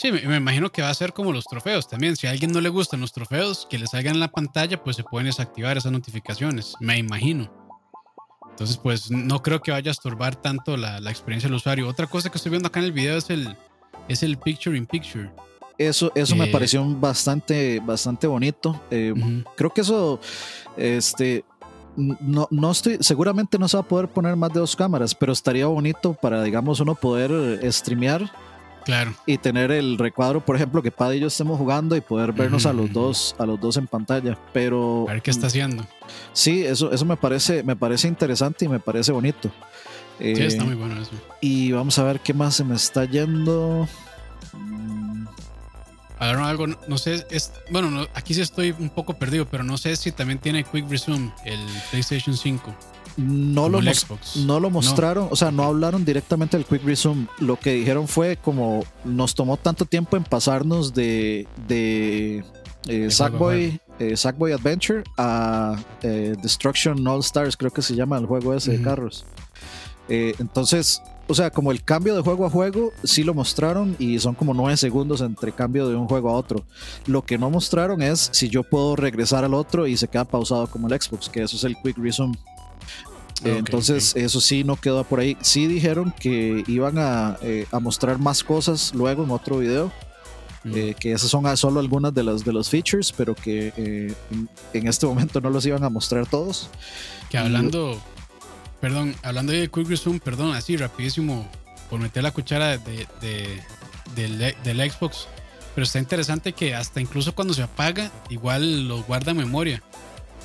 Sí, 0.00 0.10
me, 0.10 0.36
imagino 0.36 0.72
que 0.72 0.80
va 0.80 0.88
a 0.88 0.94
ser 0.94 1.12
como 1.12 1.30
los 1.30 1.44
trofeos 1.44 1.86
también. 1.86 2.16
Si 2.16 2.26
a 2.26 2.30
alguien 2.30 2.52
no 2.52 2.62
le 2.62 2.70
gustan 2.70 3.02
los 3.02 3.12
trofeos, 3.12 3.66
que 3.68 3.78
le 3.78 3.86
salgan 3.86 4.14
en 4.14 4.20
la 4.20 4.28
pantalla, 4.28 4.82
pues 4.82 4.96
se 4.96 5.04
pueden 5.04 5.26
desactivar 5.26 5.76
esas 5.76 5.92
notificaciones. 5.92 6.74
Me 6.80 6.96
imagino. 6.96 7.52
Entonces, 8.48 8.78
pues 8.78 9.10
no 9.10 9.42
creo 9.42 9.60
que 9.60 9.72
vaya 9.72 9.90
a 9.90 9.92
estorbar 9.92 10.36
tanto 10.36 10.78
la, 10.78 10.98
experiencia 11.10 11.48
del 11.48 11.56
usuario. 11.56 11.86
Otra 11.86 12.06
cosa 12.06 12.30
que 12.30 12.38
estoy 12.38 12.48
viendo 12.48 12.68
acá 12.68 12.80
en 12.80 12.86
el 12.86 12.92
video 12.92 13.18
es 13.18 13.28
el, 13.28 13.54
es 14.08 14.22
el 14.22 14.36
picture 14.38 14.76
in 14.76 14.86
picture. 14.86 15.30
Eso, 15.78 16.12
eso 16.14 16.36
me 16.36 16.44
eh, 16.44 16.52
pareció 16.52 16.84
bastante, 16.84 17.80
bastante 17.80 18.26
bonito. 18.26 18.80
Eh, 18.90 19.14
creo 19.56 19.70
que 19.70 19.80
eso, 19.80 20.20
este, 20.76 21.44
no, 21.96 22.46
no 22.50 22.70
estoy, 22.70 22.98
seguramente 23.00 23.58
no 23.58 23.66
se 23.66 23.78
va 23.78 23.82
a 23.82 23.88
poder 23.88 24.08
poner 24.08 24.36
más 24.36 24.52
de 24.52 24.60
dos 24.60 24.76
cámaras, 24.76 25.14
pero 25.14 25.32
estaría 25.32 25.66
bonito 25.66 26.12
para, 26.12 26.42
digamos, 26.42 26.80
uno 26.80 26.94
poder 26.94 27.60
streamear 27.72 28.30
Claro. 28.84 29.14
Y 29.26 29.38
tener 29.38 29.70
el 29.70 29.98
recuadro, 29.98 30.44
por 30.44 30.56
ejemplo, 30.56 30.82
que 30.82 30.90
Paddy 30.90 31.18
y 31.18 31.20
yo 31.20 31.26
estemos 31.26 31.58
jugando 31.58 31.96
y 31.96 32.00
poder 32.00 32.32
vernos 32.32 32.66
a 32.66 32.72
los 32.72 32.92
dos, 32.92 33.34
a 33.38 33.46
los 33.46 33.60
dos 33.60 33.76
en 33.76 33.86
pantalla. 33.86 34.38
Pero. 34.52 35.06
A 35.08 35.12
ver 35.12 35.22
qué 35.22 35.30
está 35.30 35.48
haciendo. 35.48 35.86
Sí, 36.32 36.64
eso, 36.64 36.90
eso 36.90 37.04
me 37.04 37.16
parece, 37.16 37.62
me 37.62 37.76
parece 37.76 38.08
interesante 38.08 38.64
y 38.64 38.68
me 38.68 38.80
parece 38.80 39.12
bonito. 39.12 39.50
Sí, 40.20 40.42
está 40.42 40.62
eh, 40.62 40.66
muy 40.66 40.74
bueno 40.74 41.00
eso. 41.00 41.12
Y 41.40 41.72
vamos 41.72 41.98
a 41.98 42.04
ver 42.04 42.20
qué 42.20 42.34
más 42.34 42.56
se 42.56 42.64
me 42.64 42.76
está 42.76 43.04
yendo. 43.04 43.88
Ahora 46.18 46.48
algo, 46.48 46.66
no 46.66 46.98
sé, 46.98 47.26
es, 47.30 47.52
bueno, 47.70 48.06
aquí 48.14 48.34
sí 48.34 48.42
estoy 48.42 48.74
un 48.78 48.90
poco 48.90 49.14
perdido, 49.14 49.46
pero 49.46 49.64
no 49.64 49.78
sé 49.78 49.96
si 49.96 50.12
también 50.12 50.38
tiene 50.38 50.64
Quick 50.64 50.88
Resume 50.90 51.32
el 51.46 51.60
PlayStation 51.90 52.36
5 52.36 52.74
no 53.16 53.68
lo, 53.68 53.80
no 54.36 54.60
lo 54.60 54.70
mostraron, 54.70 55.28
o 55.30 55.36
sea, 55.36 55.50
no 55.50 55.64
hablaron 55.64 56.04
directamente 56.04 56.56
del 56.56 56.66
Quick 56.66 56.84
Resume. 56.84 57.26
Lo 57.38 57.58
que 57.58 57.72
dijeron 57.72 58.08
fue 58.08 58.36
como 58.36 58.84
nos 59.04 59.34
tomó 59.34 59.56
tanto 59.56 59.84
tiempo 59.84 60.16
en 60.16 60.24
pasarnos 60.24 60.94
de, 60.94 61.46
de 61.68 62.44
eh, 62.88 63.10
Sackboy, 63.10 63.80
eh, 63.98 64.16
Sackboy 64.16 64.52
Adventure 64.52 65.02
a 65.18 65.76
eh, 66.02 66.34
Destruction 66.42 67.06
All 67.06 67.20
Stars, 67.20 67.56
creo 67.56 67.70
que 67.70 67.82
se 67.82 67.94
llama 67.94 68.16
el 68.18 68.26
juego 68.26 68.54
ese 68.54 68.72
de 68.72 68.82
carros. 68.82 69.26
Eh, 70.10 70.34
entonces, 70.40 71.02
o 71.28 71.34
sea, 71.34 71.50
como 71.50 71.70
el 71.70 71.84
cambio 71.84 72.16
de 72.16 72.22
juego 72.22 72.44
a 72.44 72.50
juego, 72.50 72.90
sí 73.04 73.22
lo 73.22 73.32
mostraron 73.32 73.94
y 74.00 74.18
son 74.18 74.34
como 74.34 74.52
nueve 74.52 74.76
segundos 74.76 75.20
entre 75.20 75.52
cambio 75.52 75.88
de 75.88 75.94
un 75.94 76.08
juego 76.08 76.30
a 76.30 76.32
otro. 76.32 76.64
Lo 77.06 77.22
que 77.22 77.38
no 77.38 77.48
mostraron 77.48 78.02
es 78.02 78.28
si 78.32 78.48
yo 78.48 78.64
puedo 78.64 78.96
regresar 78.96 79.44
al 79.44 79.54
otro 79.54 79.86
y 79.86 79.96
se 79.96 80.08
queda 80.08 80.24
pausado 80.24 80.66
como 80.66 80.88
el 80.88 81.00
Xbox, 81.00 81.28
que 81.28 81.42
eso 81.42 81.56
es 81.56 81.64
el 81.64 81.76
Quick 81.76 81.96
Resume. 81.96 82.36
Entonces, 83.44 84.14
eso 84.16 84.40
sí 84.40 84.64
no 84.64 84.76
quedó 84.76 85.04
por 85.04 85.20
ahí. 85.20 85.36
Sí 85.40 85.66
dijeron 85.66 86.12
que 86.18 86.64
iban 86.66 86.98
a, 86.98 87.38
eh, 87.42 87.66
mostrar 87.80 88.18
más 88.18 88.44
cosas 88.44 88.92
luego 88.94 89.24
en 89.24 89.30
otro 89.30 89.58
video. 89.58 89.92
Eh, 90.64 90.94
que 90.98 91.12
esas 91.12 91.30
son 91.30 91.56
solo 91.56 91.80
algunas 91.80 92.12
de 92.12 92.22
los, 92.22 92.44
de 92.44 92.52
los 92.52 92.68
features, 92.68 93.12
pero 93.12 93.34
que 93.34 93.72
eh, 93.78 94.14
en, 94.74 94.88
este 94.88 95.06
momento 95.06 95.40
no 95.40 95.48
los 95.48 95.64
iban 95.64 95.82
a 95.84 95.88
mostrar 95.88 96.26
todos. 96.26 96.68
Que 97.30 97.38
hablando, 97.38 97.98
perdón, 98.80 99.14
hablando 99.22 99.52
de 99.52 99.68
Quick 99.68 99.88
Resume, 99.88 100.20
perdón, 100.20 100.54
así 100.54 100.76
rapidísimo, 100.76 101.48
por 101.88 102.00
meter 102.00 102.22
la 102.22 102.32
cuchara 102.32 102.78
de, 102.78 103.06
del, 104.14 104.54
del 104.62 104.90
Xbox, 104.90 105.26
pero 105.74 105.84
está 105.84 105.98
interesante 105.98 106.52
que 106.52 106.74
hasta 106.74 107.00
incluso 107.00 107.34
cuando 107.34 107.54
se 107.54 107.62
apaga, 107.62 108.10
igual 108.28 108.88
lo 108.88 109.02
guarda 109.02 109.30
en 109.32 109.38
memoria. 109.38 109.82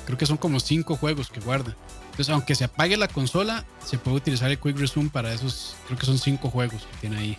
Creo 0.04 0.16
que 0.16 0.26
son 0.26 0.36
como 0.36 0.60
cinco 0.60 0.96
juegos 0.96 1.30
que 1.30 1.40
guarda. 1.40 1.76
Entonces, 2.16 2.32
aunque 2.32 2.54
se 2.54 2.64
apague 2.64 2.96
la 2.96 3.08
consola, 3.08 3.64
se 3.84 3.98
puede 3.98 4.16
utilizar 4.16 4.50
el 4.50 4.58
Quick 4.58 4.78
Resume 4.78 5.10
para 5.10 5.34
esos, 5.34 5.76
creo 5.86 5.98
que 5.98 6.06
son 6.06 6.18
cinco 6.18 6.48
juegos 6.48 6.82
que 6.82 6.96
tiene 7.00 7.18
ahí. 7.18 7.38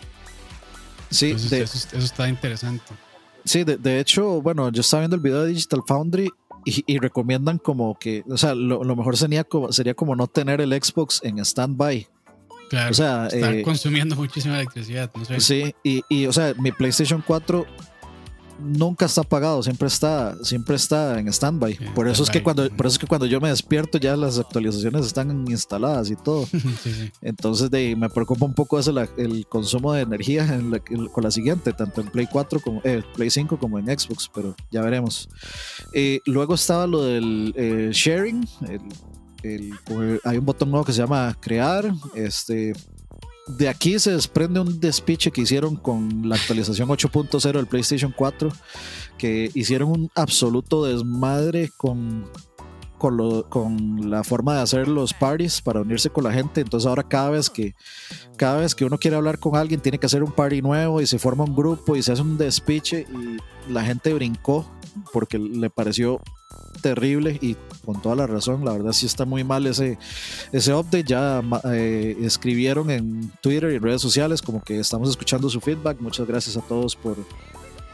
Sí, 1.09 1.31
eso, 1.31 1.97
está 1.97 2.27
interesante. 2.27 2.83
Sí, 3.45 3.63
de, 3.63 3.99
hecho, 3.99 4.41
bueno, 4.41 4.69
yo 4.71 4.81
estaba 4.81 5.01
viendo 5.01 5.15
el 5.15 5.21
video 5.21 5.43
de 5.43 5.49
Digital 5.53 5.81
Foundry 5.87 6.29
y, 6.67 6.99
recomiendan 6.99 7.57
como 7.59 7.97
que, 7.97 8.23
o 8.29 8.37
sea, 8.37 8.53
lo, 8.53 8.83
mejor 8.95 9.15
sería 9.15 9.43
como, 9.43 9.71
sería 9.71 9.93
como 9.93 10.15
no 10.15 10.27
tener 10.27 10.59
el 10.59 10.71
Xbox 10.73 11.21
en 11.23 11.43
standby. 11.43 12.07
Claro, 12.69 12.91
o 12.91 12.93
sea, 12.93 13.27
estar 13.27 13.53
eh, 13.53 13.61
consumiendo 13.61 14.15
muchísima 14.17 14.55
electricidad. 14.55 15.09
No 15.15 15.23
sé. 15.23 15.39
Sí, 15.39 15.75
y, 15.83 16.01
y, 16.09 16.25
o 16.25 16.33
sea, 16.33 16.53
mi 16.59 16.73
PlayStation 16.73 17.23
4 17.25 17.65
nunca 18.59 19.05
está 19.05 19.21
apagado, 19.21 19.61
siempre 19.63 19.87
está, 19.87 20.35
siempre 20.43 20.75
está 20.75 21.19
en 21.19 21.31
standby. 21.31 21.75
por 21.93 22.07
eso 22.07 22.23
es 22.23 22.29
que 22.29 22.43
cuando, 22.43 22.69
por 22.69 22.85
eso 22.85 22.95
es 22.95 22.99
que 22.99 23.07
cuando 23.07 23.25
yo 23.25 23.39
me 23.39 23.49
despierto 23.49 23.97
ya 23.97 24.15
las 24.15 24.39
actualizaciones 24.39 25.05
están 25.05 25.45
instaladas 25.49 26.09
y 26.09 26.15
todo. 26.15 26.47
Entonces 27.21 27.69
de, 27.71 27.95
me 27.95 28.09
preocupa 28.09 28.45
un 28.45 28.53
poco 28.53 28.79
eso, 28.79 28.93
el 29.17 29.47
consumo 29.47 29.93
de 29.93 30.01
energía 30.01 30.59
con 31.11 31.23
la 31.23 31.31
siguiente, 31.31 31.73
tanto 31.73 32.01
en 32.01 32.07
Play 32.07 32.27
4 32.31 32.59
como 32.59 32.81
eh, 32.83 33.03
Play 33.15 33.29
5 33.29 33.57
como 33.57 33.79
en 33.79 33.85
Xbox, 33.85 34.29
pero 34.33 34.55
ya 34.71 34.81
veremos. 34.81 35.29
Eh, 35.93 36.19
luego 36.25 36.55
estaba 36.55 36.87
lo 36.87 37.03
del 37.03 37.53
eh, 37.55 37.89
sharing. 37.93 38.47
hay 40.23 40.37
un 40.37 40.45
botón 40.45 40.71
nuevo 40.71 40.85
que 40.85 40.93
se 40.93 40.99
llama 40.99 41.35
crear. 41.39 41.91
Este 42.15 42.73
de 43.47 43.69
aquí 43.69 43.97
se 43.99 44.11
desprende 44.11 44.59
un 44.59 44.79
despiche 44.79 45.31
que 45.31 45.41
hicieron 45.41 45.75
con 45.75 46.27
la 46.27 46.35
actualización 46.35 46.89
8.0 46.89 47.53
del 47.53 47.67
PlayStation 47.67 48.13
4, 48.15 48.51
que 49.17 49.49
hicieron 49.53 49.89
un 49.89 50.11
absoluto 50.15 50.85
desmadre 50.85 51.69
con 51.77 52.29
con, 52.97 53.17
lo, 53.17 53.49
con 53.49 54.09
la 54.09 54.23
forma 54.23 54.55
de 54.55 54.61
hacer 54.61 54.87
los 54.87 55.13
parties 55.13 55.61
para 55.61 55.81
unirse 55.81 56.09
con 56.09 56.23
la 56.23 56.33
gente. 56.33 56.61
Entonces 56.61 56.87
ahora 56.87 57.03
cada 57.03 57.29
vez 57.31 57.49
que 57.49 57.75
cada 58.37 58.57
vez 58.57 58.75
que 58.75 58.85
uno 58.85 58.97
quiere 58.97 59.17
hablar 59.17 59.39
con 59.39 59.55
alguien 59.55 59.79
tiene 59.79 59.97
que 59.97 60.05
hacer 60.05 60.23
un 60.23 60.31
party 60.31 60.61
nuevo 60.61 61.01
y 61.01 61.07
se 61.07 61.19
forma 61.19 61.43
un 61.43 61.55
grupo 61.55 61.95
y 61.95 62.03
se 62.03 62.11
hace 62.11 62.21
un 62.21 62.37
despiche 62.37 63.07
y 63.09 63.71
la 63.71 63.83
gente 63.83 64.13
brincó 64.13 64.65
porque 65.11 65.39
le 65.39 65.69
pareció 65.69 66.21
terrible 66.81 67.37
y 67.41 67.55
con 67.85 68.01
toda 68.01 68.15
la 68.15 68.27
razón, 68.27 68.63
la 68.63 68.73
verdad 68.73 68.91
sí 68.91 69.05
está 69.05 69.25
muy 69.25 69.43
mal 69.43 69.65
ese, 69.65 69.97
ese 70.51 70.73
update, 70.73 71.03
ya 71.03 71.41
eh, 71.71 72.17
escribieron 72.21 72.89
en 72.91 73.31
Twitter 73.41 73.71
y 73.71 73.79
redes 73.79 74.01
sociales 74.01 74.41
como 74.41 74.61
que 74.61 74.79
estamos 74.79 75.09
escuchando 75.09 75.49
su 75.49 75.59
feedback, 75.59 75.99
muchas 75.99 76.27
gracias 76.27 76.57
a 76.57 76.61
todos 76.61 76.95
por, 76.95 77.17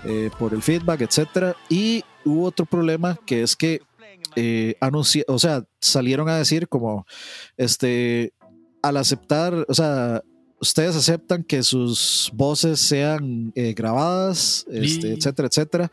eh, 0.06 0.30
por 0.38 0.54
el 0.54 0.62
feedback, 0.62 1.01
etcétera, 1.01 1.56
y 1.70 2.04
hubo 2.26 2.45
otro 2.45 2.66
problema 2.66 3.20
que 3.26 3.43
es 3.43 3.56
que 3.56 3.82
eh, 4.36 4.76
o 5.28 5.39
sea, 5.39 5.63
salieron 5.82 6.30
a 6.30 6.38
decir 6.38 6.67
como, 6.67 7.05
este, 7.57 8.34
al 8.82 8.97
aceptar, 8.97 9.65
o 9.67 9.74
sea, 9.74 10.21
ustedes 10.64 10.95
aceptan 10.95 11.43
que 11.43 11.61
sus 11.61 12.32
voces 12.34 12.80
sean 12.80 13.51
eh, 13.55 13.74
grabadas, 13.74 14.66
este, 14.72 15.14
etcétera, 15.14 15.47
etcétera. 15.47 15.91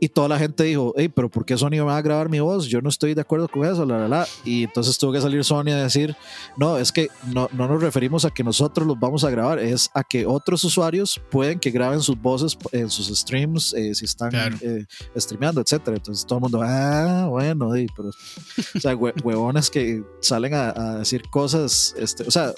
Y 0.00 0.08
toda 0.08 0.28
la 0.28 0.38
gente 0.38 0.64
dijo, 0.64 0.92
hey, 0.96 1.08
pero 1.08 1.30
¿por 1.30 1.44
qué 1.44 1.56
Sony 1.56 1.80
va 1.84 1.96
a 1.96 2.02
grabar 2.02 2.28
mi 2.28 2.40
voz? 2.40 2.66
Yo 2.66 2.80
no 2.80 2.88
estoy 2.88 3.14
de 3.14 3.20
acuerdo 3.20 3.48
con 3.48 3.64
eso, 3.64 3.86
la, 3.86 4.08
la, 4.08 4.26
Y 4.44 4.64
entonces 4.64 4.98
tuvo 4.98 5.12
que 5.12 5.20
salir 5.20 5.44
Sony 5.44 5.70
a 5.70 5.82
decir, 5.82 6.16
no, 6.56 6.78
es 6.78 6.92
que 6.92 7.08
no, 7.32 7.48
no 7.52 7.68
nos 7.68 7.80
referimos 7.80 8.24
a 8.24 8.30
que 8.30 8.42
nosotros 8.42 8.86
los 8.86 8.98
vamos 8.98 9.24
a 9.24 9.30
grabar, 9.30 9.60
es 9.60 9.88
a 9.94 10.02
que 10.02 10.26
otros 10.26 10.64
usuarios 10.64 11.20
pueden 11.30 11.60
que 11.60 11.70
graben 11.70 12.00
sus 12.00 12.20
voces 12.20 12.58
en 12.72 12.90
sus 12.90 13.06
streams, 13.16 13.72
eh, 13.74 13.94
si 13.94 14.04
están 14.04 14.32
eh, 14.60 14.84
streameando, 15.16 15.60
etcétera. 15.60 15.96
Entonces 15.96 16.26
todo 16.26 16.38
el 16.38 16.42
mundo, 16.42 16.60
ah, 16.62 17.26
bueno, 17.30 17.70
pero, 17.96 18.08
o 18.08 18.80
sea, 18.80 18.96
huevones 19.24 19.70
que 19.70 20.02
salen 20.20 20.54
a, 20.54 20.70
a 20.70 20.98
decir 20.98 21.22
cosas, 21.30 21.94
este, 21.96 22.24
o 22.24 22.30
sea, 22.30 22.52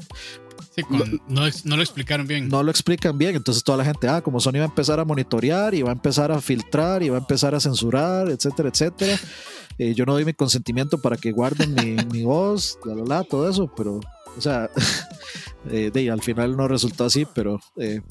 no, 0.89 1.05
no, 1.65 1.77
lo 1.77 1.83
explicaron 1.83 2.27
bien. 2.27 2.49
No 2.49 2.63
lo 2.63 2.71
explican 2.71 3.19
bien, 3.19 3.37
entonces 3.37 3.63
toda 3.65 3.79
la 3.79 3.85
gente, 3.85 4.09
ah, 4.09 4.21
como 4.21 4.41
Sony 4.41 4.55
va 4.55 4.63
a 4.63 4.65
empezar 4.65 5.01
a 5.01 5.05
monitorear 5.05 5.75
y 5.75 5.83
va 5.83 5.91
a 5.91 5.93
empezar 5.93 6.33
a 6.33 6.41
filtrar 6.41 7.03
y 7.03 7.09
va 7.09 7.17
a 7.17 7.21
empezar 7.21 7.55
a 7.55 7.61
censurar, 7.61 8.29
etcétera, 8.29 8.69
etcétera. 8.69 9.19
Eh, 9.79 9.95
yo 9.95 10.05
no 10.05 10.13
doy 10.13 10.25
mi 10.25 10.35
consentimiento 10.35 11.01
para 11.01 11.17
que 11.17 11.33
guarden 11.33 11.75
mi, 11.75 11.97
mi 12.13 12.23
voz, 12.23 12.79
bla, 12.85 12.95
bla, 12.95 13.05
bla, 13.05 13.25
todo 13.25 13.49
eso, 13.49 13.73
pero, 13.77 14.01
o 14.37 14.41
sea, 14.41 14.71
eh, 15.71 15.91
de, 15.93 16.11
al 16.11 16.23
final 16.23 16.57
no 16.57 16.69
resultó 16.69 17.05
así, 17.05 17.27
pero 17.35 17.61
eh, 17.77 18.03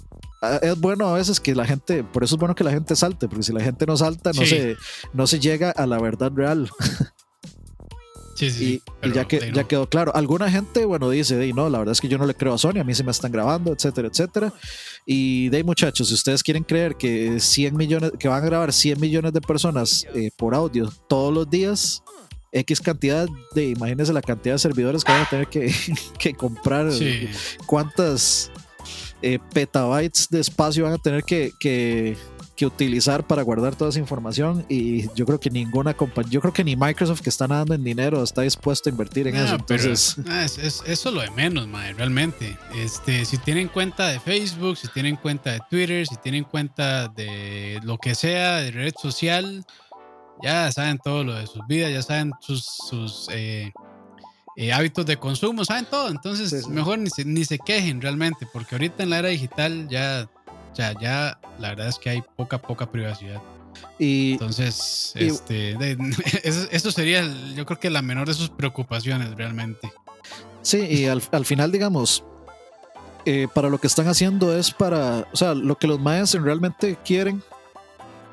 es 0.61 0.79
bueno 0.79 1.07
a 1.07 1.13
veces 1.13 1.39
que 1.39 1.53
la 1.53 1.65
gente, 1.65 2.03
por 2.03 2.23
eso 2.23 2.35
es 2.35 2.39
bueno 2.39 2.55
que 2.55 2.63
la 2.63 2.71
gente 2.71 2.95
salte, 2.95 3.27
porque 3.27 3.43
si 3.43 3.53
la 3.53 3.61
gente 3.61 3.85
no 3.85 3.97
salta, 3.97 4.31
no, 4.33 4.45
se, 4.45 4.77
no 5.13 5.27
se 5.27 5.39
llega 5.39 5.71
a 5.71 5.85
la 5.85 5.99
verdad 5.99 6.31
real. 6.33 6.69
y, 8.41 8.81
ya, 9.13 9.27
que, 9.27 9.51
ya 9.53 9.63
quedó 9.65 9.89
claro. 9.89 10.15
Alguna 10.15 10.49
gente, 10.49 10.85
bueno, 10.85 11.09
dice, 11.09 11.35
no, 11.53 11.69
la 11.69 11.79
verdad 11.79 11.91
es 11.91 12.01
que 12.01 12.07
yo 12.07 12.17
no 12.17 12.25
le 12.25 12.33
creo 12.33 12.53
a 12.53 12.57
Sony, 12.57 12.79
a 12.79 12.83
mí 12.83 12.93
se 12.93 13.03
me 13.03 13.11
están 13.11 13.31
grabando, 13.31 13.73
etcétera, 13.73 14.07
etcétera. 14.07 14.53
Y 15.05 15.49
de 15.49 15.63
muchachos, 15.63 16.07
si 16.09 16.13
ustedes 16.13 16.43
quieren 16.43 16.63
creer 16.63 16.95
que 16.95 17.39
100 17.39 17.75
millones, 17.75 18.11
que 18.17 18.27
van 18.27 18.43
a 18.43 18.45
grabar 18.45 18.73
100 18.73 18.99
millones 18.99 19.33
de 19.33 19.41
personas 19.41 20.05
eh, 20.13 20.31
por 20.37 20.55
audio 20.55 20.91
todos 21.07 21.33
los 21.33 21.49
días, 21.49 22.03
X 22.51 22.81
cantidad 22.81 23.27
de, 23.53 23.69
imagínense 23.69 24.11
la 24.13 24.21
cantidad 24.21 24.55
de 24.55 24.59
servidores 24.59 25.03
que 25.03 25.11
van 25.11 25.21
a 25.21 25.29
tener 25.29 25.47
que, 25.47 25.73
que 26.19 26.33
comprar, 26.33 26.89
cuántas 27.65 28.51
eh, 29.21 29.39
petabytes 29.53 30.29
de 30.29 30.39
espacio 30.39 30.85
van 30.85 30.93
a 30.93 30.97
tener 30.97 31.23
que, 31.23 31.51
que 31.59 32.17
que 32.59 32.65
utilizar 32.65 33.25
para 33.25 33.41
guardar 33.41 33.73
toda 33.77 33.89
esa 33.89 33.99
información 33.99 34.65
y 34.67 35.07
yo 35.15 35.25
creo 35.25 35.39
que 35.39 35.49
ninguna 35.49 35.93
compañía, 35.93 36.29
yo 36.29 36.41
creo 36.41 36.51
que 36.51 36.65
ni 36.65 36.75
Microsoft 36.75 37.21
que 37.21 37.29
está 37.29 37.47
nadando 37.47 37.73
en 37.73 37.85
dinero 37.85 38.21
está 38.21 38.41
dispuesto 38.41 38.89
a 38.89 38.91
invertir 38.91 39.29
en 39.29 39.37
eso. 39.37 39.55
Entonces, 39.55 40.17
es, 40.61 40.83
eso 40.85 41.09
lo 41.09 41.21
de 41.21 41.31
menos, 41.31 41.69
madre, 41.69 41.93
realmente. 41.93 42.57
Este, 42.75 43.23
si 43.23 43.37
tienen 43.37 43.69
cuenta 43.69 44.09
de 44.09 44.19
Facebook, 44.19 44.75
si 44.75 44.89
tienen 44.89 45.15
cuenta 45.15 45.53
de 45.53 45.61
Twitter, 45.69 46.05
si 46.05 46.17
tienen 46.17 46.43
cuenta 46.43 47.07
de 47.07 47.79
lo 47.83 47.97
que 47.97 48.13
sea, 48.13 48.57
de 48.57 48.71
red 48.71 48.93
social, 49.01 49.65
ya 50.43 50.69
saben 50.73 50.97
todo 50.97 51.23
lo 51.23 51.35
de 51.35 51.47
sus 51.47 51.65
vidas, 51.65 51.93
ya 51.93 52.01
saben 52.01 52.33
sus, 52.41 52.65
sus 52.89 53.29
eh, 53.31 53.71
eh, 54.57 54.73
hábitos 54.73 55.05
de 55.05 55.15
consumo, 55.15 55.63
saben 55.63 55.85
todo. 55.85 56.09
Entonces, 56.09 56.67
mejor 56.67 56.99
ni 56.99 57.09
se, 57.09 57.23
ni 57.23 57.45
se 57.45 57.57
quejen 57.57 58.01
realmente, 58.01 58.45
porque 58.51 58.75
ahorita 58.75 59.03
en 59.03 59.11
la 59.11 59.19
era 59.19 59.29
digital 59.29 59.87
ya 59.87 60.29
o 60.71 60.75
sea, 60.75 60.93
ya 60.99 61.39
la 61.59 61.69
verdad 61.69 61.87
es 61.87 61.97
que 61.97 62.09
hay 62.09 62.23
poca, 62.35 62.61
poca 62.61 62.91
privacidad. 62.91 63.41
Y, 63.97 64.33
Entonces, 64.33 65.13
este, 65.15 65.77
eso, 66.71 66.91
sería, 66.91 67.23
yo 67.55 67.65
creo 67.65 67.79
que 67.79 67.89
la 67.89 68.01
menor 68.01 68.27
de 68.27 68.33
sus 68.33 68.49
preocupaciones 68.49 69.35
realmente. 69.35 69.91
Sí, 70.61 70.79
y 70.79 71.05
al, 71.05 71.21
final, 71.45 71.71
digamos, 71.71 72.23
eh, 73.25 73.47
para 73.53 73.69
lo 73.69 73.77
que 73.79 73.87
están 73.87 74.07
haciendo 74.07 74.55
es 74.55 74.71
para, 74.71 75.27
o 75.31 75.37
sea, 75.37 75.53
lo 75.53 75.77
que 75.77 75.87
los 75.87 75.99
mayas 75.99 76.33
realmente 76.33 76.97
quieren, 77.03 77.41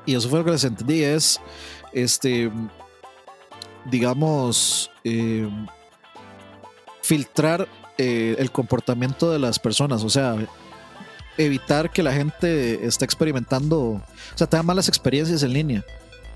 y 0.05 0.15
eso 0.15 0.29
fue 0.29 0.39
lo 0.39 0.45
que 0.45 0.51
les 0.51 0.63
entendí, 0.63 1.03
es, 1.03 1.39
este, 1.93 2.51
digamos, 3.85 4.91
eh, 5.03 5.49
filtrar 7.01 7.67
eh, 7.97 8.35
el 8.37 8.51
comportamiento 8.51 9.31
de 9.31 9.39
las 9.39 9.59
personas, 9.59 10.03
o 10.03 10.09
sea, 10.09 10.35
evitar 11.37 11.91
que 11.91 12.03
la 12.03 12.13
gente 12.13 12.85
esté 12.85 13.05
experimentando, 13.05 13.79
o 13.79 14.01
sea, 14.35 14.47
tenga 14.47 14.63
malas 14.63 14.87
experiencias 14.87 15.43
en 15.43 15.53
línea. 15.53 15.85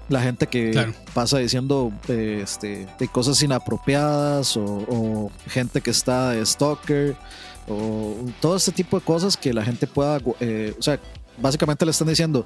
La 0.09 0.21
gente 0.21 0.47
que 0.47 0.93
pasa 1.13 1.37
diciendo 1.37 1.91
eh, 2.09 2.41
este, 2.43 2.87
de 2.99 3.07
cosas 3.07 3.41
inapropiadas 3.41 4.57
o, 4.57 5.31
gente 5.47 5.79
que 5.79 5.91
está 5.91 6.31
de 6.31 6.45
stalker 6.45 7.15
o 7.69 8.15
todo 8.41 8.57
este 8.57 8.73
tipo 8.73 8.99
de 8.99 9.05
cosas 9.05 9.37
que 9.37 9.53
la 9.53 9.63
gente 9.63 9.87
pueda, 9.87 10.19
eh, 10.41 10.73
o 10.77 10.81
sea, 10.81 10.99
básicamente 11.41 11.85
le 11.85 11.91
están 11.91 12.09
diciendo, 12.09 12.45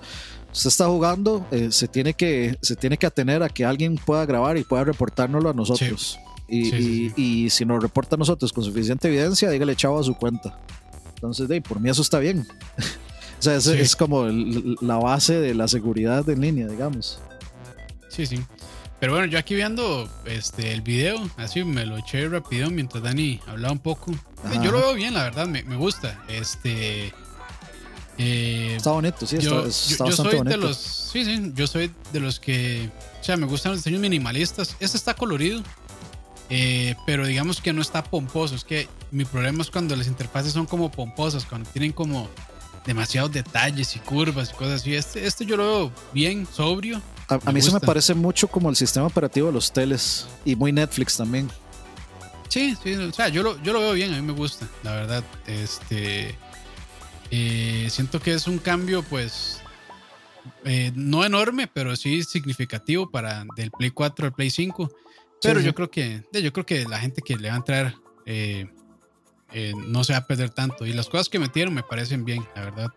se 0.51 0.70
está 0.70 0.86
jugando, 0.86 1.45
eh, 1.51 1.72
se, 1.72 1.88
tiene 1.88 2.14
que, 2.14 2.58
se 2.62 2.76
tiene 2.76 2.97
que 2.97 3.08
atener 3.08 3.41
a 3.41 3.49
que 3.49 3.66
alguien 3.66 3.95
pueda 3.95 4.26
grabar 4.26 4.58
y 4.58 4.64
pueda 4.64 4.84
reportárnoslo 4.84 5.49
a 5.49 5.53
nosotros. 5.53 6.20
Y, 6.47 7.12
y, 7.20 7.49
si 7.49 7.66
nos 7.66 7.82
reporta 7.82 8.16
a 8.16 8.20
nosotros 8.20 8.53
con 8.53 8.64
suficiente 8.64 9.08
evidencia, 9.08 9.49
dígale 9.49 9.76
chavo 9.76 9.99
a 9.99 10.03
su 10.03 10.14
cuenta. 10.14 10.60
Entonces, 11.26 11.47
de, 11.47 11.61
por 11.61 11.80
mí 11.80 11.89
eso 11.89 12.01
está 12.01 12.19
bien. 12.19 12.47
o 13.39 13.41
sea, 13.41 13.55
es, 13.55 13.67
es 13.67 13.95
como 13.95 14.28
la 14.28 14.97
base 14.97 15.39
de 15.39 15.53
la 15.53 15.67
seguridad 15.67 16.28
en 16.30 16.41
línea, 16.41 16.67
digamos. 16.67 17.19
Sí, 18.09 18.26
sí. 18.26 18.39
Pero 18.99 19.13
bueno, 19.13 19.28
yo 19.28 19.38
aquí 19.38 19.55
viendo 19.55 20.09
este, 20.26 20.71
el 20.71 20.82
video, 20.82 21.17
así 21.38 21.63
me 21.63 21.86
lo 21.86 21.97
eché 21.97 22.28
rápido 22.30 22.69
mientras 22.69 23.03
Dani 23.03 23.41
hablaba 23.45 23.73
un 23.73 23.80
poco. 23.80 24.11
Yo 24.63 24.71
lo 24.71 24.80
veo 24.80 24.93
bien, 24.93 25.13
la 25.13 25.23
verdad, 25.23 25.47
me, 25.47 25.63
me 25.63 25.76
gusta. 25.76 26.23
Este. 26.28 27.13
Eh, 28.17 28.76
está 28.78 28.91
bonito, 28.91 29.26
sí, 29.26 29.38
yo, 29.39 29.65
está, 29.65 30.05
yo, 30.05 30.11
soy 30.13 30.41
de 30.41 30.57
los. 30.57 30.78
Sí, 30.78 31.26
sí, 31.26 31.51
yo 31.53 31.67
soy 31.67 31.91
de 32.13 32.19
los 32.21 32.39
que. 32.39 32.89
O 33.19 33.23
sea, 33.23 33.36
me 33.36 33.45
gustan 33.45 33.73
los 33.73 33.80
diseños 33.80 33.99
minimalistas. 33.99 34.78
Este 34.80 34.97
está 34.97 35.13
colorido. 35.13 35.61
Eh, 36.49 36.95
pero 37.05 37.25
digamos 37.25 37.61
que 37.61 37.73
no 37.73 37.81
está 37.81 38.03
pomposo. 38.03 38.55
Es 38.55 38.63
que 38.63 38.87
mi 39.11 39.25
problema 39.25 39.63
es 39.63 39.71
cuando 39.71 39.95
las 39.95 40.07
interfaces 40.07 40.53
son 40.53 40.65
como 40.65 40.91
pomposas, 40.91 41.45
cuando 41.45 41.69
tienen 41.69 41.91
como 41.91 42.29
demasiados 42.85 43.31
detalles 43.31 43.95
y 43.95 43.99
curvas 43.99 44.51
y 44.51 44.53
cosas 44.53 44.81
así. 44.81 44.95
Este, 44.95 45.25
este 45.25 45.45
yo 45.45 45.57
lo 45.57 45.63
veo 45.63 45.91
bien, 46.13 46.47
sobrio. 46.51 47.01
A, 47.27 47.51
mí 47.51 47.61
se 47.61 47.71
me 47.71 47.79
parece 47.79 48.13
mucho 48.13 48.47
como 48.47 48.69
el 48.69 48.75
sistema 48.75 49.07
operativo 49.07 49.47
de 49.47 49.53
los 49.53 49.71
teles 49.71 50.27
y 50.45 50.55
muy 50.55 50.71
Netflix 50.71 51.17
también. 51.17 51.49
Sí, 52.49 52.77
sí, 52.81 52.93
o 52.93 53.11
sea, 53.11 53.29
yo 53.29 53.41
lo, 53.41 53.61
yo 53.63 53.73
lo 53.73 53.79
veo 53.79 53.93
bien, 53.93 54.13
a 54.13 54.17
mí 54.17 54.21
me 54.21 54.33
gusta, 54.33 54.67
la 54.83 54.91
verdad. 54.93 55.23
Este. 55.47 56.37
Eh, 57.31 57.87
siento 57.89 58.19
que 58.19 58.33
es 58.33 58.47
un 58.47 58.59
cambio, 58.59 59.01
pues. 59.03 59.61
Eh, 60.63 60.91
no 60.93 61.25
enorme, 61.25 61.67
pero 61.67 61.95
sí 61.95 62.23
significativo 62.23 63.09
para 63.09 63.45
del 63.55 63.71
Play 63.71 63.89
4 63.89 64.27
al 64.27 64.33
Play 64.33 64.51
5. 64.51 64.91
Pero 65.41 65.59
yo 65.59 65.75
creo 65.75 65.91
que 65.91 66.23
yo 66.31 66.51
creo 66.51 66.65
que 66.65 66.86
la 66.86 66.99
gente 66.99 67.21
que 67.21 67.36
le 67.36 67.49
va 67.49 67.55
a 67.55 67.57
entrar 67.57 67.95
eh, 68.25 68.67
eh, 69.51 69.73
no 69.88 70.03
se 70.03 70.13
va 70.13 70.19
a 70.19 70.27
perder 70.27 70.49
tanto. 70.49 70.86
Y 70.86 70.93
las 70.93 71.07
cosas 71.07 71.29
que 71.29 71.39
metieron 71.39 71.73
me 71.73 71.83
parecen 71.83 72.25
bien, 72.25 72.45
la 72.55 72.61
verdad. 72.65 72.88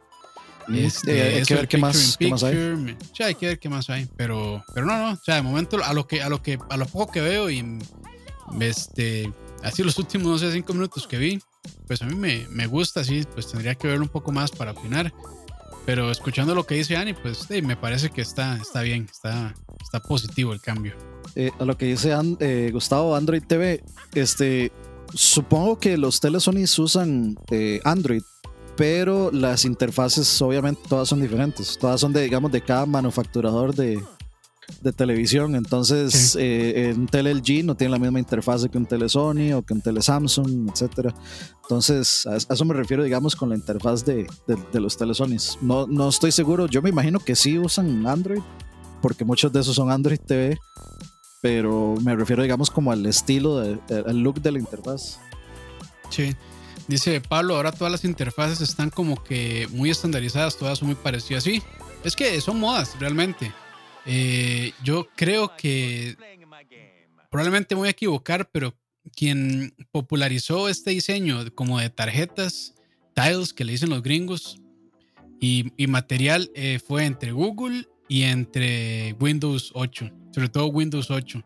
Mm, 0.67 0.75
este, 0.75 1.23
hay 1.23 1.43
que 1.45 1.55
ver 1.55 1.69
qué 1.69 1.79
más, 1.79 2.17
qué 2.19 2.29
más, 2.29 2.43
hay. 2.43 2.97
Sí, 3.15 3.23
hay 3.23 3.35
que 3.35 3.47
ver 3.47 3.59
qué 3.59 3.69
más 3.69 3.89
hay. 3.91 4.09
Pero, 4.17 4.65
pero 4.75 4.87
no, 4.87 4.99
no. 4.99 5.13
O 5.13 5.17
sea, 5.17 5.37
de 5.37 5.43
momento, 5.43 5.83
a 5.85 5.93
lo 5.93 6.07
que, 6.07 6.23
a 6.23 6.29
lo 6.29 6.43
que, 6.43 6.59
a 6.69 6.77
lo 6.77 6.87
poco 6.87 7.13
que 7.13 7.21
veo 7.21 7.51
y 7.51 7.79
este, 8.61 9.33
así 9.63 9.83
los 9.83 9.99
últimos, 9.99 10.27
no 10.27 10.39
sé, 10.39 10.53
cinco 10.53 10.73
minutos 10.73 11.07
que 11.07 11.19
vi, 11.19 11.39
pues 11.87 12.03
a 12.03 12.07
mí 12.07 12.15
me, 12.15 12.47
me 12.51 12.67
gusta, 12.67 13.01
así, 13.01 13.25
pues 13.35 13.49
tendría 13.49 13.75
que 13.75 13.87
verlo 13.87 14.05
un 14.05 14.11
poco 14.11 14.33
más 14.33 14.51
para 14.51 14.73
opinar. 14.73 15.13
Pero 15.87 16.11
escuchando 16.11 16.55
lo 16.55 16.67
que 16.67 16.75
dice 16.75 16.97
Ani, 16.97 17.15
pues 17.15 17.49
me 17.63 17.77
parece 17.77 18.11
que 18.11 18.21
está, 18.21 18.57
está 18.57 18.83
bien, 18.83 19.07
está, 19.11 19.55
está 19.81 20.01
positivo 20.01 20.53
el 20.53 20.61
cambio. 20.61 20.95
Eh, 21.41 21.53
a 21.61 21.65
lo 21.65 21.79
que 21.79 21.87
dice 21.87 22.13
eh, 22.41 22.71
Gustavo 22.73 23.15
Android 23.15 23.45
TV, 23.47 23.85
este, 24.13 24.73
supongo 25.15 25.79
que 25.79 25.97
los 25.97 26.19
Telesonys 26.19 26.77
usan 26.81 27.39
eh, 27.53 27.81
Android, 27.85 28.23
pero 28.77 29.31
las 29.31 29.65
interfaces 29.65 30.43
obviamente 30.43 30.83
todas 30.89 31.09
son 31.09 31.21
diferentes. 31.21 31.79
Todas 31.79 32.01
son 32.01 32.13
de, 32.13 32.23
digamos, 32.23 32.51
de 32.51 32.61
cada 32.61 32.87
manufacturador 32.87 33.73
de, 33.73 34.03
de 34.83 34.93
televisión. 34.93 35.55
Entonces, 35.55 36.37
eh, 36.41 36.93
un 36.97 37.07
tele 37.07 37.33
LG 37.33 37.65
no 37.65 37.77
tiene 37.77 37.93
la 37.93 38.01
misma 38.01 38.19
interfaz 38.19 38.67
que 38.69 38.77
un 38.77 38.87
tele 38.87 39.09
Sony 39.09 39.53
o 39.55 39.63
que 39.63 39.75
un 39.75 39.81
tele 39.81 40.03
Samsung, 40.03 40.71
etcétera. 40.73 41.15
Entonces, 41.63 42.27
a, 42.27 42.35
eso 42.35 42.65
me 42.65 42.75
refiero, 42.75 43.05
digamos, 43.05 43.37
con 43.37 43.51
la 43.51 43.55
interfaz 43.55 44.05
de, 44.05 44.27
de, 44.73 44.81
los 44.81 44.97
telesonics. 44.97 45.57
No, 45.63 45.87
no 45.87 46.09
estoy 46.09 46.33
seguro, 46.33 46.67
yo 46.67 46.83
me 46.83 46.91
imagino 46.91 47.21
que 47.21 47.37
sí 47.37 47.61
usan 47.61 48.05
Android, 48.09 48.43
porque 49.01 49.25
muchos 49.25 49.53
de 49.53 49.61
esos 49.61 49.77
son 49.77 49.93
Android 49.93 50.19
TV, 50.19 50.59
pero 51.41 51.97
me 52.03 52.15
refiero, 52.17 52.43
digamos, 52.43 52.71
como 52.71 52.93
al 52.93 53.05
estilo, 53.07 53.59
de, 53.59 53.79
al 54.07 54.19
look 54.19 54.41
de 54.41 54.53
la 54.53 54.59
interfaz. 54.59 55.19
Sí. 56.11 56.35
Dice 56.87 57.21
Pablo, 57.21 57.57
ahora 57.57 57.71
todas 57.71 57.93
las 57.93 58.05
interfaces 58.05 58.63
están 58.63 58.89
como 58.89 59.23
que 59.23 59.69
muy 59.73 59.91
estandarizadas, 59.91 60.57
todas 60.57 60.79
son 60.79 60.89
muy 60.89 60.95
parecidas. 60.95 61.45
Sí, 61.45 61.63
es 62.03 62.17
que 62.17 62.41
son 62.41 62.59
modas 62.59 62.97
realmente. 62.99 63.53
Eh, 64.07 64.73
yo 64.83 65.07
creo 65.15 65.55
que 65.55 66.17
probablemente 67.31 67.75
me 67.75 67.81
voy 67.81 67.89
a 67.89 67.93
equivocar, 67.93 68.49
pero 68.51 68.75
quien 69.15 69.75
popularizó 69.91 70.69
este 70.69 70.93
diseño 70.93 71.45
como 71.55 71.79
de 71.79 71.91
tarjetas, 71.91 72.75
tiles 73.15 73.53
que 73.53 73.65
le 73.65 73.73
dicen 73.73 73.91
los 73.91 74.03
gringos, 74.03 74.59
y, 75.41 75.73
material 75.87 76.51
eh, 76.55 76.81
fue 76.85 77.05
entre 77.05 77.33
Google 77.33 77.87
y 78.09 78.23
entre 78.23 79.15
Windows 79.21 79.71
8, 79.75 80.11
sobre 80.31 80.49
todo 80.49 80.67
Windows 80.67 81.11
8, 81.11 81.43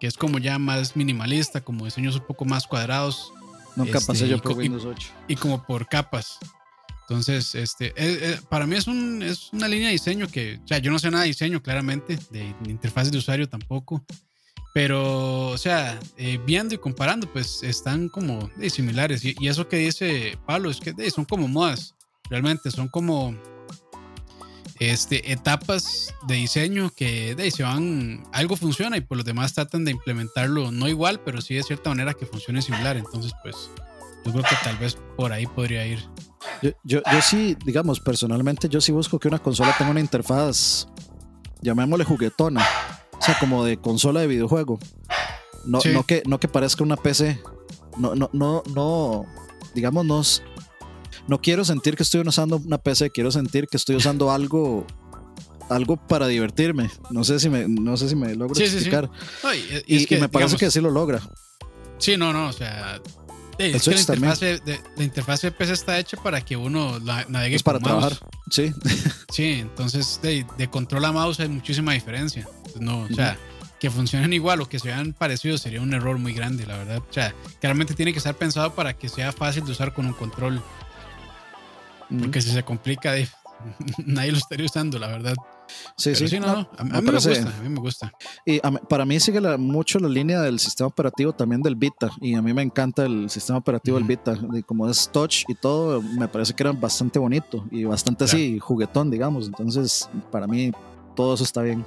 que 0.00 0.06
es 0.06 0.16
como 0.16 0.38
ya 0.38 0.58
más 0.58 0.96
minimalista, 0.96 1.60
como 1.60 1.84
diseños 1.84 2.16
un 2.16 2.26
poco 2.26 2.44
más 2.44 2.66
cuadrados. 2.66 3.32
Nunca 3.76 3.98
este, 3.98 4.06
pasé 4.06 4.28
yo 4.28 4.38
por 4.38 4.52
Windows 4.52 4.84
8. 4.84 5.08
Y, 5.28 5.36
como 5.36 5.64
por 5.64 5.86
capas. 5.86 6.38
Entonces, 7.02 7.54
este, 7.54 7.88
eh, 7.88 7.92
eh, 7.96 8.40
para 8.48 8.66
mí 8.66 8.76
es, 8.76 8.86
un, 8.86 9.22
es 9.22 9.52
una 9.52 9.68
línea 9.68 9.88
de 9.88 9.92
diseño 9.92 10.28
que, 10.28 10.60
o 10.64 10.68
sea, 10.68 10.78
yo 10.78 10.90
no 10.90 10.98
sé 10.98 11.10
nada 11.10 11.24
de 11.24 11.28
diseño, 11.28 11.62
claramente, 11.62 12.18
de, 12.30 12.54
interfaces 12.68 13.12
de 13.12 13.18
usuario 13.18 13.48
tampoco. 13.48 14.04
Pero, 14.74 15.48
o 15.48 15.58
sea, 15.58 16.00
eh, 16.16 16.40
viendo 16.46 16.74
y 16.74 16.78
comparando, 16.78 17.30
pues 17.30 17.62
están 17.62 18.08
como 18.08 18.50
similares. 18.70 19.22
Y, 19.24 19.36
eso 19.46 19.68
que 19.68 19.76
dice 19.76 20.38
Pablo 20.46 20.70
es 20.70 20.80
que 20.80 21.10
son 21.10 21.26
como 21.26 21.48
modas, 21.48 21.94
realmente, 22.30 22.70
son 22.70 22.88
como 22.88 23.36
este, 24.90 25.32
etapas 25.32 26.14
de 26.26 26.34
diseño 26.34 26.90
que 26.90 27.34
de, 27.34 27.50
se 27.50 27.62
van, 27.62 28.24
algo 28.32 28.56
funciona 28.56 28.96
y 28.96 29.00
por 29.00 29.16
los 29.16 29.26
demás 29.26 29.54
tratan 29.54 29.84
de 29.84 29.92
implementarlo 29.92 30.72
no 30.72 30.88
igual, 30.88 31.20
pero 31.20 31.40
sí 31.40 31.54
de 31.54 31.62
cierta 31.62 31.90
manera 31.90 32.14
que 32.14 32.26
funcione 32.26 32.62
similar. 32.62 32.96
Entonces, 32.96 33.32
pues 33.42 33.70
yo 34.24 34.32
creo 34.32 34.44
que 34.44 34.56
tal 34.64 34.76
vez 34.78 34.96
por 35.16 35.32
ahí 35.32 35.46
podría 35.46 35.86
ir. 35.86 36.00
Yo, 36.60 36.72
yo, 36.84 37.00
sí, 37.22 37.56
digamos, 37.64 38.00
personalmente 38.00 38.68
yo 38.68 38.80
sí 38.80 38.92
busco 38.92 39.18
que 39.18 39.28
una 39.28 39.38
consola 39.38 39.74
tenga 39.76 39.90
una 39.90 40.00
interfaz, 40.00 40.88
llamémosle 41.60 42.04
juguetona, 42.04 42.66
o 43.18 43.22
sea, 43.22 43.38
como 43.38 43.64
de 43.64 43.76
consola 43.76 44.20
de 44.20 44.26
videojuego. 44.26 44.78
No, 45.64 45.78
no, 45.92 46.02
que, 46.04 46.22
no 46.26 46.40
que 46.40 46.48
parezca 46.48 46.82
una 46.82 46.96
PC. 46.96 47.40
No, 47.96 48.14
no, 48.14 48.30
no, 48.32 48.62
no, 48.74 49.26
digamos, 49.74 50.04
no, 50.04 50.22
no 51.26 51.40
quiero 51.40 51.64
sentir 51.64 51.96
que 51.96 52.02
estoy 52.02 52.20
usando 52.20 52.56
una 52.56 52.78
PC, 52.78 53.10
quiero 53.10 53.30
sentir 53.30 53.66
que 53.68 53.76
estoy 53.76 53.96
usando 53.96 54.30
algo 54.30 54.86
algo 55.68 55.96
para 55.96 56.26
divertirme. 56.26 56.90
No 57.10 57.24
sé 57.24 57.40
si 57.40 57.48
me, 57.48 57.66
no 57.68 57.96
sé 57.96 58.08
si 58.08 58.16
me 58.16 58.34
logro 58.34 58.58
explicar. 58.58 59.10
y, 59.86 60.06
me 60.16 60.28
parece 60.28 60.56
que 60.56 60.70
sí 60.70 60.80
lo 60.80 60.90
logra. 60.90 61.20
Sí, 61.98 62.16
no, 62.16 62.32
no, 62.32 62.48
o 62.48 62.52
sea, 62.52 63.00
es 63.58 63.82
que 63.84 63.90
la 63.90 64.00
interfaz, 64.00 64.40
de, 64.40 64.80
la 64.96 65.04
interfaz 65.04 65.42
de 65.42 65.52
PC 65.52 65.72
está 65.72 65.98
hecha 65.98 66.16
para 66.16 66.40
que 66.40 66.56
uno 66.56 66.98
la, 66.98 67.24
navegue 67.28 67.56
es 67.56 67.62
para 67.62 67.78
trabajar. 67.78 68.18
Sí. 68.50 68.72
Sí, 69.32 69.60
entonces 69.60 70.20
de, 70.22 70.68
control 70.70 71.06
a 71.06 71.12
mouse 71.12 71.40
hay 71.40 71.48
muchísima 71.48 71.92
diferencia. 71.94 72.46
No, 72.78 73.02
o 73.02 73.08
sea, 73.08 73.38
que 73.80 73.90
funcionen 73.90 74.32
igual 74.34 74.60
o 74.60 74.68
que 74.68 74.78
sean 74.78 75.14
parecidos 75.14 75.62
sería 75.62 75.80
un 75.80 75.94
error 75.94 76.18
muy 76.18 76.34
grande, 76.34 76.66
la 76.66 76.76
verdad. 76.76 76.98
O 76.98 77.12
sea, 77.12 77.34
claramente 77.60 77.94
tiene 77.94 78.12
que 78.12 78.18
estar 78.18 78.36
pensado 78.36 78.74
para 78.74 78.94
que 78.94 79.08
sea 79.08 79.32
fácil 79.32 79.64
de 79.64 79.72
usar 79.72 79.94
con 79.94 80.06
un 80.06 80.12
control. 80.12 80.62
Porque 82.08 82.40
si 82.40 82.50
se 82.50 82.62
complica, 82.62 83.14
nadie 84.06 84.32
lo 84.32 84.38
estaría 84.38 84.66
usando, 84.66 84.98
la 84.98 85.08
verdad. 85.08 85.34
Sí, 85.96 86.14
sí. 86.14 86.38
no, 86.38 86.68
A, 86.76 86.84
mí 86.84 87.02
me 87.02 87.12
gusta, 87.12 87.30
a 87.30 87.62
mí 87.62 87.68
me 87.68 87.80
gusta. 87.80 88.12
Y 88.44 88.60
para 88.88 89.04
mí 89.04 89.18
sigue 89.20 89.40
mucho 89.56 89.98
la 89.98 90.08
línea 90.08 90.40
del 90.40 90.58
sistema 90.58 90.88
operativo 90.88 91.32
también 91.32 91.62
del 91.62 91.76
Vita. 91.76 92.10
Y 92.20 92.34
a 92.34 92.42
mí 92.42 92.52
me 92.52 92.62
encanta 92.62 93.06
el 93.06 93.30
sistema 93.30 93.58
operativo 93.58 93.96
del 93.96 94.06
Vita. 94.06 94.36
Y 94.52 94.62
como 94.62 94.88
es 94.88 95.08
touch 95.10 95.44
y 95.48 95.54
todo, 95.54 96.02
me 96.02 96.28
parece 96.28 96.52
que 96.54 96.62
era 96.62 96.72
bastante 96.72 97.18
bonito 97.18 97.64
y 97.70 97.84
bastante 97.84 98.24
así, 98.24 98.58
juguetón, 98.58 99.10
digamos. 99.10 99.46
Entonces, 99.46 100.08
para 100.30 100.46
mí, 100.46 100.72
todo 101.14 101.34
eso 101.34 101.44
está 101.44 101.62
bien. 101.62 101.84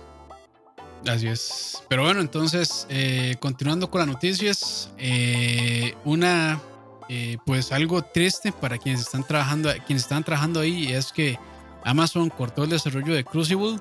Así 1.08 1.28
es. 1.28 1.84
Pero 1.88 2.04
bueno, 2.04 2.22
entonces, 2.22 2.88
eh, 2.90 3.36
continuando 3.40 3.92
con 3.92 4.00
las 4.00 4.08
noticias, 4.08 4.90
eh, 4.98 5.94
una 6.04 6.60
eh, 7.08 7.38
pues 7.46 7.72
algo 7.72 8.02
triste 8.02 8.52
para 8.52 8.78
quienes 8.78 9.02
están 9.02 9.24
trabajando, 9.24 9.70
quienes 9.86 10.04
están 10.04 10.24
trabajando 10.24 10.60
ahí 10.60 10.92
es 10.92 11.12
que 11.12 11.38
Amazon 11.84 12.30
cortó 12.30 12.64
el 12.64 12.72
desarrollo 12.72 13.14
de 13.14 13.24
Crucible, 13.24 13.80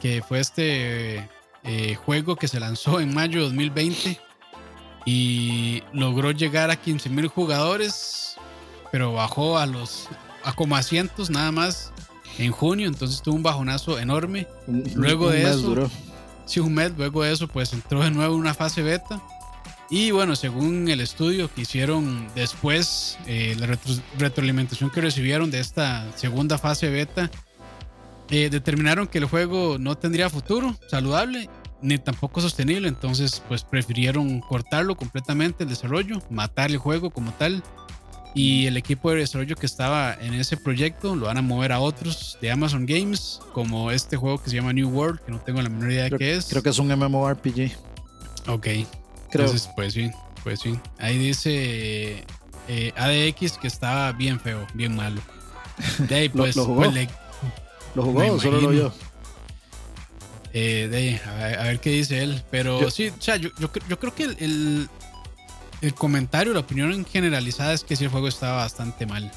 que 0.00 0.22
fue 0.22 0.40
este 0.40 1.28
eh, 1.64 1.94
juego 1.96 2.36
que 2.36 2.48
se 2.48 2.58
lanzó 2.58 3.00
en 3.00 3.12
mayo 3.12 3.40
de 3.40 3.46
2020 3.46 4.18
y 5.04 5.82
logró 5.92 6.30
llegar 6.30 6.70
a 6.70 6.76
15 6.76 7.10
mil 7.10 7.28
jugadores, 7.28 8.36
pero 8.90 9.12
bajó 9.12 9.58
a 9.58 9.66
los 9.66 10.08
a 10.42 10.52
como 10.52 10.76
a 10.76 10.82
cientos 10.82 11.28
nada 11.28 11.52
más 11.52 11.92
en 12.38 12.52
junio, 12.52 12.88
entonces 12.88 13.20
tuvo 13.20 13.34
un 13.34 13.42
bajonazo 13.42 13.98
enorme. 13.98 14.46
Luego 14.94 15.30
de 15.30 15.42
eso, 15.42 15.90
sí, 16.46 16.60
un 16.60 16.72
mes, 16.72 16.92
luego 16.96 17.22
de 17.22 17.32
eso, 17.32 17.48
pues 17.48 17.72
entró 17.74 18.02
de 18.02 18.10
nuevo 18.10 18.34
en 18.34 18.40
una 18.40 18.54
fase 18.54 18.82
beta 18.82 19.20
y 19.90 20.10
bueno, 20.10 20.34
según 20.34 20.88
el 20.88 21.00
estudio 21.00 21.52
que 21.52 21.62
hicieron 21.62 22.28
después, 22.34 23.18
eh, 23.26 23.56
la 23.58 23.66
retroalimentación 24.18 24.90
que 24.90 25.00
recibieron 25.00 25.50
de 25.50 25.60
esta 25.60 26.10
segunda 26.16 26.58
fase 26.58 26.90
beta, 26.90 27.30
eh, 28.30 28.50
determinaron 28.50 29.06
que 29.06 29.18
el 29.18 29.26
juego 29.26 29.78
no 29.78 29.96
tendría 29.96 30.28
futuro 30.28 30.76
saludable 30.88 31.48
ni 31.82 31.98
tampoco 31.98 32.40
sostenible. 32.40 32.88
Entonces, 32.88 33.42
pues 33.48 33.62
prefirieron 33.62 34.40
cortarlo 34.40 34.96
completamente 34.96 35.64
el 35.64 35.70
desarrollo, 35.70 36.20
matar 36.30 36.70
el 36.70 36.78
juego 36.78 37.10
como 37.10 37.32
tal. 37.32 37.62
Y 38.34 38.66
el 38.66 38.76
equipo 38.76 39.10
de 39.10 39.18
desarrollo 39.18 39.56
que 39.56 39.64
estaba 39.64 40.14
en 40.14 40.34
ese 40.34 40.58
proyecto 40.58 41.16
lo 41.16 41.26
van 41.26 41.38
a 41.38 41.42
mover 41.42 41.72
a 41.72 41.80
otros 41.80 42.36
de 42.42 42.50
Amazon 42.50 42.84
Games, 42.84 43.40
como 43.52 43.90
este 43.90 44.16
juego 44.16 44.42
que 44.42 44.50
se 44.50 44.56
llama 44.56 44.74
New 44.74 44.90
World, 44.90 45.20
que 45.20 45.32
no 45.32 45.38
tengo 45.40 45.62
la 45.62 45.70
menor 45.70 45.92
idea 45.92 46.04
de 46.04 46.18
qué 46.18 46.34
es. 46.34 46.46
Creo 46.46 46.62
que 46.62 46.68
es 46.68 46.78
un 46.78 46.88
MMORPG. 46.88 47.72
Ok, 48.48 48.66
entonces, 49.30 49.68
pues 49.74 49.92
sí, 49.92 50.10
pues 50.42 50.60
sí. 50.60 50.78
Ahí 50.98 51.18
dice 51.18 52.24
eh, 52.68 52.92
ADX 52.96 53.58
que 53.58 53.66
estaba 53.66 54.12
bien 54.12 54.40
feo, 54.40 54.66
bien 54.74 54.96
malo. 54.96 55.20
De 55.98 56.14
ahí, 56.14 56.28
pues, 56.30 56.56
¿Lo, 56.56 56.64
jugó? 56.64 56.84
Pues, 56.84 57.08
¿Lo 57.94 58.02
jugó 58.02 58.40
solo 58.40 58.60
lo 58.60 58.68
vio? 58.68 58.92
Eh, 60.52 60.88
de 60.90 60.96
ahí, 60.96 61.20
a, 61.58 61.64
ver, 61.64 61.80
qué 61.80 61.90
dice 61.90 62.22
él. 62.22 62.42
Pero 62.50 62.90
sí, 62.90 63.08
o 63.08 63.20
sea, 63.20 63.36
yo, 63.36 63.50
yo, 63.58 63.70
creo 63.70 64.14
que 64.14 64.24
el, 64.24 64.88
el, 65.82 65.94
comentario, 65.94 66.54
la 66.54 66.60
opinión 66.60 67.04
generalizada 67.04 67.72
es 67.72 67.84
que 67.84 67.94
sí, 67.94 68.04
el 68.04 68.10
juego 68.10 68.28
estaba 68.28 68.56
bastante 68.56 69.06
mal. 69.06 69.30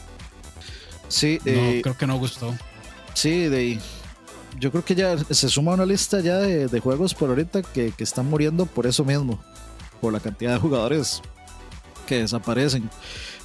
Sí, 1.08 1.40
no, 1.44 1.52
eh, 1.52 1.82
creo 1.84 1.98
que 1.98 2.08
no 2.08 2.18
gustó. 2.18 2.56
Sí, 3.14 3.48
de 3.48 3.58
ahí 3.58 3.80
yo 4.60 4.72
creo 4.72 4.84
que 4.84 4.96
ya 4.96 5.18
se 5.18 5.50
suma 5.50 5.74
una 5.74 5.86
lista 5.86 6.20
ya 6.22 6.38
de, 6.38 6.68
de 6.68 6.80
juegos 6.80 7.14
por 7.14 7.30
ahorita 7.30 7.62
que, 7.62 7.92
que, 7.92 8.04
están 8.04 8.28
muriendo 8.28 8.66
por 8.66 8.88
eso 8.88 9.06
mismo 9.06 9.40
por 10.00 10.14
la 10.14 10.20
cantidad 10.20 10.54
de 10.54 10.60
jugadores 10.60 11.22
que 12.08 12.22
desaparecen. 12.22 12.90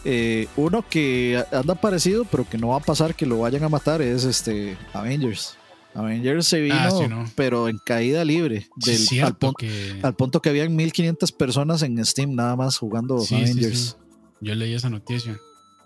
Eh, 0.05 0.49
uno 0.57 0.85
que 0.89 1.43
anda 1.51 1.75
parecido, 1.75 2.25
pero 2.25 2.49
que 2.49 2.59
no 2.59 2.69
va 2.69 2.77
a 2.77 2.81
pasar 2.81 3.15
que 3.15 3.27
lo 3.27 3.39
vayan 3.39 3.65
a 3.65 3.69
matar, 3.69 4.03
es 4.03 4.25
este 4.25 4.77
Avengers. 4.93 5.57
Avengers 5.95 6.47
se 6.47 6.61
vino, 6.61 6.77
ah, 6.77 7.27
pero 7.37 7.69
en 7.69 7.79
caída 7.79 8.25
libre. 8.25 8.69
Del, 8.77 9.23
al, 9.23 9.37
punto, 9.37 9.55
que... 9.55 10.01
al 10.03 10.15
punto 10.15 10.43
que 10.43 10.49
habían 10.49 10.75
1500 10.75 11.31
personas 11.33 11.83
en 11.83 12.05
Steam 12.05 12.35
nada 12.35 12.57
más 12.57 12.77
jugando 12.77 13.17
Avengers. 13.17 13.97
Yo 14.41 14.55
leí 14.55 14.75
esa 14.75 14.91
noticia. 14.91 15.39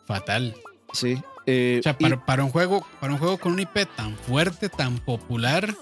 Fatal. 0.06 0.56
Sí. 0.92 1.18
Eh, 1.46 1.76
o 1.80 1.82
sea, 1.82 1.96
para, 1.96 2.24
para, 2.24 2.44
un 2.44 2.50
juego, 2.50 2.86
para 3.00 3.12
un 3.12 3.18
juego 3.18 3.38
con 3.38 3.52
un 3.52 3.60
IP 3.60 3.86
tan 3.96 4.16
fuerte, 4.16 4.68
tan 4.68 4.98
popular, 4.98 5.74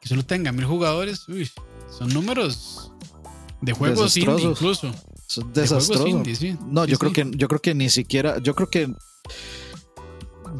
que 0.00 0.08
solo 0.08 0.24
tenga 0.24 0.52
mil 0.52 0.66
jugadores, 0.66 1.28
uy, 1.28 1.50
son 1.90 2.12
números 2.12 2.89
de 3.60 3.72
juegos 3.72 4.16
indie 4.16 4.44
incluso. 4.44 4.92
desastroso. 5.52 6.22
No, 6.68 6.84
yo 6.84 6.98
creo 6.98 7.12
que 7.12 7.30
yo 7.36 7.48
creo 7.48 7.60
que 7.60 7.74
ni 7.74 7.90
siquiera, 7.90 8.38
yo 8.38 8.54
creo 8.54 8.68
que 8.70 8.92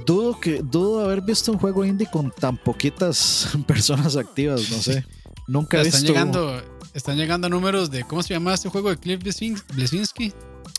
dudo 0.07 0.38
que 0.40 0.62
dudo 0.62 1.05
haber 1.05 1.22
visto 1.22 1.53
un 1.53 1.59
juego 1.59 1.84
indie 1.84 2.09
con 2.11 2.30
tan 2.30 2.57
poquitas 2.57 3.48
personas 3.66 4.16
activas, 4.16 4.70
no 4.70 4.78
sé. 4.78 5.05
Nunca 5.48 5.78
he 5.78 5.82
están 5.82 6.01
visto. 6.03 6.12
Llegando, 6.12 6.62
están 6.94 7.16
llegando 7.16 7.46
a 7.46 7.51
números 7.51 7.90
de 7.90 8.05
¿cómo 8.05 8.22
se 8.22 8.34
llama 8.34 8.55
este 8.55 8.68
juego 8.68 8.90
de 8.90 8.96
Cliff 8.96 9.20
Blesinski? 9.74 10.32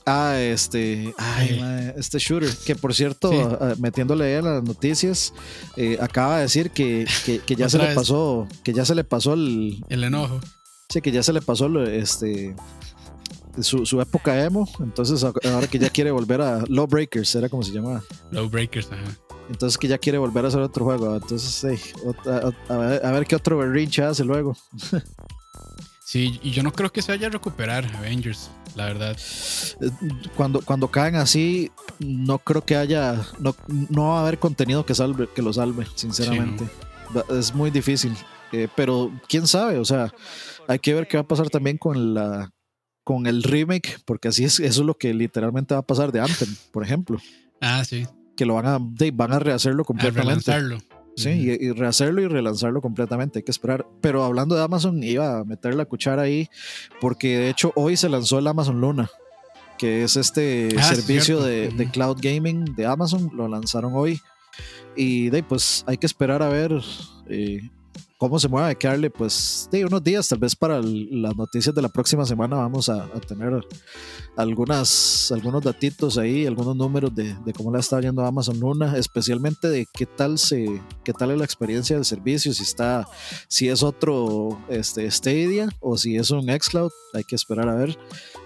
Ah, 0.05 0.39
este, 0.39 1.13
ay, 1.17 1.59
mae, 1.59 1.93
este 1.97 2.17
shooter, 2.17 2.49
que 2.65 2.75
por 2.75 2.93
cierto, 2.95 3.29
Sí. 3.29 3.37
ah, 3.59 3.75
metiéndole 3.77 4.25
ahí 4.25 4.35
a 4.35 4.41
las 4.41 4.63
noticias, 4.63 5.33
eh, 5.75 5.97
acaba 6.01 6.37
de 6.37 6.43
decir 6.43 6.71
que, 6.71 7.05
que, 7.25 7.39
que 7.39 7.55
ya 7.55 7.69
se 7.69 7.77
le 7.77 7.93
pasó, 7.93 8.47
que 8.63 8.73
ya 8.73 8.83
se 8.85 8.95
le 8.95 9.03
pasó 9.03 9.33
el, 9.33 9.83
El 9.89 10.03
enojo. 10.03 10.39
Sí, 10.91 11.01
que 11.01 11.11
ya 11.11 11.23
se 11.23 11.33
le 11.33 11.41
pasó 11.41 11.67
este 11.83 12.55
su, 13.59 13.85
su 13.85 13.99
época 13.99 14.43
emo, 14.43 14.67
entonces 14.79 15.23
ahora 15.23 15.67
que 15.67 15.77
ya 15.79 15.89
quiere 15.89 16.11
volver 16.11 16.41
a 16.41 16.63
Lawbreakers, 16.67 17.35
era 17.35 17.49
como 17.49 17.63
se 17.63 17.71
llamaba. 17.71 18.01
Low 18.31 18.49
Breakers, 18.49 18.89
ajá. 18.91 19.17
Entonces 19.49 19.77
que 19.77 19.87
ya 19.87 19.97
quiere 19.97 20.17
volver 20.17 20.45
a 20.45 20.47
hacer 20.47 20.61
otro 20.61 20.85
juego. 20.85 21.13
Entonces, 21.15 21.65
a, 22.25 22.73
a 22.73 22.77
ver, 22.77 23.05
a 23.05 23.11
ver 23.11 23.25
qué 23.25 23.35
otro 23.35 23.57
berrinche 23.57 24.01
hace 24.03 24.23
luego. 24.23 24.55
Sí, 25.99 26.39
y 26.43 26.51
yo 26.51 26.63
no 26.63 26.71
creo 26.71 26.91
que 26.91 27.01
se 27.01 27.11
vaya 27.11 27.27
a 27.27 27.29
recuperar 27.29 27.85
Avengers, 27.95 28.49
la 28.75 28.85
verdad. 28.85 29.17
Eh, 29.81 29.89
Cuando, 30.35 30.61
cuando 30.61 30.89
caen 30.89 31.15
así, 31.15 31.71
no 31.99 32.37
creo 32.39 32.65
que 32.65 32.75
haya, 32.75 33.21
no, 33.39 33.55
no 33.89 34.09
va 34.09 34.19
a 34.19 34.21
haber 34.21 34.37
contenido 34.39 34.85
que 34.85 34.95
salve, 34.95 35.27
que 35.33 35.41
lo 35.41 35.53
salve, 35.53 35.85
sinceramente. 35.95 36.67
Es 37.29 37.53
muy 37.53 37.71
difícil. 37.71 38.13
Eh, 38.51 38.67
pero 38.75 39.11
quién 39.29 39.47
sabe, 39.47 39.77
o 39.77 39.85
sea, 39.85 40.13
hay 40.67 40.79
que 40.79 40.93
ver 40.93 41.07
qué 41.07 41.17
va 41.17 41.21
a 41.23 41.27
pasar 41.27 41.49
también 41.49 41.77
con 41.77 42.13
la 42.13 42.51
con 43.03 43.25
el 43.25 43.41
remake, 43.43 43.99
porque 44.05 44.27
así 44.27 44.43
es, 44.43 44.59
eso 44.59 44.81
es 44.81 44.85
lo 44.87 44.93
que 44.95 45.13
literalmente 45.13 45.73
va 45.73 45.79
a 45.79 45.85
pasar 45.85 46.11
de 46.11 46.19
Anthem, 46.19 46.49
por 46.71 46.83
ejemplo, 46.83 47.17
Ah, 47.59 47.83
sí. 47.83 48.05
que 48.37 48.45
lo 48.45 48.53
van 48.55 48.67
a, 48.67 48.77
van 49.13 49.33
a 49.33 49.39
rehacerlo 49.39 49.81
A 49.81 49.85
completamente. 49.85 50.51
relanzarlo. 50.51 50.77
Sí, 51.17 51.29
y, 51.29 51.49
y 51.65 51.71
rehacerlo 51.71 52.21
y 52.21 52.27
relanzarlo 52.27 52.79
completamente, 52.81 53.39
hay 53.39 53.43
que 53.43 53.51
esperar. 53.51 53.85
Pero 54.01 54.23
hablando 54.23 54.55
de 54.55 54.63
Amazon, 54.63 55.01
iba 55.03 55.39
a 55.39 55.43
meter 55.43 55.75
la 55.75 55.85
cuchara 55.85 56.21
ahí, 56.21 56.47
porque 57.01 57.37
de 57.37 57.49
hecho 57.49 57.73
hoy 57.75 57.97
se 57.97 58.07
lanzó 58.07 58.39
el 58.39 58.47
Amazon 58.47 58.79
Luna, 58.79 59.09
que 59.77 60.03
es 60.03 60.15
este 60.15 60.69
Ah, 60.77 60.83
servicio 60.83 61.41
de, 61.41 61.69
de 61.69 61.89
cloud 61.89 62.17
gaming 62.21 62.63
de 62.75 62.85
Amazon, 62.85 63.29
lo 63.35 63.47
lanzaron 63.47 63.93
hoy. 63.95 64.21
Y 64.95 65.29
de 65.31 65.41
pues 65.43 65.83
hay 65.87 65.97
que 65.97 66.05
esperar 66.05 66.41
a 66.43 66.49
ver 66.49 66.71
eh, 67.27 67.61
cómo 68.21 68.37
se 68.37 68.47
mueve, 68.47 68.77
darle 68.79 69.09
pues 69.09 69.67
de 69.71 69.83
unos 69.83 70.03
días, 70.03 70.29
tal 70.29 70.37
vez 70.37 70.55
para 70.55 70.77
el- 70.77 71.23
las 71.23 71.35
noticias 71.35 71.73
de 71.73 71.81
la 71.81 71.89
próxima 71.89 72.23
semana 72.23 72.55
vamos 72.55 72.87
a, 72.87 73.05
a 73.05 73.19
tener 73.19 73.51
algunas, 74.37 75.31
algunos 75.31 75.63
datitos 75.63 76.19
ahí, 76.19 76.45
algunos 76.45 76.75
números 76.75 77.15
de, 77.15 77.35
de 77.43 77.51
cómo 77.51 77.73
le 77.73 77.79
está 77.79 77.99
yendo 77.99 78.23
Amazon 78.23 78.59
Luna, 78.59 78.95
especialmente 78.95 79.69
de 79.69 79.87
qué 79.91 80.05
tal 80.05 80.37
se, 80.37 80.81
qué 81.03 81.13
tal 81.13 81.31
es 81.31 81.37
la 81.39 81.45
experiencia 81.45 81.95
del 81.95 82.05
servicio, 82.05 82.53
si 82.53 82.61
está, 82.61 83.07
si 83.47 83.69
es 83.69 83.81
otro 83.81 84.55
este, 84.69 85.09
Stadia 85.09 85.69
o 85.79 85.97
si 85.97 86.15
es 86.17 86.29
un 86.29 86.43
Xcloud, 86.47 86.91
hay 87.15 87.23
que 87.23 87.35
esperar 87.35 87.69
a 87.69 87.73
ver. 87.75 87.97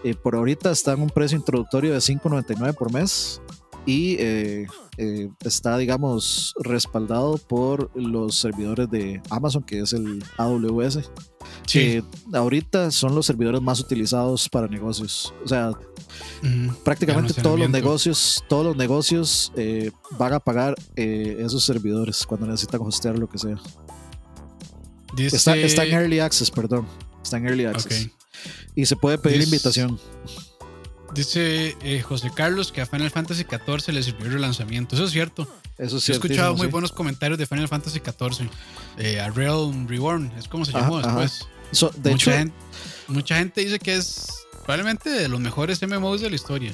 Eh, 0.05 0.15
por 0.15 0.35
ahorita 0.35 0.71
está 0.71 0.93
en 0.93 1.01
un 1.01 1.09
precio 1.09 1.37
introductorio 1.37 1.91
de 1.91 1.99
5.99 1.99 2.73
por 2.75 2.93
mes 2.93 3.41
y 3.85 4.15
eh, 4.19 4.67
eh, 4.97 5.29
está, 5.43 5.77
digamos, 5.77 6.53
respaldado 6.59 7.37
por 7.37 7.89
los 7.95 8.35
servidores 8.35 8.89
de 8.89 9.21
Amazon, 9.29 9.63
que 9.63 9.79
es 9.79 9.93
el 9.93 10.23
AWS 10.37 10.99
Sí. 11.67 11.79
que 11.79 12.03
ahorita 12.33 12.89
son 12.91 13.13
los 13.15 13.25
servidores 13.25 13.61
más 13.61 13.79
utilizados 13.79 14.49
para 14.49 14.67
negocios. 14.67 15.33
O 15.43 15.47
sea, 15.47 15.71
prácticamente 16.83 17.33
todos 17.41 17.59
los 17.59 17.69
negocios, 17.69 18.43
todos 18.47 18.65
los 18.65 18.75
negocios 18.77 19.51
eh, 19.55 19.91
van 20.17 20.33
a 20.33 20.39
pagar 20.39 20.75
eh, 20.95 21.37
esos 21.39 21.63
servidores 21.63 22.25
cuando 22.25 22.47
necesitan 22.47 22.81
hostear 22.81 23.17
lo 23.19 23.27
que 23.29 23.37
sea. 23.37 23.55
Dice, 25.15 25.35
Está, 25.35 25.55
está 25.55 25.85
en 25.85 25.93
Early 25.93 26.19
Access, 26.19 26.51
perdón. 26.51 26.87
Está 27.23 27.37
en 27.37 27.47
Early 27.47 27.65
Access. 27.65 28.09
Y 28.75 28.85
se 28.85 28.95
puede 28.95 29.17
pedir 29.17 29.37
Dice- 29.39 29.49
invitación. 29.49 29.99
Dice 31.15 31.77
eh, 31.81 32.01
José 32.01 32.29
Carlos 32.35 32.71
que 32.71 32.81
a 32.81 32.85
Final 32.85 33.09
Fantasy 33.09 33.43
XIV 33.43 33.93
le 33.93 34.03
sirvió 34.03 34.25
el 34.25 34.33
relanzamiento. 34.33 34.95
Eso 34.95 35.05
es 35.05 35.11
cierto. 35.11 35.47
Eso 35.77 35.99
sí. 35.99 36.11
He 36.11 36.15
escuchado 36.15 36.55
muy 36.55 36.67
buenos 36.67 36.91
comentarios 36.91 37.39
de 37.39 37.45
Final 37.45 37.67
Fantasy 37.69 37.99
XIV. 37.99 38.49
Eh, 38.97 39.19
a 39.21 39.29
Realm 39.29 39.87
Reborn, 39.87 40.31
es 40.37 40.47
como 40.47 40.65
se 40.65 40.71
Ajá, 40.71 40.81
llamó 40.81 40.97
ajá. 40.99 41.21
después. 41.21 41.47
de 42.03 42.11
mucha, 42.11 42.31
hecho, 42.31 42.31
gente, 42.31 42.55
mucha 43.07 43.37
gente 43.37 43.61
dice 43.61 43.79
que 43.79 43.95
es 43.95 44.45
probablemente 44.63 45.09
de 45.09 45.27
los 45.29 45.39
mejores 45.39 45.81
MMOs 45.81 46.21
de 46.21 46.29
la 46.29 46.35
historia. 46.35 46.73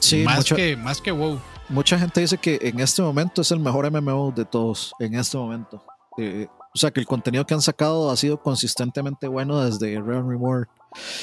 sí, 0.00 0.24
más, 0.24 0.38
mucha, 0.38 0.56
que, 0.56 0.76
más 0.76 1.00
que 1.00 1.12
WoW. 1.12 1.40
mucha 1.68 1.98
gente 1.98 2.20
dice 2.20 2.38
que 2.38 2.58
en 2.62 2.80
este 2.80 3.00
momento 3.02 3.42
es 3.42 3.50
el 3.52 3.60
mejor 3.60 3.88
MMO 3.90 4.32
de 4.34 4.44
todos. 4.44 4.92
En 4.98 5.14
este 5.14 5.36
momento. 5.36 5.84
Eh, 6.18 6.46
o 6.74 6.78
sea, 6.78 6.90
que 6.90 7.00
el 7.00 7.06
contenido 7.06 7.46
que 7.46 7.54
han 7.54 7.62
sacado 7.62 8.10
ha 8.10 8.16
sido 8.16 8.40
consistentemente 8.40 9.28
bueno 9.28 9.60
desde 9.64 10.00
Realm 10.00 10.28
Reborn. 10.28 10.66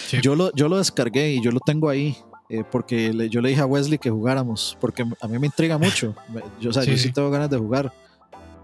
Sí. 0.08 0.20
Yo 0.22 0.36
lo, 0.36 0.54
yo 0.54 0.68
lo 0.70 0.78
descargué 0.78 1.34
y 1.34 1.44
yo 1.44 1.52
lo 1.52 1.60
tengo 1.60 1.90
ahí. 1.90 2.18
Eh, 2.50 2.64
porque 2.70 3.14
le- 3.14 3.30
yo 3.30 3.42
le 3.42 3.50
dije 3.50 3.62
a 3.62 3.66
Wesley 3.66 3.98
que 4.00 4.10
jugáramos. 4.10 4.78
Porque 4.82 5.06
a 5.22 5.28
mí 5.28 5.40
me 5.40 5.48
intriga 5.48 5.78
mucho. 5.78 6.16
Yo, 6.60 6.72
o 6.72 6.74
sea, 6.74 6.84
Sí, 6.84 6.92
yo 6.92 6.98
sí 6.98 7.12
tengo 7.12 7.30
ganas 7.30 7.50
de 7.50 7.58
jugar. 7.58 7.94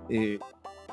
eh, 0.10 0.40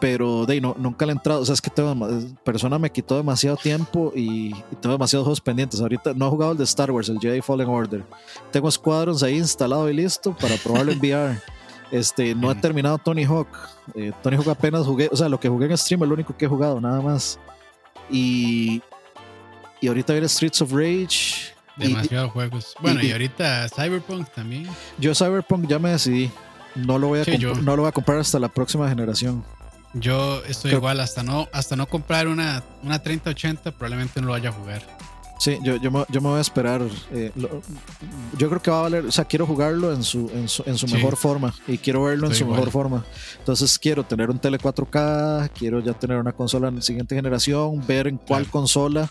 pero 0.00 0.46
de 0.46 0.60
no, 0.60 0.74
nunca 0.78 1.06
le 1.06 1.12
he 1.12 1.14
entrado. 1.14 1.42
O 1.42 1.44
sea, 1.44 1.52
es 1.54 1.60
que 1.60 1.70
tengo, 1.70 1.94
persona 2.42 2.76
me 2.76 2.90
quitó 2.90 3.16
demasiado 3.16 3.56
tiempo 3.56 4.12
y, 4.16 4.48
y 4.48 4.76
tengo 4.80 4.94
demasiados 4.94 5.24
juegos 5.26 5.40
pendientes. 5.40 5.80
Ahorita 5.80 6.12
no 6.12 6.26
he 6.26 6.30
jugado 6.30 6.50
el 6.52 6.58
de 6.58 6.64
Star 6.64 6.90
Wars, 6.90 7.08
el 7.08 7.20
Jedi 7.20 7.40
Fallen 7.40 7.68
Order. 7.68 8.02
Tengo 8.50 8.68
Squadrons 8.68 9.22
ahí 9.22 9.36
instalado 9.36 9.88
y 9.88 9.94
listo 9.94 10.36
para 10.36 10.56
probarlo 10.56 10.90
en 10.92 10.98
VR. 10.98 11.38
Este, 11.92 12.34
no 12.34 12.50
he 12.50 12.54
Mm. 12.54 12.60
terminado 12.62 12.96
Tony 12.98 13.22
Hawk. 13.24 13.48
Eh, 13.94 14.12
Tony 14.22 14.36
Hawk 14.38 14.48
apenas 14.48 14.86
jugué, 14.86 15.10
o 15.12 15.16
sea, 15.16 15.28
lo 15.28 15.38
que 15.38 15.48
jugué 15.50 15.66
en 15.66 15.76
stream 15.76 16.02
es 16.02 16.08
lo 16.08 16.14
único 16.14 16.34
que 16.36 16.46
he 16.46 16.48
jugado, 16.48 16.80
nada 16.80 17.02
más. 17.02 17.38
Y, 18.10 18.80
y 19.80 19.88
ahorita 19.88 20.14
viene 20.14 20.26
Streets 20.26 20.62
of 20.62 20.72
Rage. 20.72 21.51
Y- 21.78 21.88
Demasiados 21.88 22.30
juegos. 22.32 22.74
Bueno, 22.80 23.00
y, 23.02 23.06
y- 23.06 23.12
ahorita 23.12 23.68
Cyberpunk 23.68 24.28
también. 24.34 24.66
yo 24.98 25.14
Cyberpunk 25.14 25.66
ya 25.68 25.78
me 25.78 25.90
decidí. 25.90 26.30
No 26.74 26.98
lo 26.98 27.08
voy 27.08 27.20
a, 27.20 27.24
Sí, 27.24 27.32
comp- 27.32 27.38
yo. 27.38 27.54
no 27.54 27.76
lo 27.76 27.82
voy 27.82 27.88
a 27.88 27.92
comprar 27.92 28.18
hasta 28.18 28.38
la 28.38 28.48
próxima 28.48 28.88
generación. 28.88 29.44
Yo 29.94 30.42
estoy 30.44 30.70
Creo- 30.70 30.78
igual, 30.80 31.00
hasta 31.00 31.22
no, 31.22 31.48
hasta 31.52 31.76
no 31.76 31.86
comprar 31.86 32.28
una, 32.28 32.62
una 32.82 33.02
3080, 33.02 33.72
probablemente 33.72 34.20
no 34.20 34.28
lo 34.28 34.32
vaya 34.32 34.48
a 34.48 34.52
jugar. 34.52 34.80
Sí, 35.38 35.58
yo, 35.62 35.76
yo, 35.76 35.90
me, 35.90 36.04
yo 36.08 36.20
me 36.20 36.28
voy 36.28 36.38
a 36.38 36.40
esperar. 36.40 36.80
eh, 37.10 37.30
lo- 37.34 37.60
yo 38.38 38.48
creo 38.48 38.62
que 38.62 38.70
va 38.70 38.78
a 38.78 38.82
valer, 38.82 39.04
o 39.06 39.12
sea, 39.12 39.24
quiero 39.24 39.44
jugarlo 39.46 39.92
en 39.92 40.02
su, 40.04 40.30
en 40.32 40.48
su, 40.48 40.62
en 40.66 40.78
su 40.78 40.86
Sí. 40.86 40.94
mejor 40.94 41.16
forma 41.16 41.52
y 41.66 41.76
quiero 41.78 42.04
verlo 42.04 42.28
en 42.28 42.34
su 42.34 42.44
igual. 42.44 42.58
mejor 42.60 42.72
forma. 42.72 43.04
Entonces 43.38 43.78
quiero 43.78 44.04
tener 44.04 44.30
un 44.30 44.38
tele 44.38 44.58
4K, 44.58 45.50
quiero 45.58 45.80
ya 45.80 45.92
tener 45.94 46.16
una 46.18 46.32
consola 46.32 46.68
en 46.68 46.76
la 46.76 46.82
siguiente 46.82 47.14
generación, 47.16 47.84
ver 47.86 48.06
en 48.06 48.16
cuál 48.18 48.44
Claro. 48.44 48.50
consola 48.52 49.10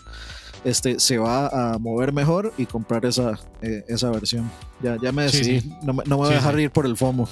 este, 0.64 0.98
se 1.00 1.18
va 1.18 1.46
a 1.74 1.78
mover 1.78 2.12
mejor 2.12 2.52
y 2.56 2.66
comprar 2.66 3.04
esa, 3.06 3.38
eh, 3.62 3.84
esa 3.88 4.10
versión. 4.10 4.50
Ya, 4.80 4.96
ya 5.02 5.12
me 5.12 5.28
Sí, 5.28 5.38
decidí, 5.38 5.60
sí. 5.60 5.72
no, 5.82 5.92
me- 5.94 6.04
no 6.04 6.10
me 6.10 6.16
voy 6.16 6.26
Sí, 6.28 6.32
a 6.34 6.36
dejar 6.36 6.54
sí. 6.56 6.62
ir 6.62 6.70
por 6.70 6.86
el 6.86 6.96
FOMO. 6.96 7.28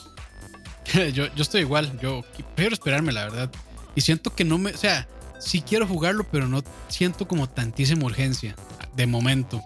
yo, 1.13 1.27
yo 1.35 1.43
estoy 1.43 1.61
igual, 1.63 1.99
yo 2.01 2.23
prefiero 2.55 2.75
esperarme, 2.75 3.13
la 3.13 3.25
verdad. 3.25 3.51
Y 3.95 4.01
siento 4.01 4.35
que 4.35 4.45
no 4.45 4.59
me, 4.59 4.73
o 4.73 4.77
sea, 4.77 5.07
sí 5.39 5.63
quiero 5.63 5.87
jugarlo, 5.87 6.25
pero 6.31 6.47
no 6.49 6.63
siento 6.89 7.27
como 7.29 7.49
tantísima 7.49 8.05
urgencia, 8.07 8.55
de 8.97 9.07
momento. 9.07 9.63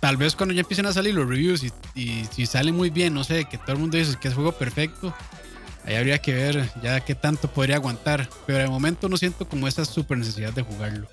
Tal 0.00 0.16
vez 0.16 0.36
cuando 0.36 0.54
ya 0.54 0.60
empiecen 0.60 0.86
a 0.86 0.92
salir 0.92 1.14
los 1.14 1.28
reviews 1.28 1.62
y, 1.64 1.72
y 1.94 2.26
si 2.30 2.46
sale 2.46 2.70
muy 2.72 2.90
bien, 2.90 3.14
no 3.14 3.24
sé, 3.24 3.46
que 3.46 3.56
todo 3.58 3.72
el 3.72 3.78
mundo 3.78 3.96
dice 3.96 4.16
que 4.20 4.28
es 4.28 4.34
juego 4.34 4.52
perfecto, 4.52 5.12
ahí 5.86 5.94
habría 5.96 6.18
que 6.18 6.34
ver 6.34 6.70
ya 6.82 7.00
qué 7.00 7.14
tanto 7.14 7.48
podría 7.48 7.76
aguantar. 7.76 8.28
Pero 8.46 8.58
de 8.58 8.68
momento 8.68 9.08
no 9.08 9.16
siento 9.16 9.48
como 9.48 9.66
esa 9.66 9.84
super 9.84 10.18
necesidad 10.18 10.52
de 10.52 10.62
jugarlo. 10.62 11.08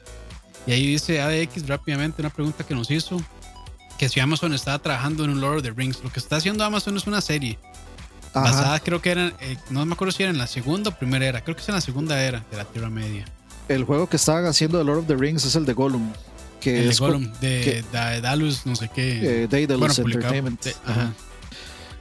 Y 0.65 0.71
ahí 0.71 0.87
dice 0.87 1.21
ADX 1.21 1.67
rápidamente 1.67 2.21
una 2.21 2.29
pregunta 2.29 2.63
que 2.65 2.73
nos 2.73 2.89
hizo, 2.89 3.21
que 3.97 4.07
si 4.09 4.19
Amazon 4.19 4.53
estaba 4.53 4.79
trabajando 4.79 5.23
en 5.25 5.31
un 5.31 5.41
Lord 5.41 5.57
of 5.57 5.63
the 5.63 5.71
Rings. 5.71 6.03
Lo 6.03 6.11
que 6.11 6.19
está 6.19 6.37
haciendo 6.37 6.63
Amazon 6.63 6.95
es 6.97 7.05
una 7.07 7.21
serie 7.21 7.59
Ajá. 8.33 8.41
basada 8.51 8.79
creo 8.79 9.01
que 9.01 9.11
era, 9.11 9.27
eh, 9.41 9.57
no 9.69 9.85
me 9.85 9.93
acuerdo 9.93 10.11
si 10.11 10.23
era 10.23 10.31
en 10.31 10.37
la 10.37 10.47
segunda 10.47 10.89
o 10.89 10.97
primera 10.97 11.25
era, 11.25 11.43
creo 11.43 11.55
que 11.55 11.61
es 11.61 11.69
en 11.69 11.75
la 11.75 11.81
segunda 11.81 12.21
era 12.23 12.43
de 12.49 12.57
la 12.57 12.65
Tierra 12.65 12.89
Media. 12.89 13.25
El 13.67 13.83
juego 13.83 14.07
que 14.07 14.15
estaban 14.17 14.45
haciendo 14.45 14.77
de 14.77 14.83
Lord 14.83 14.99
of 14.99 15.07
the 15.07 15.15
Rings 15.15 15.45
es 15.45 15.55
el 15.55 15.65
de 15.65 15.73
Gollum. 15.73 16.11
Que 16.59 16.79
el 16.79 16.85
de 16.85 16.89
es 16.91 16.99
co- 16.99 17.07
Gollum, 17.07 17.31
de, 17.41 17.83
Dalus, 17.91 18.65
no 18.65 18.75
sé 18.75 18.89
qué. 18.93 19.43
eh, 19.43 19.47
Daedalus 19.49 19.97
bueno, 19.99 20.11
Entertainment. 20.15 20.63
de- 20.63 20.75
ajá. 20.85 21.13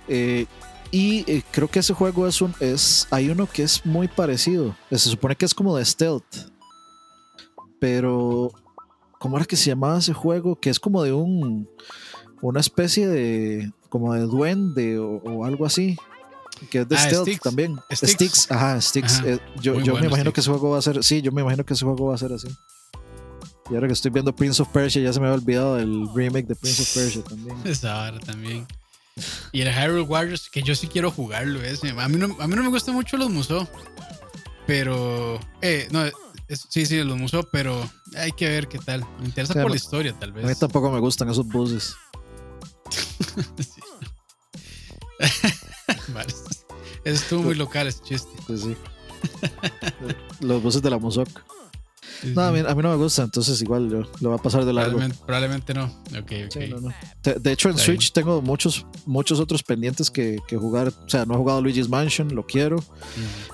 Eh, 0.08 0.46
y 0.90 1.24
eh, 1.30 1.42
creo 1.50 1.68
que 1.70 1.78
ese 1.78 1.94
juego 1.94 2.26
es 2.28 2.40
un. 2.42 2.54
Es, 2.60 3.06
hay 3.10 3.28
uno 3.30 3.46
que 3.48 3.62
es 3.62 3.84
muy 3.86 4.08
parecido. 4.08 4.76
Se 4.90 4.98
supone 4.98 5.36
que 5.36 5.44
es 5.46 5.54
como 5.54 5.76
de 5.76 5.84
stealth. 5.84 6.24
Pero. 7.82 8.52
¿Cómo 9.18 9.36
era 9.36 9.44
que 9.44 9.56
se 9.56 9.66
llamaba 9.70 9.98
ese 9.98 10.12
juego? 10.12 10.54
Que 10.54 10.70
es 10.70 10.78
como 10.78 11.02
de 11.02 11.12
un. 11.12 11.68
Una 12.40 12.60
especie 12.60 13.08
de. 13.08 13.72
Como 13.88 14.14
de 14.14 14.20
duende 14.20 15.00
o, 15.00 15.16
o 15.16 15.44
algo 15.44 15.66
así. 15.66 15.96
Que 16.70 16.82
es 16.82 16.88
de 16.88 16.94
Ah, 16.94 16.98
stealth 17.00 17.40
también. 17.42 17.76
Sticks. 17.92 18.48
Ajá, 18.52 18.80
Sticks. 18.80 19.18
Ajá. 19.18 19.28
Eh, 19.30 19.40
yo 19.60 19.80
yo 19.80 19.96
me 19.96 20.06
imagino 20.06 20.32
que 20.32 20.40
ese 20.40 20.48
juego 20.48 20.70
va 20.70 20.78
a 20.78 20.82
ser. 20.82 21.02
Sí, 21.02 21.22
yo 21.22 21.32
me 21.32 21.40
imagino 21.42 21.64
que 21.64 21.74
ese 21.74 21.84
juego 21.84 22.06
va 22.06 22.14
a 22.14 22.18
ser 22.18 22.32
así. 22.32 22.46
Y 23.68 23.74
ahora 23.74 23.88
que 23.88 23.94
estoy 23.94 24.12
viendo 24.12 24.32
Prince 24.34 24.62
of 24.62 24.68
Persia, 24.68 25.02
ya 25.02 25.12
se 25.12 25.18
me 25.18 25.26
había 25.26 25.38
olvidado 25.40 25.78
el 25.80 26.06
remake 26.14 26.46
de 26.46 26.54
Prince 26.54 26.82
of 26.82 26.94
Persia 26.94 27.24
también. 27.24 27.56
Esa 27.64 27.94
vara 27.94 28.20
también. 28.20 28.64
Y 29.50 29.60
el 29.62 29.68
Hyrule 29.72 30.02
Warriors, 30.02 30.48
que 30.48 30.62
yo 30.62 30.76
sí 30.76 30.86
quiero 30.86 31.10
jugarlo 31.10 31.60
ese. 31.62 31.90
A 31.90 32.08
mí 32.08 32.16
no, 32.16 32.36
a 32.38 32.46
mí 32.46 32.54
no 32.54 32.62
me 32.62 32.68
gustan 32.68 32.94
mucho 32.94 33.16
los 33.16 33.28
Musou. 33.28 33.66
Pero. 34.66 35.38
Eh, 35.60 35.88
no, 35.90 36.04
es- 36.04 36.66
sí, 36.68 36.86
sí, 36.86 37.02
los 37.02 37.16
Musou, 37.18 37.46
pero 37.50 37.88
hay 38.16 38.32
que 38.32 38.48
ver 38.48 38.68
qué 38.68 38.78
tal. 38.78 39.04
Me 39.20 39.26
interesa 39.26 39.54
por 39.54 39.70
la 39.70 39.76
historia, 39.76 40.12
tal 40.18 40.30
A 40.30 40.34
mí 40.34 40.42
vez. 40.42 40.58
tampoco 40.58 40.90
me 40.90 41.00
gustan 41.00 41.28
esos 41.30 41.46
buses. 41.46 41.94
vale. 46.14 46.34
Estuvo 47.04 47.42
muy 47.42 47.54
local 47.54 47.86
ese 47.88 48.02
chiste. 48.02 48.30
Sí, 48.46 48.58
sí. 48.58 48.76
Los 50.40 50.62
voces 50.62 50.82
de 50.82 50.90
la 50.90 50.98
No, 52.34 52.42
a 52.42 52.52
mí, 52.52 52.60
a 52.60 52.74
mí, 52.74 52.82
no 52.82 52.90
me 52.90 52.96
gusta, 52.96 53.22
entonces 53.22 53.60
igual 53.62 53.88
lo, 53.88 54.08
lo 54.20 54.30
va 54.30 54.36
a 54.36 54.38
pasar 54.38 54.64
de 54.64 54.72
largo. 54.72 54.98
Probablemente, 54.98 55.24
probablemente 55.24 55.74
no. 55.74 55.84
Ok, 56.18 56.32
ok. 56.46 56.52
Sí, 56.52 56.68
no, 56.68 56.80
no. 56.80 56.94
De, 57.22 57.34
de, 57.34 57.52
hecho, 57.52 57.68
en 57.68 57.74
Está 57.74 57.86
Switch 57.86 58.12
tengo 58.12 58.40
muchos, 58.42 58.86
muchos 59.06 59.40
otros 59.40 59.62
pendientes 59.62 60.10
que, 60.10 60.38
que, 60.46 60.56
jugar. 60.56 60.88
O 60.88 61.08
sea, 61.08 61.24
no 61.24 61.34
he 61.34 61.36
jugado 61.36 61.60
Luigi's 61.60 61.88
Mansion, 61.88 62.34
lo 62.34 62.46
quiero. 62.46 62.82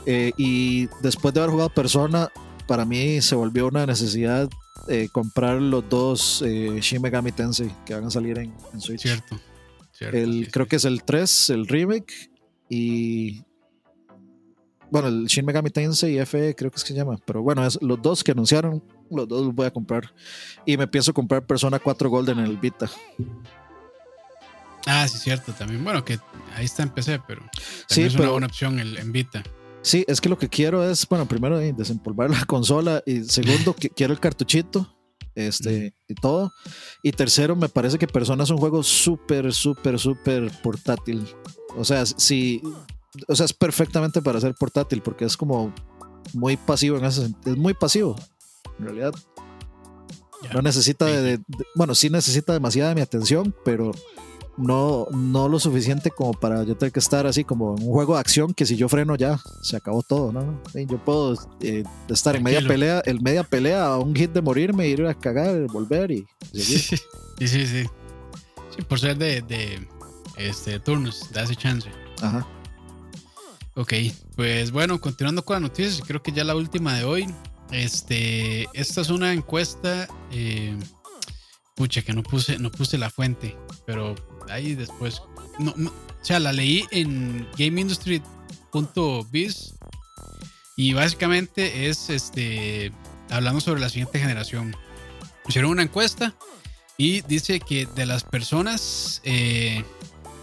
Eh, 0.07 0.33
y 0.37 0.89
después 1.03 1.35
de 1.35 1.41
haber 1.41 1.51
jugado 1.51 1.71
Persona, 1.71 2.31
para 2.67 2.85
mí 2.85 3.21
se 3.23 3.35
volvió 3.35 3.67
una 3.69 3.87
necesidad 3.87 4.49
eh, 4.89 5.09
comprar 5.13 5.61
los 5.61 5.89
dos 5.89 6.43
eh, 6.47 6.79
Shin 6.81 7.03
Megami 7.03 7.33
Tensei 7.33 7.71
que 7.85 7.95
van 7.95 8.05
a 8.05 8.11
salir 8.11 8.39
en, 8.39 8.55
en 8.73 8.81
Switch. 8.81 9.03
Cierto. 9.03 9.39
cierto, 9.93 10.17
El, 10.17 10.47
sí, 10.47 10.51
creo 10.51 10.67
que 10.67 10.77
es 10.77 10.85
el 10.85 11.03
3, 11.03 11.51
el 11.51 11.67
remake. 11.67 12.31
Y. 12.69 13.43
Bueno, 14.91 15.09
el 15.09 15.27
Shin 15.27 15.45
Megami 15.45 15.71
Tensei 15.71 16.19
FE, 16.25 16.55
creo 16.55 16.71
que 16.71 16.77
es 16.77 16.83
que 16.85 16.89
se 16.93 16.95
llama. 16.95 17.19
Pero 17.25 17.43
bueno, 17.43 17.67
es, 17.67 17.79
los 17.83 18.01
dos 18.01 18.25
que 18.25 18.33
anunciaron, 18.33 18.83
los 19.11 19.29
dos 19.29 19.45
los 19.47 19.55
voy 19.55 19.67
a 19.67 19.71
comprar. 19.71 20.13
Y 20.65 20.77
me 20.77 20.87
pienso 20.87 21.13
comprar 21.13 21.47
Persona 21.47 21.79
4 21.79 22.09
Golden 22.09 22.39
en 22.39 22.47
el 22.47 22.57
Vita. 22.57 22.89
Ah, 24.87 25.07
sí, 25.09 25.19
cierto 25.19 25.53
también. 25.53 25.85
Bueno, 25.85 26.05
que 26.05 26.19
ahí 26.55 26.65
está 26.65 26.83
en 26.83 26.91
PC, 26.91 27.21
pero 27.27 27.43
Sí, 27.89 28.03
es 28.03 28.13
pero- 28.13 28.25
una 28.25 28.33
buena 28.33 28.47
opción 28.47 28.79
el, 28.79 28.97
en 28.97 29.13
Vita. 29.13 29.43
Sí, 29.83 30.05
es 30.09 30.21
que 30.21 30.29
lo 30.29 30.39
que 30.39 30.49
quiero 30.49 30.89
es, 30.89 31.07
bueno, 31.09 31.27
primero 31.27 31.61
eh, 31.61 31.73
desempolvar 31.77 32.31
la 32.31 32.45
consola 32.47 33.03
y 33.07 33.25
segundo, 33.25 33.75
que 33.75 33.91
quiero 33.91 34.13
el 34.13 34.21
cartuchito 34.21 34.97
este, 35.35 35.95
y 36.09 36.15
todo. 36.15 36.53
Y 37.03 37.13
tercero, 37.13 37.55
me 37.55 37.69
parece 37.69 37.99
que 37.99 38.07
Persona 38.07 38.45
es 38.45 38.51
un 38.51 38.59
juego 38.59 38.83
súper, 38.83 39.53
súper, 39.53 39.99
súper 39.99 40.51
portátil. 40.63 41.27
O 41.77 41.85
sea, 41.85 42.05
si, 42.07 42.61
o 43.27 43.35
sea, 43.37 43.47
es 43.47 43.53
perfectamente 43.53 44.23
para 44.23 44.41
ser 44.41 44.55
portátil 44.55 45.03
porque 45.03 45.25
es 45.25 45.37
como 45.37 45.73
muy 46.35 46.57
pasivo 46.57 46.99
en 46.99 47.05
ese 47.05 47.23
sentido. 47.23 47.53
Es 47.55 47.59
muy 47.61 47.75
pasivo, 47.75 48.17
en 48.79 48.85
realidad. 48.87 49.13
No 50.55 50.63
necesita 50.63 51.05
de, 51.07 51.21
de- 51.23 51.37
de- 51.39 51.65
bueno, 51.75 51.95
sí 51.95 52.11
necesita 52.11 52.53
demasiada 52.53 52.91
de 52.91 52.95
mi 52.95 53.01
atención, 53.01 53.55
pero 53.65 53.91
no, 54.57 55.07
no 55.11 55.49
lo 55.49 55.59
suficiente 55.59 56.11
como 56.11 56.33
para 56.33 56.63
yo 56.65 56.77
tener 56.77 56.93
que 56.93 57.01
estar 57.01 57.27
así 57.27 57.43
como 57.45 57.77
en 57.77 57.85
un 57.85 57.93
juego 57.93 58.15
de 58.15 58.21
acción 58.21 58.55
que 58.55 58.65
si 58.67 58.77
yo 58.77 58.89
freno 58.89 59.17
ya 59.17 59.41
se 59.63 59.77
acabó 59.77 60.03
todo, 60.03 60.31
¿no? 60.33 60.61
Sí, 60.73 60.87
Yo 60.89 60.99
puedo 61.05 61.35
eh, 61.61 61.83
estar 62.09 62.37
en 62.37 62.43
media 62.45 62.61
pelea, 62.67 63.03
en 63.05 63.23
media 63.23 63.43
pelea 63.43 63.87
a 63.87 63.99
un 63.99 64.15
hit 64.15 64.31
de 64.33 64.41
morirme, 64.43 64.87
ir 64.89 65.05
a 65.07 65.15
cagar, 65.15 65.67
volver 65.73 66.11
y 66.13 66.27
seguir. 66.53 67.01
Sí, 67.39 67.47
sí, 67.49 67.67
sí. 67.69 67.85
Sí, 68.77 68.83
por 68.83 68.99
ser 68.99 69.17
de, 69.17 69.43
de 69.43 69.87
este, 70.37 70.79
turnos, 70.81 71.31
da 71.33 71.43
ese 71.45 71.55
chance. 71.57 71.89
Ajá. 72.21 72.45
Ok, 73.79 73.95
pues 74.35 74.73
bueno, 74.73 75.01
continuando 75.01 75.45
con 75.45 75.55
las 75.55 75.63
noticias, 75.63 76.03
creo 76.05 76.21
que 76.21 76.33
ya 76.33 76.43
la 76.43 76.57
última 76.57 76.95
de 76.95 77.05
hoy. 77.05 77.33
Este, 77.71 78.67
esta 78.73 79.03
es 79.03 79.09
una 79.09 79.33
encuesta. 79.33 80.09
eh, 80.33 80.77
pucha, 81.77 82.03
que 82.03 82.13
no 82.13 82.25
puse, 82.25 82.59
no 82.59 82.73
puse 82.73 82.99
la 82.99 83.09
fuente, 83.09 83.57
pero 83.87 84.17
ahí 84.49 84.75
después. 84.75 85.23
No, 85.61 85.71
o 85.71 86.25
sea, 86.25 86.41
la 86.41 86.53
leí 86.53 86.87
en 86.91 87.47
GameIndustry.biz 87.57 89.75
y 90.77 90.93
básicamente 90.95 91.89
es 91.89 92.11
este 92.11 92.91
hablando 93.31 93.61
sobre 93.61 93.81
la 93.81 93.91
siguiente 93.91 94.19
generación. 94.19 94.75
Hicieron 95.47 95.71
una 95.71 95.85
encuesta 95.85 96.35
y 96.97 97.21
dice 97.21 97.61
que 97.61 97.87
de 97.87 98.07
las 98.07 98.25
personas 98.25 99.21
eh, 99.23 99.85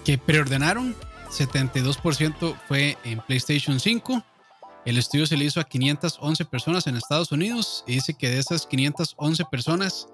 que 0.06 0.18
preordenaron, 0.18 0.96
72% 1.38 2.56
fue 2.68 2.98
en 3.04 3.20
PlayStation 3.20 3.80
5. 3.80 4.24
El 4.86 4.98
estudio 4.98 5.26
se 5.26 5.36
le 5.36 5.46
hizo 5.46 5.60
a 5.60 5.64
511 5.66 6.46
personas 6.46 6.88
en 6.88 6.96
Estados 6.96 7.32
Unidos 7.32 7.84
y 7.88 7.96
dice 7.96 8.14
que 8.14 8.30
de 8.30 8.40
esas 8.40 8.66
511 8.68 9.44
personas, 9.52 10.08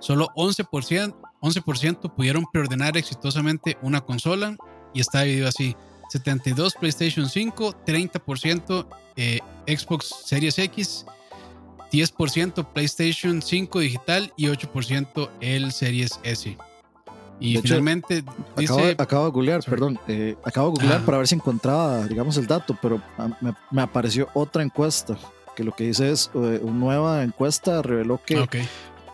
solo 0.00 0.28
11%, 0.36 1.14
11% 1.40 2.14
pudieron 2.14 2.44
preordenar 2.52 2.96
exitosamente 2.96 3.78
una 3.82 4.00
consola 4.00 4.56
y 4.92 5.00
está 5.00 5.22
dividido 5.22 5.48
así. 5.48 5.76
72 6.10 6.74
PlayStation 6.74 7.28
5, 7.28 7.84
30% 7.86 8.86
eh, 9.16 9.40
Xbox 9.66 10.14
Series 10.24 10.58
X, 10.58 11.06
10% 11.90 12.72
PlayStation 12.72 13.42
5 13.42 13.78
digital 13.80 14.32
y 14.36 14.46
8% 14.46 15.30
el 15.40 15.72
Series 15.72 16.20
S. 16.22 16.56
Y 17.38 17.52
De 17.54 17.58
hecho, 17.60 17.68
finalmente 17.68 18.24
Acabo, 18.56 18.80
dice... 18.80 18.94
acabo 18.98 19.24
de 19.26 19.30
googlear, 19.30 19.62
Sorry. 19.62 19.70
perdón. 19.76 19.98
eh, 20.08 20.36
acabo 20.44 20.68
de 20.68 20.72
googlear 20.80 21.00
Ah. 21.02 21.04
para 21.06 21.18
ver 21.18 21.28
si 21.28 21.34
encontraba, 21.34 22.06
digamos, 22.06 22.36
el 22.38 22.46
dato, 22.46 22.76
pero 22.80 23.00
me, 23.40 23.52
me 23.70 23.82
apareció 23.82 24.28
otra 24.34 24.62
encuesta 24.62 25.16
que 25.54 25.64
lo 25.64 25.72
que 25.72 25.84
dice 25.84 26.10
es, 26.10 26.30
eh, 26.34 26.60
una 26.62 26.72
nueva 26.78 27.22
encuesta 27.22 27.80
reveló 27.82 28.20
que 28.24 28.38
Ok, 28.38 28.56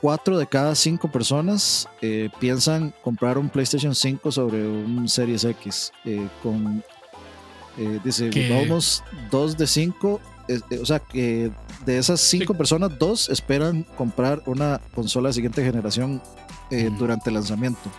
cuatro 0.01 0.39
de 0.39 0.47
cada 0.47 0.75
cinco 0.75 1.11
personas 1.11 1.89
eh, 2.01 2.31
piensan 2.41 2.93
comprar 3.03 3.39
un 3.39 3.49
PlayStation 3.49 3.95
5 3.95 4.31
sobre 4.33 4.66
un 4.66 5.09
Series 5.09 5.45
X. 5.45 5.93
con, 6.43 6.83
dice, 8.05 8.31
vamos, 8.51 9.03
dos 9.31 9.57
de 9.57 9.66
cinco. 9.66 10.20
o 10.81 10.85
sea, 10.87 10.99
que 10.99 11.51
de 11.87 11.99
esas 11.99 12.20
cinco 12.20 12.53
Sí. 12.53 12.59
personas, 12.59 12.99
dos 12.99 13.29
esperan 13.31 13.85
comprar 13.97 14.43
una 14.47 14.81
consola 14.95 15.29
de 15.29 15.35
siguiente 15.35 15.64
generación 15.64 16.20
eh, 16.73 16.91
durante 16.99 17.31
el 17.31 17.35
lanzamiento. 17.35 17.91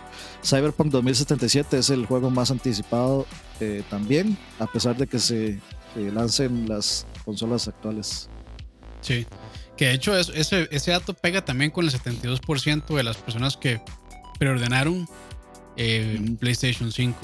Cyberpunk 0.44 0.90
2077 0.90 1.78
es 1.78 1.88
el 1.90 2.04
juego 2.06 2.28
más 2.30 2.50
anticipado 2.50 3.26
eh, 3.60 3.82
también, 3.88 4.36
a 4.58 4.66
pesar 4.66 4.96
de 4.96 5.06
que 5.06 5.18
se 5.18 5.46
eh, 5.96 6.10
lancen 6.12 6.68
las 6.68 7.06
consolas 7.24 7.68
actuales. 7.68 8.28
sí. 9.00 9.26
Que 9.76 9.86
de 9.86 9.94
hecho 9.94 10.16
es- 10.16 10.28
ese, 10.34 10.68
ese 10.70 10.92
dato 10.92 11.14
pega 11.14 11.44
también 11.44 11.72
con 11.72 11.84
el 11.84 11.90
72% 11.90 12.94
de 12.94 13.02
las 13.02 13.16
personas 13.16 13.56
que 13.56 13.80
preordenaron 14.38 15.08
eh. 15.76 16.36
PlayStation 16.38 16.92
5. 16.92 17.18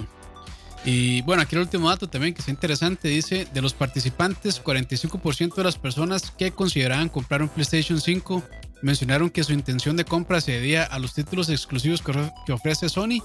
Y 0.84 1.22
bueno, 1.22 1.42
aquí 1.42 1.55
el 1.55 1.61
último 1.62 1.88
dato 1.88 2.09
también 2.09 2.34
que 2.34 2.42
es 2.42 2.48
interesante, 2.48 3.07
dice, 3.07 3.46
de 3.53 3.62
los 3.62 3.72
participantes, 3.74 4.61
45% 4.64 5.55
de 5.55 5.62
las 5.64 5.76
personas 5.78 6.32
que 6.36 6.51
consideraban 6.51 7.09
comprar 7.09 7.40
un 7.42 7.48
PlayStation 7.51 8.01
5 8.01 8.42
mencionaron 8.83 9.31
que 9.31 9.45
su 9.45 9.53
intención 9.53 9.97
de 9.97 10.05
compra 10.05 10.41
se 10.41 10.53
debía 10.53 10.85
a 10.85 10.99
los 10.99 11.14
títulos 11.14 11.49
exclusivos 11.49 12.01
que, 12.03 12.12
ofre- 12.12 12.33
que 12.47 12.53
ofrece 12.53 12.89
Sony 12.89 13.22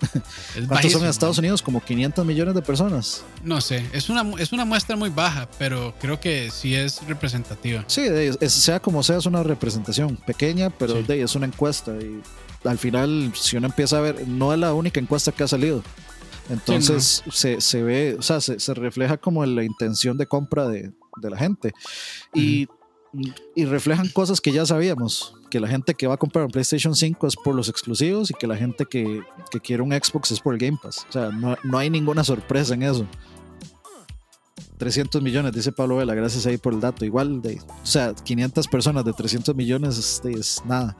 es 0.56 0.66
¿Cuántos 0.68 0.92
son 0.92 1.02
en 1.04 1.10
Estados 1.10 1.36
¿no? 1.36 1.40
Unidos? 1.40 1.62
Como 1.62 1.82
500 1.82 2.24
millones 2.24 2.54
de 2.54 2.62
personas. 2.62 3.24
No 3.44 3.60
sé, 3.60 3.84
es 3.92 4.08
una, 4.10 4.24
es 4.38 4.52
una 4.52 4.64
muestra 4.64 4.96
muy 4.96 5.10
baja, 5.10 5.48
pero 5.58 5.94
creo 6.00 6.20
que 6.20 6.50
sí 6.50 6.74
es 6.74 7.06
representativa. 7.06 7.84
Sí, 7.86 8.02
es- 8.02 8.38
sea 8.52 8.80
como 8.80 9.02
sea, 9.02 9.18
es 9.18 9.26
una 9.26 9.42
representación 9.42 10.16
pequeña, 10.16 10.70
pero 10.70 10.96
Sí. 10.96 11.02
de, 11.02 11.22
es 11.22 11.34
una 11.34 11.46
encuesta. 11.46 11.92
Y 12.00 12.20
al 12.68 12.78
final, 12.78 13.32
si 13.34 13.56
uno 13.56 13.66
empieza 13.68 13.98
a 13.98 14.00
ver, 14.00 14.26
no 14.28 14.52
es 14.52 14.58
la 14.58 14.74
única 14.74 15.00
encuesta 15.00 15.32
que 15.32 15.42
ha 15.44 15.48
salido. 15.48 15.82
Entonces 16.48 17.22
se, 17.32 17.60
se 17.60 17.82
ve, 17.82 18.16
o 18.18 18.22
sea, 18.22 18.40
se, 18.40 18.58
se 18.58 18.74
refleja 18.74 19.16
como 19.16 19.44
la 19.46 19.62
intención 19.62 20.16
de 20.18 20.26
compra 20.26 20.68
de, 20.68 20.90
de 21.16 21.30
la 21.30 21.36
gente. 21.36 21.72
Y, 22.34 22.66
y 23.54 23.64
reflejan 23.64 24.08
cosas 24.08 24.40
que 24.40 24.52
ya 24.52 24.64
sabíamos, 24.64 25.34
que 25.50 25.60
la 25.60 25.68
gente 25.68 25.94
que 25.94 26.06
va 26.06 26.14
a 26.14 26.16
comprar 26.16 26.44
un 26.44 26.50
PlayStation 26.50 26.94
5 26.94 27.26
es 27.26 27.36
por 27.36 27.54
los 27.54 27.68
exclusivos 27.68 28.30
y 28.30 28.34
que 28.34 28.46
la 28.46 28.56
gente 28.56 28.86
que, 28.86 29.22
que 29.50 29.60
quiere 29.60 29.82
un 29.82 29.92
Xbox 29.92 30.30
es 30.30 30.40
por 30.40 30.54
el 30.54 30.60
Game 30.60 30.78
Pass. 30.80 31.06
O 31.08 31.12
sea, 31.12 31.30
no, 31.30 31.56
no 31.64 31.78
hay 31.78 31.90
ninguna 31.90 32.22
sorpresa 32.24 32.74
en 32.74 32.84
eso. 32.84 33.06
300 34.80 35.20
millones, 35.20 35.52
dice 35.52 35.72
Pablo 35.72 35.96
Vela, 35.96 36.14
gracias 36.14 36.46
ahí 36.46 36.56
por 36.56 36.72
el 36.72 36.80
dato. 36.80 37.04
Igual, 37.04 37.42
de, 37.42 37.60
o 37.60 37.86
sea, 37.86 38.14
500 38.14 38.66
personas 38.66 39.04
de 39.04 39.12
300 39.12 39.54
millones 39.54 39.98
es, 39.98 40.22
es 40.24 40.62
nada. 40.64 40.96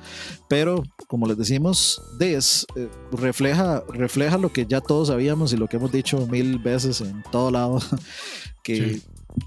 Pero, 0.49 0.83
como 1.09 1.27
les 1.27 1.39
decimos, 1.39 2.03
de, 2.19 2.35
es, 2.35 2.67
eh, 2.77 2.91
refleja, 3.11 3.83
refleja 3.89 4.37
lo 4.37 4.53
que 4.53 4.67
ya 4.67 4.83
todos 4.83 5.09
sabíamos 5.09 5.55
y 5.55 5.57
lo 5.57 5.67
que 5.67 5.79
hemos 5.79 5.91
dicho 5.91 6.27
mil 6.27 6.59
veces 6.59 7.01
en 7.01 7.23
todo 7.33 7.51
lado, 7.51 7.81
que. 8.63 9.01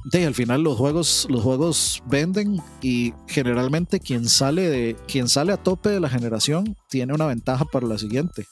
De, 0.05 0.25
al 0.25 0.35
final 0.35 0.61
los 0.61 0.77
juegos, 0.77 1.27
los 1.29 1.41
juegos 1.41 2.03
venden 2.07 2.61
y 2.81 3.13
generalmente 3.27 3.99
quien 3.99 4.27
sale, 4.27 4.69
de, 4.69 4.95
quien 5.07 5.29
sale 5.29 5.53
a 5.53 5.57
tope 5.57 5.89
de 5.89 5.99
la 5.99 6.09
generación 6.09 6.75
tiene 6.89 7.13
una 7.13 7.25
ventaja 7.25 7.65
para 7.65 7.87
la 7.87 7.97
siguiente. 7.97 8.45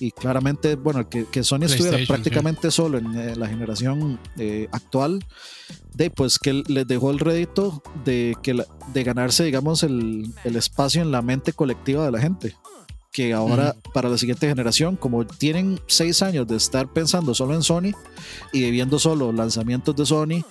y 0.00 0.10
claramente, 0.10 0.76
bueno, 0.76 1.08
que, 1.08 1.26
que 1.26 1.44
Sony 1.44 1.64
estuviera 1.64 1.98
prácticamente 2.06 2.70
solo 2.70 2.98
en 2.98 3.16
eh, 3.16 3.36
la 3.36 3.48
generación 3.48 4.18
eh, 4.38 4.68
actual, 4.72 5.24
de 5.94 6.10
pues 6.10 6.38
que 6.38 6.62
les 6.66 6.86
dejó 6.86 7.10
el 7.10 7.18
rédito 7.18 7.82
de, 8.04 8.36
que 8.42 8.64
de 8.92 9.04
ganarse, 9.04 9.44
digamos, 9.44 9.82
el, 9.82 10.32
el, 10.44 10.56
espacio 10.56 11.02
en 11.02 11.10
la 11.10 11.22
mente 11.22 11.52
colectiva 11.52 12.04
de 12.04 12.12
la 12.12 12.20
gente. 12.20 12.56
Que 13.12 13.32
ahora, 13.32 13.74
para 13.92 14.08
la 14.08 14.16
siguiente 14.16 14.48
generación, 14.48 14.94
como 14.96 15.26
tienen 15.26 15.80
seis 15.88 16.22
años 16.22 16.46
de 16.46 16.56
estar 16.56 16.92
pensando 16.92 17.34
solo 17.34 17.54
en 17.54 17.62
Sony 17.62 17.92
y 18.52 18.60
de 18.60 18.70
viendo 18.70 19.00
solo 19.00 19.32
lanzamientos 19.32 19.96
de 19.96 20.06
Sony 20.06 20.44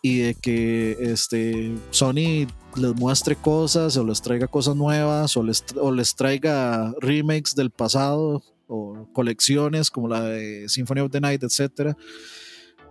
y 0.00 0.18
de 0.18 0.34
que 0.34 0.96
este, 1.00 1.74
Sony 1.90 2.46
les 2.76 2.94
muestre 2.94 3.34
cosas 3.34 3.96
o 3.96 4.04
les 4.04 4.22
traiga 4.22 4.46
cosas 4.46 4.76
nuevas 4.76 5.36
o 5.36 5.42
les, 5.42 5.64
o 5.80 5.90
les 5.90 6.14
traiga 6.14 6.94
remakes 7.00 7.54
del 7.54 7.70
pasado 7.70 8.42
o 8.68 9.08
colecciones 9.12 9.90
como 9.90 10.08
la 10.08 10.22
de 10.22 10.68
Symphony 10.68 11.00
of 11.00 11.10
the 11.10 11.20
Night, 11.20 11.42
etcétera. 11.42 11.96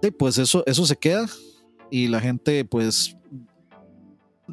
Y 0.01 0.11
pues 0.11 0.37
eso, 0.37 0.63
eso 0.65 0.85
se 0.85 0.97
queda 0.97 1.27
y 1.89 2.07
la 2.07 2.19
gente, 2.19 2.65
pues, 2.65 3.15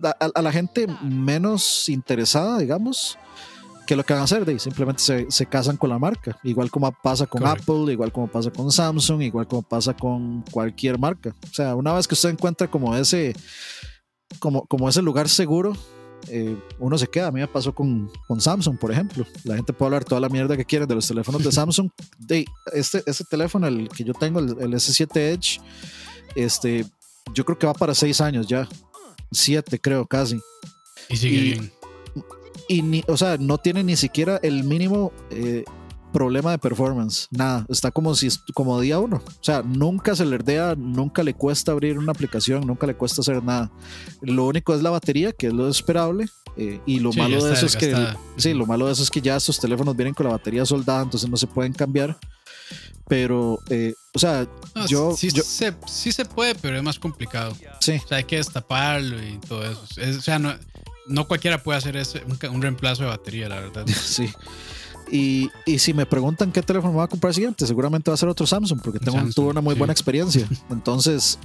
a, 0.02 0.42
la 0.42 0.52
gente 0.52 0.86
menos 1.02 1.88
interesada, 1.88 2.58
digamos, 2.58 3.18
que 3.90 3.96
lo 3.96 4.06
que 4.06 4.12
van 4.12 4.20
a 4.20 4.24
hacer, 4.24 4.44
de, 4.44 4.56
simplemente 4.60 5.02
se, 5.02 5.26
se, 5.32 5.46
casan 5.46 5.76
con 5.76 5.90
la 5.90 5.98
marca, 5.98 6.38
igual 6.44 6.70
como 6.70 6.92
pasa 6.92 7.26
con 7.26 7.44
Apple, 7.44 7.92
igual 7.92 8.12
como 8.12 8.28
pasa 8.28 8.48
con 8.48 8.70
Samsung, 8.70 9.20
igual 9.22 9.48
como 9.48 9.62
pasa 9.62 9.94
con 9.94 10.42
cualquier 10.42 10.96
marca. 10.96 11.34
O 11.42 11.52
sea, 11.52 11.74
una 11.74 11.92
vez 11.92 12.06
que 12.06 12.14
usted 12.14 12.28
encuentra 12.28 12.70
como 12.70 12.94
ese, 12.96 13.34
como, 14.38 14.64
como 14.66 14.88
ese 14.88 15.02
lugar 15.02 15.28
seguro, 15.28 15.72
eh, 16.28 16.56
uno 16.78 16.96
se 16.98 17.08
queda. 17.08 17.26
A 17.26 17.32
mí 17.32 17.40
me 17.40 17.48
pasó 17.48 17.74
con, 17.74 18.08
con, 18.28 18.40
Samsung, 18.40 18.78
por 18.78 18.92
ejemplo. 18.92 19.26
La 19.42 19.56
gente 19.56 19.72
puede 19.72 19.88
hablar 19.88 20.04
toda 20.04 20.20
la 20.20 20.28
mierda 20.28 20.56
que 20.56 20.64
quiere 20.64 20.86
de 20.86 20.94
los 20.94 21.08
teléfonos 21.08 21.42
de 21.42 21.50
Samsung. 21.50 21.90
De 22.16 22.44
este, 22.72 23.02
este 23.06 23.24
teléfono, 23.24 23.66
el 23.66 23.88
que 23.88 24.04
yo 24.04 24.14
tengo, 24.14 24.38
el, 24.38 24.50
el, 24.50 24.72
S7 24.72 25.16
Edge, 25.16 25.60
este, 26.36 26.86
yo 27.34 27.44
creo 27.44 27.58
que 27.58 27.66
va 27.66 27.74
para 27.74 27.92
seis 27.92 28.20
años 28.20 28.46
ya. 28.46 28.68
Siete, 29.32 29.80
creo, 29.80 30.06
casi. 30.06 30.38
Y 31.08 31.16
sigue 31.16 31.40
bien 31.40 31.79
y 32.68 32.82
ni, 32.82 33.04
o 33.08 33.16
sea, 33.16 33.36
no 33.38 33.58
tiene 33.58 33.82
ni 33.84 33.96
siquiera 33.96 34.38
el 34.42 34.64
mínimo 34.64 35.12
eh, 35.30 35.64
problema 36.12 36.50
de 36.50 36.58
performance, 36.58 37.28
nada, 37.30 37.64
está 37.68 37.90
como 37.90 38.14
si 38.14 38.28
como 38.54 38.80
día 38.80 38.98
uno, 38.98 39.16
o 39.16 39.44
sea, 39.44 39.62
nunca 39.62 40.14
se 40.16 40.24
le 40.24 40.34
herdea, 40.34 40.74
nunca 40.76 41.22
le 41.22 41.34
cuesta 41.34 41.72
abrir 41.72 41.98
una 41.98 42.12
aplicación, 42.12 42.66
nunca 42.66 42.86
le 42.86 42.94
cuesta 42.94 43.20
hacer 43.20 43.42
nada. 43.42 43.70
Lo 44.20 44.46
único 44.46 44.74
es 44.74 44.82
la 44.82 44.90
batería, 44.90 45.32
que 45.32 45.48
es 45.48 45.52
lo 45.52 45.68
esperable, 45.68 46.26
eh, 46.56 46.80
y 46.84 47.00
lo 47.00 47.12
malo 47.12 47.42
de 47.44 47.52
eso 47.52 47.66
es 47.66 47.76
que 47.76 47.94
sí, 48.36 48.54
lo 48.54 48.66
malo 48.66 48.86
de 48.86 48.92
eso 48.92 49.02
es 49.02 49.10
que 49.10 49.20
ya 49.20 49.36
estos 49.36 49.58
teléfonos 49.60 49.96
vienen 49.96 50.14
con 50.14 50.26
la 50.26 50.32
batería 50.32 50.66
soldada, 50.66 51.02
entonces 51.02 51.28
no 51.28 51.36
se 51.36 51.46
pueden 51.46 51.72
cambiar. 51.72 52.18
Pero, 53.08 53.58
eh, 53.68 53.92
o 54.14 54.20
sea, 54.20 54.46
yo, 54.86 55.16
sí, 55.16 55.30
yo 55.32 55.42
se, 55.42 55.74
sí 55.88 56.12
se 56.12 56.24
puede, 56.24 56.54
pero 56.54 56.76
es 56.76 56.82
más 56.82 56.96
complicado. 56.96 57.56
Sí. 57.80 58.00
O 58.04 58.06
sea, 58.06 58.18
hay 58.18 58.24
que 58.24 58.36
destaparlo 58.36 59.20
y 59.20 59.36
todo 59.38 59.64
eso. 59.64 59.82
o 60.16 60.20
sea, 60.20 60.38
no, 60.38 60.54
no 61.10 61.26
cualquiera 61.26 61.62
puede 61.62 61.78
hacer 61.78 61.96
ese, 61.96 62.22
un, 62.24 62.62
reemplazo 62.62 63.02
de 63.02 63.08
batería, 63.08 63.48
la 63.48 63.60
verdad. 63.60 63.86
Sí. 64.04 64.30
Y, 65.12 65.50
y, 65.66 65.80
si 65.80 65.92
me 65.92 66.06
preguntan 66.06 66.52
qué 66.52 66.62
teléfono 66.62 66.92
voy 66.92 67.02
a 67.02 67.08
comprar 67.08 67.34
siguiente, 67.34 67.66
seguramente 67.66 68.12
va 68.12 68.14
a 68.14 68.16
ser 68.16 68.28
otro 68.28 68.46
Samsung, 68.46 68.80
porque 68.80 69.00
tengo, 69.00 69.18
tuve 69.34 69.48
una 69.48 69.60
muy 69.60 69.74
buena 69.74 69.92
experiencia. 69.92 70.46
Entonces, 70.70 71.36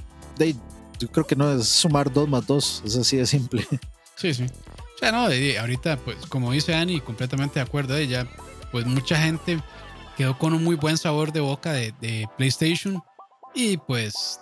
yo 1.00 1.08
creo 1.10 1.26
que 1.26 1.34
no 1.34 1.52
es 1.52 1.68
sumar 1.68 2.12
dos 2.12 2.28
más 2.28 2.46
dos, 2.46 2.80
es 2.86 2.96
así 2.96 3.16
de 3.16 3.26
simple. 3.26 3.66
Sí, 4.14 4.32
sí. 4.34 4.44
O 4.44 4.98
sea, 4.98 5.10
no, 5.10 5.26
ahorita, 5.60 5.96
pues, 5.98 6.16
como 6.28 6.52
dice 6.52 6.74
Ani, 6.74 7.00
completamente 7.00 7.58
de 7.58 7.66
acuerdo, 7.66 7.96
ella, 7.96 8.28
pues 8.70 8.86
mucha 8.86 9.16
gente 9.16 9.60
quedó 10.16 10.38
con 10.38 10.54
un 10.54 10.62
muy 10.62 10.76
buen 10.76 10.96
sabor 10.96 11.32
de 11.32 11.40
boca 11.40 11.72
de, 11.72 11.92
de 12.00 12.28
PlayStation. 12.36 13.02
Y 13.52 13.78
pues, 13.78 14.40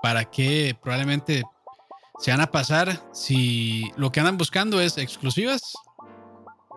¿para 0.00 0.24
qué? 0.24 0.76
Probablemente 0.80 1.42
se 2.18 2.30
van 2.30 2.40
a 2.40 2.50
pasar 2.50 3.00
si 3.12 3.90
lo 3.96 4.12
que 4.12 4.20
andan 4.20 4.38
buscando 4.38 4.80
es 4.80 4.98
exclusivas 4.98 5.74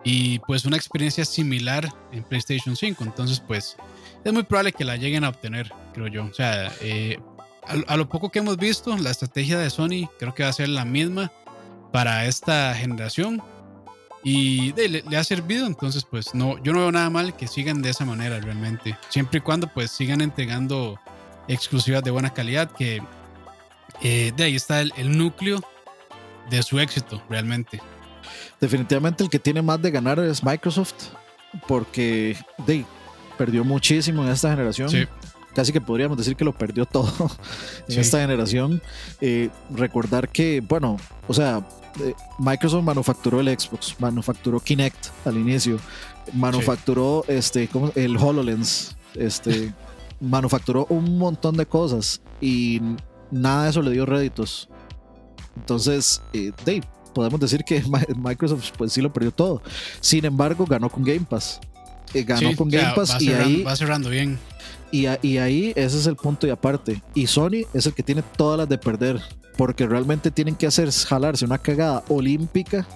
y 0.04 0.38
pues 0.40 0.64
una 0.64 0.76
experiencia 0.76 1.24
similar 1.24 1.88
en 2.12 2.22
PlayStation 2.24 2.76
5. 2.76 3.04
Entonces, 3.04 3.40
pues 3.40 3.76
es 4.24 4.32
muy 4.32 4.42
probable 4.42 4.72
que 4.72 4.84
la 4.84 4.96
lleguen 4.96 5.24
a 5.24 5.28
obtener, 5.28 5.72
creo 5.92 6.08
yo. 6.08 6.24
O 6.24 6.32
sea, 6.32 6.72
eh, 6.80 7.18
a, 7.86 7.96
lo 7.96 8.08
poco 8.08 8.30
que 8.30 8.38
hemos 8.38 8.56
visto, 8.56 8.96
la 8.96 9.10
estrategia 9.10 9.58
de 9.58 9.70
Sony 9.70 10.08
creo 10.18 10.34
que 10.34 10.42
va 10.42 10.48
a 10.48 10.52
ser 10.52 10.68
la 10.68 10.84
misma 10.84 11.32
para 11.92 12.26
esta 12.26 12.74
generación 12.74 13.42
y 14.24 14.72
le, 14.74 15.02
le, 15.02 15.16
ha 15.16 15.24
servido. 15.24 15.66
Entonces, 15.66 16.04
pues 16.04 16.34
no, 16.34 16.62
yo 16.62 16.72
no 16.72 16.80
veo 16.80 16.92
nada 16.92 17.10
mal 17.10 17.36
que 17.36 17.46
sigan 17.46 17.82
de 17.82 17.90
esa 17.90 18.04
manera 18.04 18.40
realmente. 18.40 18.96
Siempre 19.08 19.38
y 19.38 19.42
cuando 19.42 19.72
pues 19.72 19.90
sigan 19.90 20.20
entregando 20.20 20.98
exclusivas 21.48 22.02
de 22.02 22.10
buena 22.10 22.32
calidad 22.32 22.70
que 22.70 23.02
eh, 24.02 24.32
de 24.36 24.44
ahí 24.44 24.56
está 24.56 24.80
el, 24.80 25.16
núcleo 25.16 25.60
de 26.50 26.62
su 26.62 26.78
éxito 26.78 27.22
realmente. 27.28 27.80
Definitivamente 28.60 29.24
el 29.24 29.30
que 29.30 29.38
tiene 29.38 29.62
más 29.62 29.80
de 29.80 29.90
ganar 29.90 30.18
es 30.18 30.42
Microsoft, 30.42 31.10
porque 31.66 32.36
de, 32.66 32.84
perdió 33.36 33.64
muchísimo 33.64 34.24
en 34.24 34.30
esta 34.30 34.50
generación. 34.50 34.90
Casi 35.54 35.72
que 35.72 35.80
podríamos 35.80 36.16
decir 36.16 36.36
que 36.36 36.44
lo 36.44 36.56
perdió 36.56 36.86
todo 36.86 37.12
en 37.88 37.98
esta 37.98 38.20
generación. 38.20 38.80
Eh, 39.20 39.50
recordar 39.70 40.28
que, 40.28 40.60
bueno, 40.60 40.96
o 41.26 41.34
sea, 41.34 41.66
eh, 42.00 42.14
Microsoft 42.38 42.84
manufacturó 42.84 43.40
el 43.40 43.48
Xbox, 43.58 43.96
manufacturó 43.98 44.60
Kinect 44.60 45.08
al 45.24 45.36
inicio, 45.36 45.80
manufacturó 46.32 47.24
este, 47.26 47.68
el 47.96 48.16
HoloLens, 48.16 48.96
este, 49.14 49.72
manufacturó 50.20 50.86
un 50.90 51.18
montón 51.18 51.56
de 51.56 51.66
cosas 51.66 52.20
y 52.40 52.80
nada 53.30 53.64
de 53.64 53.70
eso 53.70 53.82
le 53.82 53.90
dio 53.90 54.06
réditos. 54.06 54.68
Entonces, 55.56 56.22
eh, 56.32 56.52
Dave, 56.64 56.82
podemos 57.14 57.40
decir 57.40 57.64
que 57.64 57.82
Microsoft 58.16 58.70
pues 58.76 58.92
sí 58.92 59.00
lo 59.00 59.12
perdió 59.12 59.32
todo. 59.32 59.62
Sin 60.00 60.24
embargo, 60.24 60.64
ganó 60.66 60.88
con 60.88 61.02
Game 61.02 61.26
Pass. 61.28 61.60
Eh, 62.14 62.22
ganó 62.22 62.54
con 62.56 62.68
Game 62.68 62.92
Pass 62.94 63.20
y 63.20 63.32
ahí 63.32 63.62
va 63.62 63.76
cerrando 63.76 64.08
bien. 64.08 64.38
Y, 64.90 65.06
y, 65.22 65.36
ahí 65.36 65.72
ese 65.76 65.98
es 65.98 66.06
el 66.06 66.16
punto 66.16 66.46
y 66.46 66.50
aparte. 66.50 67.02
Y 67.14 67.26
Sony 67.26 67.66
es 67.74 67.86
el 67.86 67.92
que 67.92 68.02
tiene 68.02 68.22
todas 68.22 68.58
las 68.58 68.68
de 68.68 68.78
perder. 68.78 69.20
Porque 69.56 69.86
realmente 69.86 70.30
tienen 70.30 70.54
que 70.54 70.66
hacer 70.66 70.90
jalarse 70.90 71.44
una 71.44 71.58
cagada 71.58 72.04
olímpica 72.08 72.86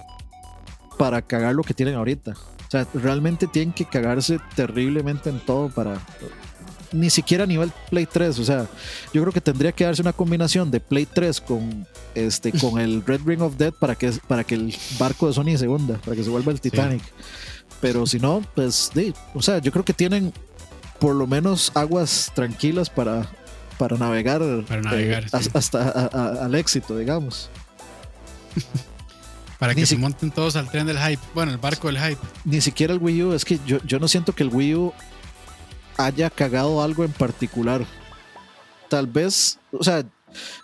para 0.97 1.21
cagar 1.21 1.53
lo 1.53 1.63
que 1.63 1.73
tienen 1.73 1.95
ahorita. 1.95 2.31
O 2.31 2.71
sea, 2.71 2.87
realmente 2.93 3.45
tienen 3.47 3.73
que 3.73 3.85
cagarse 3.85 4.39
terriblemente 4.55 5.29
en 5.29 5.39
todo 5.39 5.69
para, 5.69 5.99
ni 6.93 7.09
siquiera 7.09 7.43
a 7.43 7.47
nivel 7.47 7.71
Play 7.89 8.05
3. 8.05 8.39
O 8.39 8.43
sea, 8.43 8.67
yo 9.13 9.21
creo 9.21 9.33
que 9.33 9.41
tendría 9.41 9.71
que 9.71 9.83
darse 9.83 10.01
una 10.01 10.13
combinación 10.13 10.71
de 10.71 10.79
Play 10.79 11.05
3 11.05 11.41
con, 11.41 11.87
este, 12.15 12.51
con 12.53 12.79
el 12.79 13.03
Red 13.05 13.21
Ring 13.25 13.41
of 13.41 13.57
Death 13.57 13.75
para 13.79 13.95
que, 13.95 14.11
para 14.27 14.43
que 14.43 14.55
el 14.55 14.75
barco 14.97 15.27
de 15.27 15.33
Sony 15.33 15.57
se 15.57 15.67
hunda, 15.67 15.97
para 15.97 16.15
que 16.15 16.23
se 16.23 16.29
vuelva 16.29 16.51
el 16.51 16.61
Titanic. 16.61 17.01
Pero 17.81 18.05
si 18.05 18.19
no, 18.19 18.41
pues, 18.55 18.91
o 19.33 19.41
sea, 19.41 19.57
yo 19.57 19.71
creo 19.71 19.83
que 19.83 19.93
tienen 19.93 20.31
por 20.99 21.15
lo 21.15 21.27
menos 21.27 21.71
aguas 21.75 22.31
tranquilas 22.33 22.89
para, 22.89 23.27
para 23.77 23.97
navegar, 23.97 24.41
eh, 24.41 25.25
hasta 25.53 26.45
al 26.45 26.55
éxito, 26.55 26.97
digamos. 26.97 27.49
Para 29.59 29.75
que 29.75 29.85
se 29.85 29.97
monten 29.97 30.29
todos 30.29 30.57
al 30.57 30.69
tren 30.69 30.85
del 30.85 30.97
hype. 30.99 31.21
Bueno, 31.33 31.53
el 31.53 31.57
barco 31.57 31.87
del 31.87 31.97
hype. 31.97 32.19
Ni 32.43 32.59
siquiera 32.59 32.91
el 32.91 32.99
Wii 32.99 33.23
U. 33.23 33.33
Es 33.33 33.45
que 33.45 33.61
yo, 33.65 33.77
yo 33.85 33.97
no 33.97 34.09
siento 34.09 34.35
que 34.35 34.43
el 34.43 34.49
Wii 34.49 34.75
U 34.75 34.93
haya 35.97 36.29
cagado 36.29 36.81
algo 36.81 37.03
en 37.03 37.11
particular. 37.11 37.85
Tal 38.89 39.07
vez, 39.07 39.59
o 39.71 39.83
sea, 39.83 40.03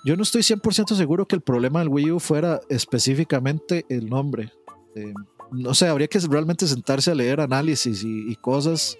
yo 0.04 0.16
no 0.16 0.24
estoy 0.24 0.42
100% 0.42 0.96
seguro 0.96 1.28
que 1.28 1.36
el 1.36 1.42
problema 1.42 1.80
del 1.80 1.90
Wii 1.90 2.12
U 2.12 2.20
fuera 2.20 2.60
específicamente 2.70 3.86
el 3.90 4.10
nombre. 4.10 4.52
Eh, 4.96 5.14
no 5.52 5.74
sé, 5.74 5.88
habría 5.88 6.08
que 6.08 6.20
realmente 6.20 6.68
sentarse 6.68 7.12
a 7.12 7.16
leer 7.16 7.42
análisis 7.42 8.04
y, 8.04 8.36
cosas, 8.36 8.98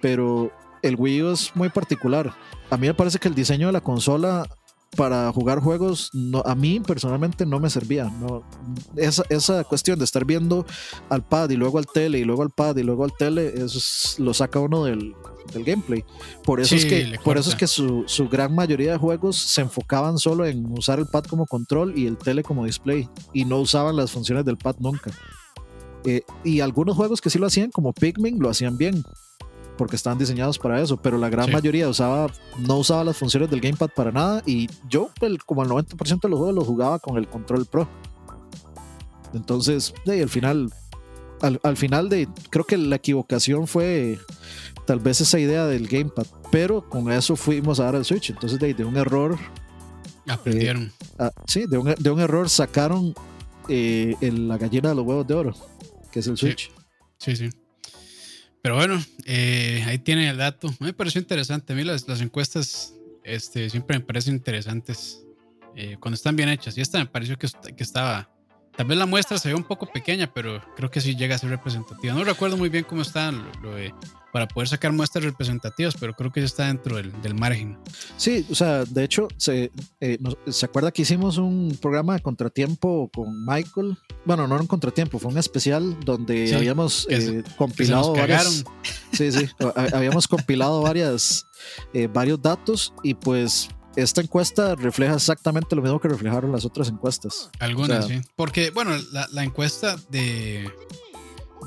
pero 0.00 0.52
el 0.82 0.96
Wii 0.96 1.22
U 1.22 1.32
es 1.32 1.54
muy 1.54 1.68
particular. 1.68 2.34
A 2.70 2.76
mí 2.76 2.86
me 2.86 2.94
parece 2.94 3.18
que 3.18 3.28
el 3.28 3.34
diseño 3.34 3.66
de 3.66 3.72
la 3.72 3.80
consola 3.80 4.48
para 4.96 5.30
jugar 5.32 5.60
juegos 5.60 6.10
no, 6.12 6.42
a 6.46 6.54
mí 6.54 6.80
personalmente 6.80 7.44
no 7.46 7.60
me 7.60 7.70
servía. 7.70 8.04
No, 8.04 8.42
esa, 8.96 9.22
esa, 9.28 9.64
cuestión 9.64 9.98
de 9.98 10.04
estar 10.04 10.24
viendo 10.24 10.66
al 11.08 11.22
pad 11.22 11.50
y 11.50 11.56
luego 11.56 11.78
al 11.78 11.86
tele 11.86 12.18
y 12.18 12.24
luego 12.24 12.42
al 12.42 12.50
pad 12.50 12.76
y 12.76 12.82
luego 12.82 13.04
al 13.04 13.12
tele, 13.12 13.52
eso 13.56 14.22
lo 14.22 14.32
saca 14.32 14.58
uno 14.58 14.84
del, 14.84 15.14
del 15.52 15.64
gameplay. 15.64 16.04
Por 16.44 16.60
eso 16.60 16.74
es 16.74 16.84
que, 16.86 17.18
por 17.22 17.38
eso 17.38 17.50
es 17.50 17.56
que 17.56 17.66
su, 17.66 18.04
su, 18.06 18.28
gran 18.28 18.54
mayoría 18.54 18.92
de 18.92 18.98
juegos 18.98 19.36
se 19.36 19.60
enfocaban 19.60 20.18
solo 20.18 20.46
en 20.46 20.66
usar 20.72 20.98
el 20.98 21.06
pad 21.06 21.24
como 21.24 21.46
control 21.46 21.96
y 21.98 22.06
el 22.06 22.16
tele 22.16 22.42
como 22.42 22.64
display 22.64 23.08
y 23.32 23.44
no 23.44 23.58
usaban 23.58 23.96
las 23.96 24.12
funciones 24.12 24.44
del 24.44 24.56
pad 24.56 24.76
nunca. 24.78 25.10
Eh, 26.04 26.22
y 26.44 26.60
algunos 26.60 26.96
juegos 26.96 27.20
que 27.20 27.30
sí 27.30 27.38
lo 27.38 27.46
hacían, 27.46 27.70
como 27.70 27.92
Pikmin, 27.92 28.38
lo 28.38 28.48
hacían 28.48 28.76
bien 28.76 29.04
porque 29.76 29.96
estaban 29.96 30.18
diseñados 30.18 30.58
para 30.58 30.80
eso, 30.80 30.96
pero 30.96 31.18
la 31.18 31.28
gran 31.28 31.50
mayoría 31.52 31.88
usaba, 31.88 32.28
no 32.58 32.78
usaba 32.78 33.04
las 33.04 33.16
funciones 33.16 33.50
del 33.50 33.60
gamepad 33.60 33.90
para 33.94 34.10
nada 34.10 34.42
y 34.46 34.68
yo 34.88 35.10
como 35.44 35.62
el 35.62 35.68
90% 35.68 36.20
de 36.20 36.28
los 36.28 36.38
juegos 36.38 36.54
los 36.54 36.66
jugaba 36.66 36.98
con 36.98 37.16
el 37.18 37.28
control 37.28 37.66
pro. 37.66 37.88
Entonces, 39.34 39.92
de, 40.04 40.22
al 40.22 40.28
final, 40.28 40.72
al, 41.42 41.60
al, 41.62 41.76
final 41.76 42.08
de, 42.08 42.28
creo 42.50 42.64
que 42.64 42.76
la 42.76 42.96
equivocación 42.96 43.66
fue 43.66 44.18
tal 44.86 45.00
vez 45.00 45.20
esa 45.20 45.38
idea 45.38 45.66
del 45.66 45.88
gamepad, 45.88 46.26
pero 46.50 46.88
con 46.88 47.10
eso 47.12 47.36
fuimos 47.36 47.80
a 47.80 47.84
dar 47.84 47.96
el 47.96 48.04
Switch. 48.04 48.30
Entonces, 48.30 48.58
de, 48.58 48.72
de 48.72 48.84
un 48.84 48.96
error. 48.96 49.36
Aprendieron. 50.28 50.92
ah, 51.18 51.30
sí, 51.46 51.66
de 51.66 51.78
un, 51.78 51.94
de 51.98 52.10
un 52.10 52.20
error 52.20 52.48
sacaron 52.48 53.14
eh, 53.68 54.14
el- 54.20 54.48
la 54.48 54.58
gallina 54.58 54.88
de 54.90 54.94
los 54.94 55.04
huevos 55.04 55.26
de 55.26 55.34
oro, 55.34 55.54
que 56.10 56.20
es 56.20 56.26
el 56.28 56.36
Sí. 56.36 56.46
Switch. 56.46 56.70
Sí, 57.18 57.36
sí. 57.36 57.50
Pero 58.66 58.74
bueno, 58.74 59.00
eh, 59.26 59.84
ahí 59.86 60.00
tienen 60.00 60.24
el 60.24 60.38
dato. 60.38 60.74
Me 60.80 60.92
pareció 60.92 61.20
interesante. 61.20 61.72
A 61.72 61.76
mí 61.76 61.84
las, 61.84 62.20
encuestas 62.20 62.94
este, 63.22 63.70
siempre 63.70 63.96
me 63.96 64.04
parecen 64.04 64.34
interesantes 64.34 65.24
eh, 65.76 65.96
cuando 66.00 66.16
están 66.16 66.34
bien 66.34 66.48
hechas. 66.48 66.76
Y 66.76 66.80
esta 66.80 66.98
me 66.98 67.06
pareció 67.06 67.38
que 67.38 67.46
estaba. 67.78 68.28
Tal 68.76 68.86
vez 68.86 68.98
la 68.98 69.06
muestra 69.06 69.38
se 69.38 69.48
ve 69.48 69.54
un 69.54 69.64
poco 69.64 69.86
pequeña, 69.86 70.30
pero 70.32 70.60
creo 70.76 70.90
que 70.90 71.00
sí 71.00 71.16
llega 71.16 71.34
a 71.34 71.38
ser 71.38 71.50
representativa. 71.50 72.12
No 72.14 72.24
recuerdo 72.24 72.56
muy 72.56 72.68
bien 72.68 72.84
cómo 72.84 73.02
está 73.02 73.32
lo, 73.32 73.42
lo 73.62 73.74
de- 73.74 73.94
para 74.32 74.46
poder 74.48 74.68
sacar 74.68 74.92
muestras 74.92 75.24
representativas, 75.24 75.94
pero 75.98 76.12
creo 76.12 76.30
que 76.30 76.40
ya 76.40 76.46
está 76.46 76.66
dentro 76.66 76.96
del, 76.96 77.10
del 77.22 77.34
margen. 77.34 77.78
Sí, 78.18 78.44
o 78.50 78.54
sea, 78.54 78.84
de 78.84 79.02
hecho, 79.02 79.28
se, 79.38 79.70
eh, 80.00 80.18
nos- 80.20 80.36
¿se 80.54 80.66
acuerda 80.66 80.92
que 80.92 81.02
hicimos 81.02 81.38
un 81.38 81.78
programa 81.80 82.12
de 82.14 82.20
contratiempo 82.20 83.10
con 83.14 83.46
Michael? 83.46 83.96
Bueno, 84.26 84.46
no 84.46 84.54
era 84.56 84.60
un 84.60 84.68
contratiempo, 84.68 85.18
fue 85.18 85.30
un 85.32 85.38
especial 85.38 85.96
donde 86.04 86.48
Sí, 86.48 86.54
habíamos 86.54 87.06
eh, 87.08 87.20
se 87.46 87.56
compilado 87.56 88.12
varias. 88.12 88.62
Sí, 89.12 89.32
sí. 89.32 89.48
ha- 89.74 89.96
Habíamos 89.96 90.28
compilado 90.28 90.82
varias, 90.82 91.46
eh, 91.94 92.06
varios 92.12 92.42
datos 92.42 92.92
y 93.02 93.14
pues 93.14 93.70
esta 93.96 94.20
encuesta 94.20 94.74
refleja 94.74 95.14
exactamente 95.14 95.74
lo 95.74 95.82
mismo 95.82 96.00
que 96.00 96.08
reflejaron 96.08 96.52
las 96.52 96.64
otras 96.64 96.88
encuestas. 96.88 97.50
Algunas, 97.58 98.04
O 98.04 98.08
sea, 98.08 98.20
sí. 98.22 98.28
Porque, 98.36 98.70
bueno, 98.70 98.96
la, 99.12 99.26
la 99.32 99.44
encuesta 99.44 99.96
de. 100.10 100.70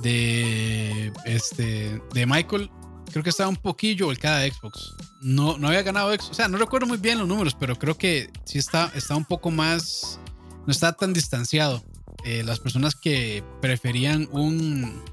de. 0.01 1.11
Este. 1.25 2.01
de 2.13 2.25
Michael. 2.25 2.69
Creo 3.11 3.23
que 3.23 3.31
estaba 3.31 3.49
un 3.49 3.55
poquillo 3.55 4.05
volcada 4.05 4.39
de 4.39 4.51
Xbox. 4.51 4.95
No, 5.21 5.57
no 5.57 5.67
había 5.67 5.81
ganado 5.81 6.13
Xbox. 6.13 6.29
O 6.29 6.33
sea, 6.35 6.47
no 6.47 6.57
recuerdo 6.57 6.85
muy 6.85 6.97
bien 6.97 7.17
los 7.17 7.27
números, 7.27 7.55
pero 7.59 7.75
creo 7.75 7.97
que 7.97 8.29
sí 8.45 8.59
está, 8.59 8.91
está 8.95 9.15
un 9.15 9.25
poco 9.25 9.49
más. 9.49 10.19
No 10.67 10.71
está 10.71 10.93
tan 10.93 11.13
distanciado. 11.13 11.83
Eh, 12.25 12.43
las 12.43 12.59
personas 12.59 12.95
que 12.95 13.43
preferían 13.61 14.27
un 14.31 15.03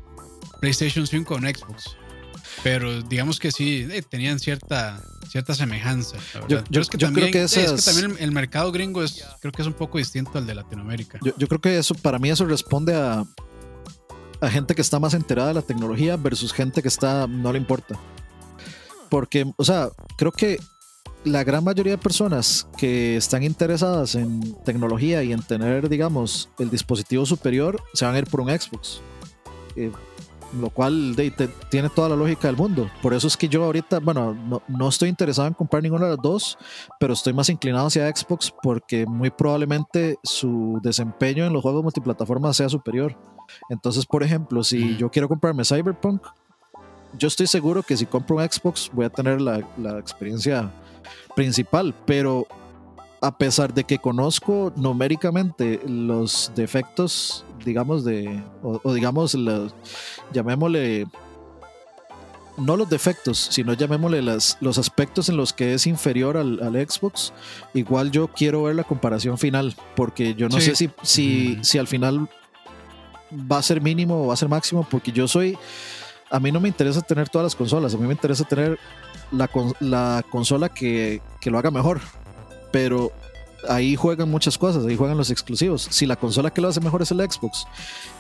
PlayStation 0.60 1.06
5 1.06 1.34
a 1.34 1.36
un 1.38 1.44
Xbox. 1.44 1.96
Pero 2.62 3.02
digamos 3.02 3.38
que 3.38 3.52
sí, 3.52 3.86
eh, 3.90 4.02
tenían 4.02 4.38
cierta, 4.38 5.02
cierta 5.28 5.54
semejanza. 5.54 6.16
Yo- 6.48 6.62
yo- 6.70 6.80
es 6.80 6.88
que 6.88 6.96
yo 6.98 7.12
creo 7.12 7.30
que 7.30 7.42
es 7.44 7.54
que 7.54 7.66
también 7.84 8.12
el, 8.12 8.18
el 8.24 8.32
mercado 8.32 8.70
gringo 8.72 9.02
es, 9.02 9.24
creo 9.40 9.52
que 9.52 9.62
es 9.62 9.68
un 9.68 9.74
poco 9.74 9.98
distinto 9.98 10.38
al 10.38 10.46
de 10.46 10.54
Latinoamérica. 10.54 11.18
Yo, 11.22 11.32
yo 11.36 11.48
creo 11.48 11.60
que 11.60 11.78
eso, 11.78 11.94
para 11.94 12.18
mí, 12.18 12.30
eso 12.30 12.44
responde 12.46 12.94
a, 12.94 13.24
a 14.40 14.50
gente 14.50 14.74
que 14.74 14.82
está 14.82 14.98
más 14.98 15.14
enterada 15.14 15.48
de 15.48 15.54
la 15.54 15.62
tecnología 15.62 16.16
versus 16.16 16.52
gente 16.52 16.82
que 16.82 16.88
está, 16.88 17.26
no 17.26 17.52
le 17.52 17.58
importa. 17.58 17.98
Porque, 19.10 19.50
o 19.56 19.64
sea, 19.64 19.88
creo 20.16 20.32
que 20.32 20.58
la 21.24 21.42
gran 21.44 21.64
mayoría 21.64 21.92
de 21.92 21.98
personas 21.98 22.66
que 22.76 23.16
están 23.16 23.42
interesadas 23.42 24.14
en 24.14 24.56
tecnología 24.64 25.22
y 25.22 25.32
en 25.32 25.42
tener, 25.42 25.88
digamos, 25.88 26.48
el 26.58 26.70
dispositivo 26.70 27.26
superior, 27.26 27.82
se 27.94 28.04
van 28.04 28.14
a 28.14 28.18
ir 28.18 28.26
por 28.26 28.40
un 28.40 28.48
Xbox. 28.48 29.00
Eh, 29.74 29.90
lo 30.60 30.70
cual 30.70 31.14
de, 31.16 31.30
te- 31.30 31.48
tiene 31.70 31.88
toda 31.88 32.08
la 32.08 32.16
lógica 32.16 32.48
del 32.48 32.56
mundo. 32.56 32.88
Por 33.02 33.14
eso 33.14 33.26
es 33.26 33.36
que 33.36 33.48
yo 33.48 33.64
ahorita, 33.64 33.98
bueno, 34.00 34.34
no, 34.34 34.62
no 34.68 34.88
estoy 34.88 35.08
interesado 35.08 35.48
en 35.48 35.54
comprar 35.54 35.82
ninguna 35.82 36.04
de 36.06 36.10
las 36.16 36.22
dos, 36.22 36.58
pero 37.00 37.12
estoy 37.12 37.32
más 37.32 37.48
inclinado 37.48 37.86
hacia 37.86 38.08
Xbox 38.14 38.52
porque 38.62 39.06
muy 39.06 39.30
probablemente 39.30 40.18
su 40.22 40.78
desempeño 40.82 41.44
en 41.46 41.52
los 41.52 41.62
juegos 41.62 41.82
multiplataforma 41.82 42.52
sea 42.52 42.68
superior. 42.68 43.16
Entonces, 43.70 44.06
por 44.06 44.22
ejemplo, 44.22 44.62
si 44.64 44.96
yo 44.96 45.10
quiero 45.10 45.28
comprarme 45.28 45.64
Cyberpunk, 45.64 46.22
yo 47.18 47.28
estoy 47.28 47.46
seguro 47.46 47.82
que 47.82 47.96
si 47.96 48.06
compro 48.06 48.36
un 48.36 48.42
Xbox 48.42 48.90
voy 48.92 49.06
a 49.06 49.10
tener 49.10 49.40
la, 49.40 49.66
la 49.78 49.98
experiencia 49.98 50.70
principal, 51.34 51.94
pero 52.04 52.46
a 53.20 53.36
pesar 53.38 53.72
de 53.74 53.84
que 53.84 53.98
conozco 53.98 54.72
numéricamente 54.76 55.80
los 55.86 56.52
defectos, 56.54 57.44
digamos, 57.64 58.04
de, 58.04 58.42
o, 58.62 58.80
o 58.82 58.92
digamos, 58.94 59.34
los- 59.34 59.74
llamémosle, 60.32 61.06
no 62.58 62.76
los 62.76 62.88
defectos, 62.88 63.38
sino 63.50 63.74
llamémosle 63.74 64.22
las, 64.22 64.56
los 64.60 64.78
aspectos 64.78 65.28
en 65.28 65.36
los 65.36 65.52
que 65.52 65.74
es 65.74 65.86
inferior 65.86 66.36
al, 66.36 66.62
al 66.62 66.74
Xbox, 66.88 67.32
igual 67.74 68.10
yo 68.10 68.28
quiero 68.28 68.62
ver 68.64 68.76
la 68.76 68.84
comparación 68.84 69.36
final, 69.38 69.74
porque 69.94 70.34
yo 70.34 70.48
no 70.48 70.58
Sí. 70.60 70.70
sé 70.70 70.76
si, 70.76 70.90
si, 71.02 71.56
Mm. 71.58 71.64
si 71.64 71.78
al 71.78 71.86
final 71.86 72.28
va 73.32 73.58
a 73.58 73.62
ser 73.62 73.80
mínimo 73.82 74.22
o 74.24 74.26
va 74.28 74.34
a 74.34 74.36
ser 74.38 74.48
máximo, 74.48 74.86
porque 74.90 75.12
yo 75.12 75.26
soy, 75.28 75.58
a 76.30 76.40
mí 76.40 76.50
no 76.50 76.60
me 76.60 76.68
interesa 76.68 77.00
tener 77.02 77.28
todas 77.28 77.44
las 77.46 77.56
consolas, 77.56 77.94
a 77.94 77.98
mí 77.98 78.06
me 78.06 78.12
interesa 78.14 78.44
tener 78.44 78.78
la, 79.32 79.50
la 79.80 80.24
consola 80.30 80.68
que, 80.70 81.20
que 81.40 81.50
lo 81.50 81.58
haga 81.58 81.70
mejor, 81.70 82.00
pero 82.76 83.10
ahí 83.70 83.96
juegan 83.96 84.30
muchas 84.30 84.58
cosas, 84.58 84.84
ahí 84.84 84.96
juegan 84.96 85.16
los 85.16 85.30
exclusivos. 85.30 85.88
Si 85.90 86.04
la 86.04 86.16
consola 86.16 86.50
que 86.50 86.60
lo 86.60 86.68
hace 86.68 86.78
mejor 86.78 87.00
es 87.00 87.10
el 87.10 87.18
Xbox, 87.18 87.66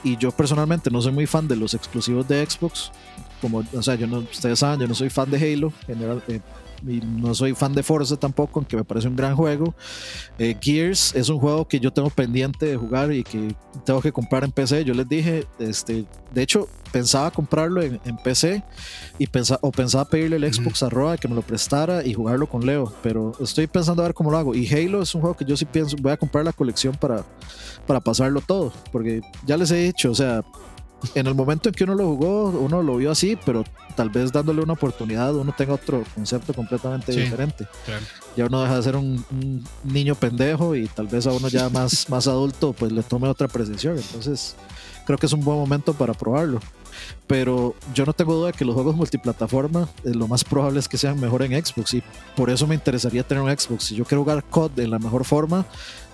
y 0.02 0.16
yo 0.16 0.30
personalmente 0.30 0.90
no 0.90 1.02
soy 1.02 1.12
muy 1.12 1.26
fan 1.26 1.46
de 1.46 1.56
los 1.56 1.74
exclusivos 1.74 2.26
de 2.26 2.42
Xbox, 2.48 2.90
como, 3.42 3.62
o 3.74 3.82
sea, 3.82 3.96
yo 3.96 4.06
no, 4.06 4.20
ustedes 4.20 4.58
saben, 4.58 4.80
yo 4.80 4.88
no 4.88 4.94
soy 4.94 5.10
fan 5.10 5.30
de 5.30 5.36
Halo, 5.36 5.74
general, 5.86 6.22
eh, 6.28 6.40
y 6.88 7.00
no 7.00 7.34
soy 7.34 7.54
fan 7.54 7.74
de 7.74 7.82
Forza 7.82 8.16
tampoco, 8.16 8.60
aunque 8.60 8.76
me 8.76 8.84
parece 8.84 9.08
un 9.08 9.16
gran 9.16 9.34
juego. 9.34 9.74
Eh, 10.38 10.56
Gears 10.60 11.14
es 11.14 11.28
un 11.28 11.38
juego 11.38 11.66
que 11.66 11.80
yo 11.80 11.92
tengo 11.92 12.10
pendiente 12.10 12.66
de 12.66 12.76
jugar 12.76 13.12
y 13.12 13.22
que 13.22 13.54
tengo 13.84 14.00
que 14.00 14.12
comprar 14.12 14.44
en 14.44 14.52
PC. 14.52 14.84
Yo 14.84 14.94
les 14.94 15.08
dije, 15.08 15.46
este, 15.58 16.04
de 16.32 16.42
hecho, 16.42 16.68
pensaba 16.92 17.30
comprarlo 17.30 17.82
en, 17.82 18.00
en 18.04 18.16
PC 18.16 18.62
y 19.18 19.26
pensa, 19.26 19.58
o 19.62 19.70
pensaba 19.70 20.04
pedirle 20.04 20.36
el 20.36 20.52
Xbox 20.52 20.82
a 20.82 20.88
Roa 20.88 21.16
que 21.16 21.28
me 21.28 21.34
lo 21.34 21.42
prestara 21.42 22.04
y 22.04 22.14
jugarlo 22.14 22.48
con 22.48 22.64
Leo, 22.64 22.92
pero 23.02 23.32
estoy 23.40 23.66
pensando 23.66 24.02
a 24.02 24.06
ver 24.06 24.14
cómo 24.14 24.30
lo 24.30 24.38
hago. 24.38 24.54
Y 24.54 24.66
Halo 24.66 25.02
es 25.02 25.14
un 25.14 25.20
juego 25.20 25.36
que 25.36 25.44
yo 25.44 25.56
sí 25.56 25.64
pienso, 25.64 25.96
voy 26.00 26.12
a 26.12 26.16
comprar 26.16 26.44
la 26.44 26.52
colección 26.52 26.94
para, 26.94 27.24
para 27.86 28.00
pasarlo 28.00 28.40
todo, 28.40 28.72
porque 28.92 29.20
ya 29.44 29.56
les 29.56 29.70
he 29.70 29.76
dicho, 29.76 30.10
o 30.10 30.14
sea, 30.14 30.42
en 31.14 31.26
el 31.26 31.34
momento 31.34 31.68
en 31.68 31.74
que 31.74 31.84
uno 31.84 31.94
lo 31.94 32.04
jugó, 32.06 32.44
uno 32.50 32.82
lo 32.82 32.96
vio 32.96 33.10
así, 33.10 33.38
pero 33.44 33.64
tal 33.94 34.10
vez 34.10 34.32
dándole 34.32 34.62
una 34.62 34.72
oportunidad, 34.74 35.34
uno 35.34 35.54
tenga 35.56 35.74
otro 35.74 36.02
concepto 36.14 36.52
completamente 36.54 37.12
Sí. 37.12 37.20
diferente. 37.20 37.66
Claro. 37.84 38.04
Ya 38.36 38.46
uno 38.46 38.62
deja 38.62 38.76
de 38.76 38.82
ser 38.82 38.96
un, 38.96 39.24
un 39.30 39.64
niño 39.84 40.14
pendejo 40.14 40.74
y 40.74 40.86
tal 40.88 41.06
vez 41.06 41.26
a 41.26 41.32
uno 41.32 41.48
ya 41.48 41.68
más, 41.68 42.08
más 42.10 42.26
adulto, 42.26 42.72
pues 42.72 42.92
le 42.92 43.02
tome 43.02 43.28
otra 43.28 43.46
apreciación. 43.46 43.96
Entonces, 43.98 44.56
creo 45.06 45.18
que 45.18 45.26
es 45.26 45.32
un 45.32 45.40
buen 45.44 45.58
momento 45.58 45.94
para 45.94 46.12
probarlo. 46.14 46.60
Pero 47.26 47.74
yo 47.94 48.04
no 48.06 48.12
tengo 48.12 48.34
duda 48.34 48.48
de 48.48 48.52
que 48.52 48.64
los 48.64 48.74
juegos 48.74 48.94
multiplataforma, 48.94 49.88
eh, 50.04 50.10
lo 50.14 50.28
más 50.28 50.44
probable 50.44 50.78
es 50.80 50.88
que 50.88 50.96
sean 50.98 51.18
mejor 51.20 51.42
en 51.42 51.52
Xbox 51.64 51.94
y 51.94 52.02
por 52.36 52.50
eso 52.50 52.66
me 52.66 52.74
interesaría 52.74 53.22
tener 53.26 53.42
un 53.42 53.50
Xbox. 53.56 53.84
Si 53.84 53.94
yo 53.96 54.04
quiero 54.04 54.22
jugar 54.22 54.44
COD 54.44 54.78
en 54.80 54.90
la 54.90 54.98
mejor 54.98 55.24
forma, 55.24 55.66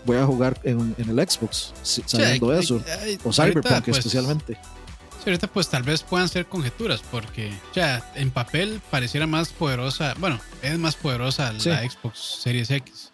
voy 0.06 0.16
a 0.16 0.24
jugar 0.26 0.58
en, 0.64 0.94
en 0.98 1.10
el 1.18 1.28
Xbox, 1.28 1.72
sabiendo 1.82 2.46
Sí, 2.48 2.52
hay- 2.52 2.58
eso. 2.64 2.82
hay- 2.86 2.92
hay- 3.10 3.18
O 3.22 3.28
ahorita, 3.28 3.32
Cyberpunk 3.44 3.84
pues, 3.84 3.98
especialmente. 3.98 4.54
sí, 4.54 5.24
ahorita 5.26 5.46
pues 5.48 5.68
tal 5.68 5.82
vez 5.82 6.02
puedan 6.02 6.28
ser 6.28 6.46
conjeturas 6.46 7.02
porque 7.10 7.52
ya 7.74 8.10
en 8.16 8.30
papel 8.30 8.80
pareciera 8.90 9.26
más 9.26 9.50
poderosa, 9.50 10.14
bueno, 10.18 10.40
es 10.62 10.78
más 10.78 10.96
poderosa 10.96 11.52
Sí. 11.58 11.68
la 11.68 11.88
Xbox 11.88 12.18
Series 12.42 12.70
X, 12.70 13.12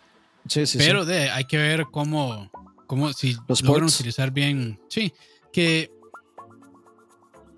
Sí, 0.48 0.66
sí, 0.66 0.78
pero 0.78 1.04
de, 1.04 1.28
hay 1.30 1.44
que 1.44 1.58
ver 1.58 1.84
cómo, 1.90 2.50
cómo 2.86 3.12
si 3.12 3.36
Los 3.48 3.60
logran 3.62 3.82
ports. 3.86 3.96
utilizar 3.96 4.30
bien, 4.30 4.80
sí, 4.88 5.12
que 5.52 5.90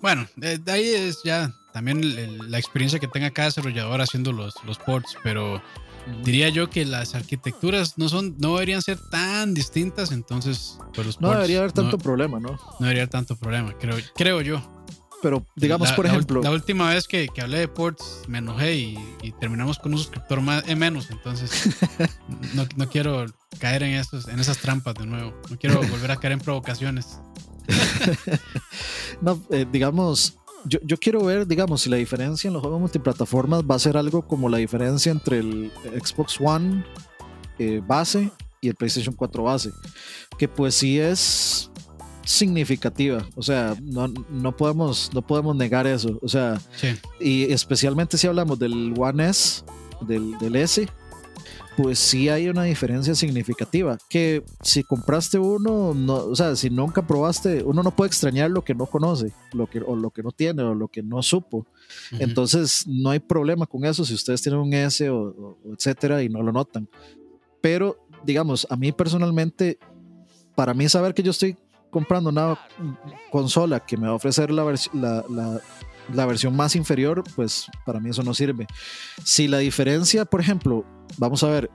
bueno, 0.00 0.26
de, 0.36 0.58
de 0.58 0.72
ahí 0.72 0.86
es 0.88 1.22
ya 1.24 1.52
también 1.72 2.02
el- 2.02 2.18
el- 2.18 2.50
la 2.50 2.58
experiencia 2.58 2.98
que 2.98 3.08
tenga 3.08 3.30
cada 3.30 3.48
desarrollador 3.48 4.00
haciendo 4.00 4.32
los, 4.32 4.54
los 4.64 4.78
ports, 4.78 5.16
pero 5.22 5.62
diría 6.24 6.48
yo 6.48 6.70
que 6.70 6.84
las 6.84 7.14
arquitecturas 7.14 7.98
no 7.98 8.08
son 8.08 8.34
no 8.38 8.54
deberían 8.54 8.80
ser 8.82 8.98
tan 9.10 9.52
distintas 9.54 10.10
entonces 10.12 10.78
pues 10.94 11.06
los 11.06 11.20
No 11.20 11.28
ports 11.28 11.38
debería 11.40 11.58
haber 11.58 11.72
tanto 11.72 11.96
no, 11.98 12.02
problema, 12.02 12.40
¿no? 12.40 12.52
no 12.52 12.58
debería 12.80 13.02
haber 13.02 13.10
tanto 13.10 13.36
problema 13.36 13.72
creo 13.78 13.96
creo 14.16 14.40
yo. 14.40 14.62
Pero 15.22 15.44
digamos, 15.54 15.90
La- 15.90 15.96
por 15.96 16.06
la 16.06 16.12
ejemplo, 16.12 16.40
la, 16.42 16.50
última 16.50 16.88
vez 16.88 17.06
que, 17.06 17.28
que 17.28 17.42
hablé 17.42 17.58
de 17.58 17.68
ports 17.68 18.22
me 18.26 18.38
enojé 18.38 18.74
y, 18.74 18.98
y 19.22 19.32
terminamos 19.32 19.78
con 19.78 19.92
un 19.92 19.98
suscriptor 19.98 20.40
más 20.40 20.64
eh, 20.66 20.74
menos 20.74 21.10
entonces 21.10 21.50
no, 22.54 22.66
no 22.76 22.88
quiero 22.88 23.26
caer 23.58 23.82
en 23.82 23.90
esos 23.96 24.26
en 24.28 24.40
esas 24.40 24.56
trampas 24.56 24.94
de 24.94 25.04
nuevo. 25.04 25.38
No 25.50 25.58
quiero 25.58 25.78
volver 25.82 26.10
a 26.12 26.16
caer 26.16 26.32
en 26.32 26.38
provocaciones 26.40 27.18
no, 29.20 29.40
eh, 29.50 29.66
digamos, 29.70 30.36
yo, 30.64 30.78
yo 30.82 30.96
quiero 30.98 31.24
ver, 31.24 31.46
digamos, 31.46 31.82
si 31.82 31.90
la 31.90 31.96
diferencia 31.96 32.48
en 32.48 32.54
los 32.54 32.62
juegos 32.62 32.80
multiplataformas 32.80 33.62
va 33.62 33.74
a 33.74 33.78
ser 33.78 33.96
algo 33.96 34.22
como 34.22 34.48
la 34.48 34.58
diferencia 34.58 35.12
entre 35.12 35.38
el 35.38 35.72
Xbox 36.02 36.40
One 36.40 36.84
eh, 37.58 37.82
base 37.86 38.30
y 38.60 38.68
el 38.68 38.74
PlayStation 38.74 39.14
4 39.14 39.42
base, 39.42 39.70
que 40.38 40.48
pues 40.48 40.74
sí 40.74 40.98
es 40.98 41.70
significativa, 42.24 43.26
o 43.34 43.42
sea, 43.42 43.74
no, 43.82 44.08
no, 44.28 44.56
podemos, 44.56 45.10
no 45.14 45.22
podemos 45.26 45.56
negar 45.56 45.86
eso, 45.86 46.18
o 46.22 46.28
sea, 46.28 46.60
sí. 46.76 46.88
y 47.18 47.52
especialmente 47.52 48.18
si 48.18 48.26
hablamos 48.26 48.58
del 48.58 48.94
One 48.96 49.28
S, 49.28 49.64
del, 50.02 50.38
del 50.38 50.56
S, 50.56 50.86
pues 51.76 51.98
sí 51.98 52.28
hay 52.28 52.48
una 52.48 52.64
diferencia 52.64 53.14
significativa. 53.14 53.96
Que 54.08 54.42
si 54.62 54.82
compraste 54.82 55.38
uno, 55.38 55.94
no, 55.94 56.14
o 56.14 56.36
sea, 56.36 56.56
si 56.56 56.70
nunca 56.70 57.06
probaste, 57.06 57.62
uno 57.62 57.82
no 57.82 57.90
puede 57.90 58.08
extrañar 58.08 58.50
lo 58.50 58.62
que 58.62 58.74
no 58.74 58.86
conoce, 58.86 59.32
lo 59.52 59.68
que, 59.68 59.80
o 59.80 59.96
lo 59.96 60.10
que 60.10 60.22
no 60.22 60.32
tiene, 60.32 60.62
o 60.62 60.74
lo 60.74 60.88
que 60.88 61.02
no 61.02 61.22
supo. 61.22 61.66
Entonces, 62.12 62.86
no 62.86 63.10
hay 63.10 63.18
problema 63.18 63.66
con 63.66 63.84
eso 63.84 64.04
si 64.04 64.14
ustedes 64.14 64.42
tienen 64.42 64.60
un 64.60 64.72
S 64.72 65.08
o, 65.08 65.56
etcétera 65.72 66.22
y 66.22 66.28
no 66.28 66.42
lo 66.42 66.52
notan. 66.52 66.88
Pero, 67.60 67.96
digamos, 68.24 68.66
a 68.70 68.76
mí 68.76 68.92
personalmente, 68.92 69.78
para 70.54 70.74
mí 70.74 70.88
saber 70.88 71.14
que 71.14 71.22
yo 71.22 71.30
estoy 71.30 71.56
comprando 71.90 72.30
una 72.30 72.58
consola 73.30 73.80
que 73.80 73.96
me 73.96 74.06
va 74.06 74.12
a 74.12 74.16
ofrecer 74.16 74.50
la, 74.50 74.64
la, 74.92 75.24
la, 75.28 75.60
la, 76.14 76.26
versión 76.26 76.54
más 76.56 76.76
inferior, 76.76 77.22
pues 77.36 77.66
para 77.84 78.00
mí 78.00 78.10
eso 78.10 78.22
no 78.22 78.34
sirve. 78.34 78.66
Si 79.24 79.48
la 79.48 79.58
diferencia, 79.58 80.24
por 80.24 80.40
ejemplo, 80.40 80.84
vamos 81.18 81.42
a 81.42 81.48
ver, 81.48 81.70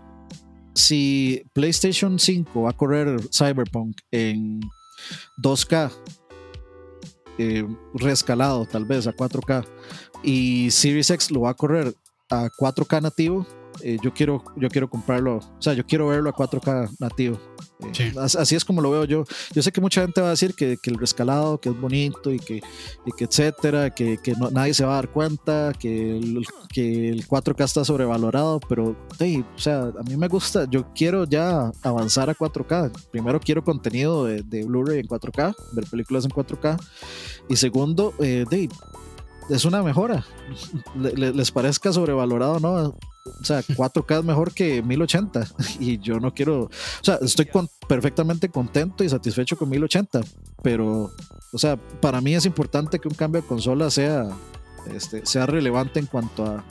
si 0.74 1.44
PlayStation 1.54 2.20
5 2.20 2.64
va 2.64 2.72
a 2.72 2.74
correr 2.74 3.18
Cyberpunk 3.32 3.98
en 4.12 4.60
2K, 5.42 5.92
eh, 7.38 7.68
rescalado 7.94 8.66
tal 8.66 8.86
vez 8.86 9.08
a 9.08 9.14
4K, 9.14 9.66
y 10.24 10.72
Series 10.72 11.10
X 11.10 11.32
lo 11.32 11.42
va 11.42 11.52
a 11.52 11.54
correr 11.54 11.94
a 12.30 12.50
4K 12.50 13.02
nativo, 13.02 13.46
eh, 13.84 13.97
yo, 14.03 14.13
quiero, 14.13 14.43
yo 14.55 14.69
quiero 14.69 14.89
comprarlo, 14.89 15.38
o 15.38 15.61
sea, 15.61 15.73
yo 15.73 15.86
quiero 15.86 16.07
verlo 16.07 16.30
a 16.30 16.34
4K 16.34 16.95
nativo. 16.99 17.39
Eh, 17.99 18.13
así 18.17 18.55
es 18.55 18.63
como 18.63 18.82
lo 18.82 18.89
veo 18.89 19.03
yo. 19.03 19.26
Yo 19.53 19.61
sé 19.61 19.71
que 19.71 19.82
mucha 19.82 20.01
gente 20.01 20.21
va 20.21 20.28
a 20.28 20.32
decir 20.32 20.55
que, 20.55 20.78
que 20.82 20.89
el 20.89 20.97
rescalado, 20.97 21.59
que 21.59 21.69
es 21.69 21.80
bonito 21.80 22.32
y 22.32 22.39
que, 22.39 22.61
y 23.05 23.11
que 23.17 23.26
etcétera, 23.26 23.89
que, 23.89 24.17
que 24.17 24.34
no, 24.34 24.49
nadie 24.49 24.73
se 24.73 24.86
va 24.86 24.93
a 24.93 24.95
dar 24.95 25.09
cuenta, 25.09 25.73
que 25.78 26.17
el, 26.17 26.45
que 26.69 27.09
el 27.09 27.28
4K 27.28 27.63
está 27.63 27.84
sobrevalorado, 27.86 28.59
pero 28.67 28.95
hey, 29.19 29.43
o 29.55 29.59
sea, 29.59 29.91
a 29.97 30.03
mí 30.03 30.15
me 30.15 30.28
gusta, 30.28 30.65
yo 30.69 30.86
quiero 30.93 31.26
ya 31.26 31.71
avanzar 31.84 32.30
a 32.30 32.36
4K. 32.36 32.91
Primero 33.11 33.39
quiero 33.39 33.63
contenido 33.63 34.26
de, 34.26 34.41
de 34.41 34.63
Blu-ray 34.63 34.99
en 34.99 35.07
4K, 35.07 35.55
ver 35.73 35.86
películas 35.86 36.26
en 36.26 36.32
4K. 36.32 36.80
Y 37.49 37.55
segundo, 37.57 38.13
eh, 38.19 38.45
es 39.49 39.65
una 39.65 39.84
mejora. 39.84 40.26
les 40.95 41.51
parezca 41.51 41.91
sobrevalorado, 41.91 42.59
¿no? 42.59 42.95
O 43.26 43.43
sea, 43.43 43.61
4K 43.61 44.19
es 44.19 44.23
mejor 44.23 44.53
que 44.53 44.84
1080 44.84 45.47
y 45.80 45.97
yo 45.97 46.19
no 46.19 46.34
quiero, 46.34 46.63
o 46.65 46.69
sea, 47.01 47.17
estoy 47.21 47.49
perfectamente 47.88 48.49
contento 48.49 49.03
y 49.03 49.09
satisfecho 49.09 49.57
con 49.57 49.69
1080, 49.69 50.21
pero, 50.61 51.11
o 51.51 51.57
sea, 51.57 51.76
para 51.76 52.21
mí 52.21 52.36
es 52.36 52.45
importante 52.45 52.99
que 52.99 53.07
un 53.07 53.15
cambio 53.15 53.41
de 53.41 53.47
consola 53.47 53.89
sea, 53.89 54.30
este, 54.93 55.26
sea 55.26 55.47
relevante 55.47 55.99
en 55.99 56.05
cuanto 56.05 56.45
a, 56.45 56.63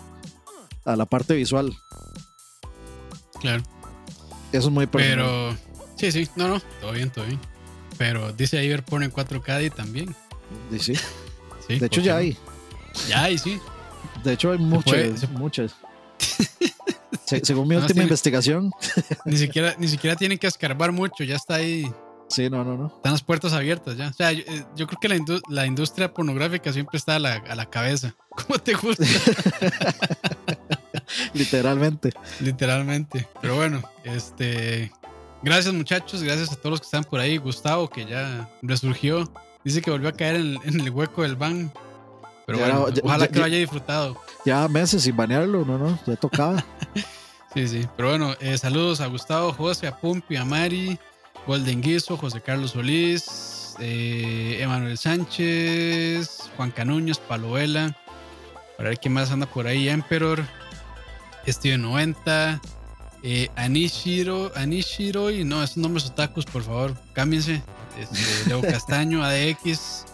a 0.84 0.96
la 0.96 1.06
parte 1.06 1.34
visual. 1.34 1.76
Claro. 3.40 3.62
Eso 4.52 4.68
es 4.68 4.72
muy. 4.72 4.86
Pero, 4.86 5.56
sí, 5.96 6.12
sí, 6.12 6.28
no, 6.36 6.46
no, 6.46 6.60
todo 6.80 6.92
bien, 6.92 7.10
todo 7.10 7.24
bien. 7.24 7.40
Pero 7.98 8.32
dice 8.32 8.58
ahí 8.58 8.76
pone 8.82 9.10
4K 9.10 9.66
y 9.66 9.70
también. 9.70 10.14
Sí, 10.78 10.94
sí. 11.66 11.78
de 11.78 11.86
hecho, 11.86 12.00
ya 12.00 12.18
hay. 12.18 12.36
Ya 13.08 13.24
hay, 13.24 13.38
sí. 13.38 13.58
De 14.22 14.34
hecho, 14.34 14.52
hay 14.52 14.58
muchas, 14.58 15.28
muchas 15.30 15.74
según 17.42 17.68
mi 17.68 17.76
última 17.76 18.02
investigación. 18.02 18.70
Ni 19.24 19.36
siquiera, 19.36 19.74
ni 19.78 19.88
siquiera 19.88 20.16
tienen 20.16 20.38
que 20.38 20.46
escarbar 20.46 20.92
mucho, 20.92 21.24
ya 21.24 21.36
está 21.36 21.56
ahí. 21.56 21.90
Sí, 22.28 22.48
no, 22.50 22.64
no, 22.64 22.76
no. 22.76 22.86
Están 22.86 23.12
las 23.12 23.22
puertas 23.22 23.52
abiertas 23.52 23.96
ya. 23.96 24.08
O 24.08 24.12
sea, 24.12 24.32
yo, 24.32 24.42
eh, 24.46 24.64
creo 24.74 24.98
que 25.00 25.40
la, 25.48 25.66
industria 25.66 26.12
pornográfica 26.12 26.72
siempre 26.72 26.96
está 26.96 27.16
a 27.16 27.18
la, 27.18 27.70
cabeza. 27.70 28.14
¿Cómo 28.30 28.58
te 28.58 28.74
gusta? 28.74 29.04
Literalmente. 31.34 32.12
Literalmente. 32.40 33.28
Pero 33.40 33.56
bueno, 33.56 33.82
este. 34.04 34.90
Gracias, 35.42 35.74
muchachos. 35.74 36.22
Gracias 36.22 36.50
a 36.52 36.56
todos 36.56 36.70
los 36.70 36.80
que 36.80 36.86
están 36.86 37.04
por 37.04 37.20
ahí. 37.20 37.36
Gustavo, 37.36 37.88
que 37.88 38.06
ya 38.06 38.50
resurgió. 38.62 39.30
Dice 39.62 39.80
que 39.80 39.90
volvió 39.90 40.08
a 40.08 40.12
caer 40.12 40.36
en, 40.36 40.80
el 40.80 40.90
hueco 40.90 41.22
del 41.22 41.36
van. 41.36 41.72
Pero 42.46 42.58
bueno, 42.58 42.86
ojalá 43.02 43.28
que 43.28 43.38
lo 43.38 43.44
haya 43.44 43.58
disfrutado. 43.58 44.20
Ya 44.44 44.68
meses 44.68 45.02
sin 45.02 45.16
banearlo, 45.16 45.64
no, 45.64 45.78
no, 45.78 45.98
ya 46.06 46.16
tocaba. 46.16 46.64
sí, 47.54 47.66
sí. 47.66 47.86
Pero 47.96 48.10
bueno, 48.10 48.34
eh, 48.40 48.58
saludos 48.58 49.00
a 49.00 49.06
Gustavo, 49.06 49.52
José, 49.52 49.86
a 49.86 49.96
Pumpi, 49.96 50.36
a 50.36 50.44
Mari, 50.44 50.98
Golden 51.46 51.80
Guiso, 51.80 52.16
José 52.16 52.42
Carlos 52.42 52.72
Solís, 52.72 53.76
eh, 53.80 54.58
Emanuel 54.60 54.98
Sánchez, 54.98 56.50
Juan 56.56 56.70
Canuños, 56.70 57.18
Palovela. 57.18 57.96
Para 58.76 58.90
ver 58.90 58.98
quién 58.98 59.14
más 59.14 59.30
anda 59.30 59.46
por 59.46 59.66
ahí, 59.66 59.88
Emperor, 59.88 60.44
Steven 61.46 61.80
90, 61.80 62.60
eh, 63.22 63.48
Anishiro, 63.56 64.52
Anishiro, 64.56 65.30
y 65.30 65.44
no, 65.44 65.62
esos 65.62 65.76
nombres 65.78 66.06
otakus, 66.06 66.44
por 66.44 66.62
favor, 66.62 66.94
cámbiense. 67.12 67.62
Este, 67.98 68.48
Leo 68.48 68.60
Castaño, 68.62 69.22
ADX 69.22 70.06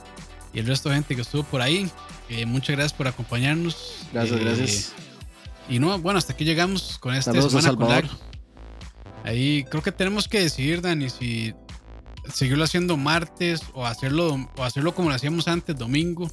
y 0.52 0.58
el 0.58 0.66
resto 0.66 0.88
de 0.88 0.96
gente 0.96 1.14
que 1.14 1.22
estuvo 1.22 1.42
por 1.44 1.62
ahí. 1.62 1.90
Eh, 2.28 2.46
muchas 2.46 2.76
gracias 2.76 2.92
por 2.92 3.08
acompañarnos. 3.08 4.06
Gracias, 4.12 4.40
eh, 4.40 4.44
gracias. 4.44 4.92
Y 5.68 5.78
no, 5.78 5.98
bueno, 5.98 6.18
hasta 6.18 6.32
aquí 6.32 6.44
llegamos 6.44 6.98
con 6.98 7.14
esta 7.14 7.32
semana 7.32 8.08
Ahí 9.24 9.64
creo 9.64 9.82
que 9.82 9.92
tenemos 9.92 10.26
que 10.26 10.40
decidir, 10.40 10.80
Dani, 10.80 11.10
si 11.10 11.54
seguirlo 12.32 12.64
haciendo 12.64 12.96
martes 12.96 13.60
o 13.74 13.86
hacerlo, 13.86 14.48
o 14.56 14.64
hacerlo 14.64 14.94
como 14.94 15.10
lo 15.10 15.14
hacíamos 15.14 15.46
antes, 15.46 15.76
domingo. 15.76 16.30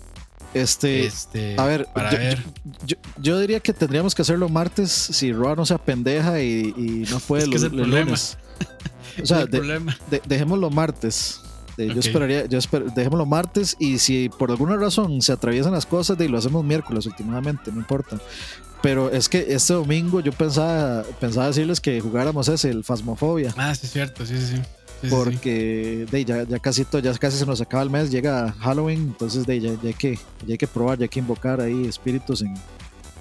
Este, 0.54 1.06
este 1.06 1.56
a 1.60 1.66
ver, 1.66 1.88
yo, 3.22 3.40
diría 3.40 3.60
que 3.60 3.74
tendríamos 3.74 4.16
que 4.16 4.22
hacerlo 4.22 4.48
martes 4.48 4.90
si 4.92 5.34
Roa 5.34 5.56
no 5.56 5.66
sea 5.66 5.78
pendeja 5.78 6.42
y, 6.42 7.06
no 7.12 7.20
puede 7.20 7.54
es 7.54 7.64
el 7.64 7.76
lunes. 7.76 8.38
O 9.22 9.26
sea, 9.26 9.46
dejémoslo 10.26 10.70
martes. 10.70 11.42
Este, 11.78 11.94
yo 11.94 12.00
esperaría, 12.00 12.46
yo 12.48 12.60
dejémoslo 12.96 13.26
martes 13.28 13.76
y 13.78 14.00
si 14.00 14.30
por 14.30 14.50
alguna 14.50 14.78
razón 14.78 15.22
se 15.22 15.32
atraviesan 15.32 15.74
las 15.74 15.86
cosas, 15.86 16.18
de 16.18 16.28
lo 16.28 16.40
hacemos 16.40 16.66
miércoles 16.66 17.06
últimamente, 17.06 17.72
no 17.72 17.78
importa. 17.78 18.18
Pero 18.82 19.12
es 19.12 19.30
que 19.30 19.46
este 19.50 19.74
domingo 19.74 20.20
yo 20.20 20.32
pensaba, 20.32 21.04
pensaba 21.20 21.48
decirles 21.48 21.80
que 21.80 22.00
jugáramos 22.00 22.48
ese, 22.48 22.72
el 22.72 22.84
Fasmofobia. 22.84 23.54
Ah, 23.58 23.76
sí, 23.76 23.86
es 23.86 23.92
cierto, 23.92 24.26
sí, 24.26 24.38
sí, 24.38 24.56
sí. 25.02 25.08
porque 25.10 26.08
De, 26.10 26.26
ya, 26.26 26.44
ya, 26.44 26.58
casi 26.58 26.86
ya 26.92 27.14
casi 27.14 27.38
se 27.38 27.46
nos 27.46 27.62
acaba 27.62 27.84
el 27.84 27.92
mes, 27.92 28.10
llega 28.10 28.52
Halloween, 28.60 29.00
entonces 29.00 29.46
de, 29.46 29.60
ya, 29.60 29.74
ya, 29.82 29.90
hay 29.90 29.94
que, 29.94 30.16
ya 30.16 30.54
hay 30.54 30.58
que 30.58 30.68
probar, 30.68 30.98
ya 30.98 31.04
hay 31.04 31.10
que 31.10 31.20
invocar 31.20 31.62
ahí 31.62 31.86
espíritus 31.86 32.42
en 32.42 32.56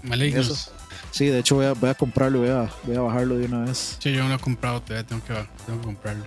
malignos. 0.02 0.70
Sí, 1.10 1.26
de 1.26 1.38
hecho 1.38 1.56
voy 1.56 1.66
a, 1.66 1.72
voy 1.72 1.90
a 1.90 1.94
comprarlo, 1.94 2.40
voy 2.40 2.48
a, 2.48 2.70
voy 2.84 2.96
a 2.96 3.00
bajarlo 3.00 3.36
de 3.36 3.46
una 3.46 3.64
vez. 3.64 3.96
Sí, 3.98 4.12
yo 4.12 4.22
no 4.22 4.30
lo 4.30 4.34
he 4.36 4.38
comprado 4.38 4.80
todavía, 4.80 5.06
tengo 5.06 5.22
que, 5.24 5.34
tengo 5.66 5.80
que 5.80 5.86
comprarlo 5.86 6.24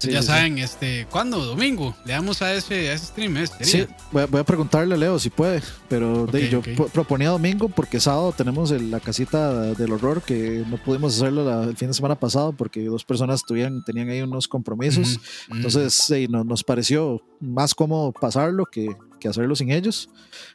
ya 0.00 0.22
saben, 0.22 0.58
este, 0.58 1.06
¿cuándo? 1.10 1.44
Domingo. 1.44 1.94
Le 2.04 2.12
damos 2.12 2.42
a 2.42 2.54
ese, 2.54 2.90
a 2.90 2.92
ese 2.94 3.06
stream. 3.06 3.36
Este 3.36 3.64
sí, 3.64 3.86
voy 4.12 4.22
a, 4.22 4.44
preguntarle 4.44 4.94
a 4.94 4.98
Leo 4.98 5.18
si 5.18 5.30
puede, 5.30 5.62
pero 5.88 6.30
yo 6.32 6.62
proponía 6.92 7.30
domingo 7.30 7.68
porque 7.68 8.00
sábado 8.00 8.32
tenemos 8.36 8.70
la 8.70 9.00
casita 9.00 9.74
del 9.74 9.92
horror 9.92 10.22
que 10.22 10.64
no 10.68 10.76
pudimos 10.78 11.16
hacerlo 11.16 11.62
el 11.64 11.76
fin 11.76 11.88
de 11.88 11.94
semana 11.94 12.14
pasado 12.14 12.52
porque 12.52 12.84
dos 12.84 13.04
personas 13.04 13.42
tuvieron, 13.42 13.82
tenían 13.84 14.08
ahí 14.08 14.22
unos 14.22 14.48
compromisos. 14.48 15.18
Entonces 15.50 16.10
nos 16.28 16.64
pareció 16.64 17.22
más 17.40 17.74
cómodo 17.74 18.12
pasarlo 18.12 18.66
que, 18.66 18.88
que 19.18 19.28
hacerlo 19.28 19.54
sin 19.56 19.70
ellos. 19.70 20.08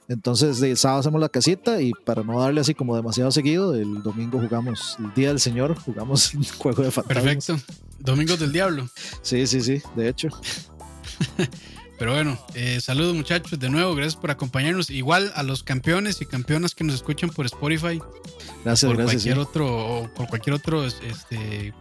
Entonces, 0.07 0.59
de 0.59 0.75
sábado 0.75 1.01
hacemos 1.01 1.21
la 1.21 1.29
casita 1.29 1.81
y 1.81 1.91
para 2.05 2.23
no 2.23 2.39
darle 2.39 2.61
así 2.61 2.73
como 2.73 2.95
demasiado 2.95 3.31
seguido, 3.31 3.73
el 3.75 4.01
domingo 4.03 4.39
jugamos 4.39 4.97
el 4.99 5.13
Día 5.13 5.29
del 5.29 5.39
Señor, 5.39 5.77
jugamos 5.77 6.33
el 6.35 6.49
juego 6.51 6.83
de 6.83 6.91
fantasmas. 6.91 7.23
Perfecto. 7.23 7.73
Domingos 7.99 8.39
del 8.39 8.51
Diablo. 8.51 8.87
Sí, 9.21 9.47
sí, 9.47 9.61
sí, 9.61 9.81
de 9.95 10.09
hecho. 10.09 10.29
Pero 11.99 12.13
bueno, 12.13 12.37
eh, 12.55 12.79
saludos 12.81 13.15
muchachos 13.15 13.59
de 13.59 13.69
nuevo, 13.69 13.95
gracias 13.95 14.15
por 14.15 14.31
acompañarnos. 14.31 14.89
Igual 14.89 15.31
a 15.35 15.43
los 15.43 15.63
campeones 15.63 16.21
y 16.21 16.25
campeonas 16.25 16.75
que 16.75 16.83
nos 16.83 16.95
escuchan 16.95 17.29
por 17.29 17.45
Spotify. 17.45 18.01
Gracias, 18.63 18.89
por 18.89 18.97
gracias. 18.97 19.23
Cualquier 19.23 19.39
otro, 19.39 20.11
por 20.15 20.27
cualquier 20.27 20.55
otro 20.55 20.85
este, 20.85 21.73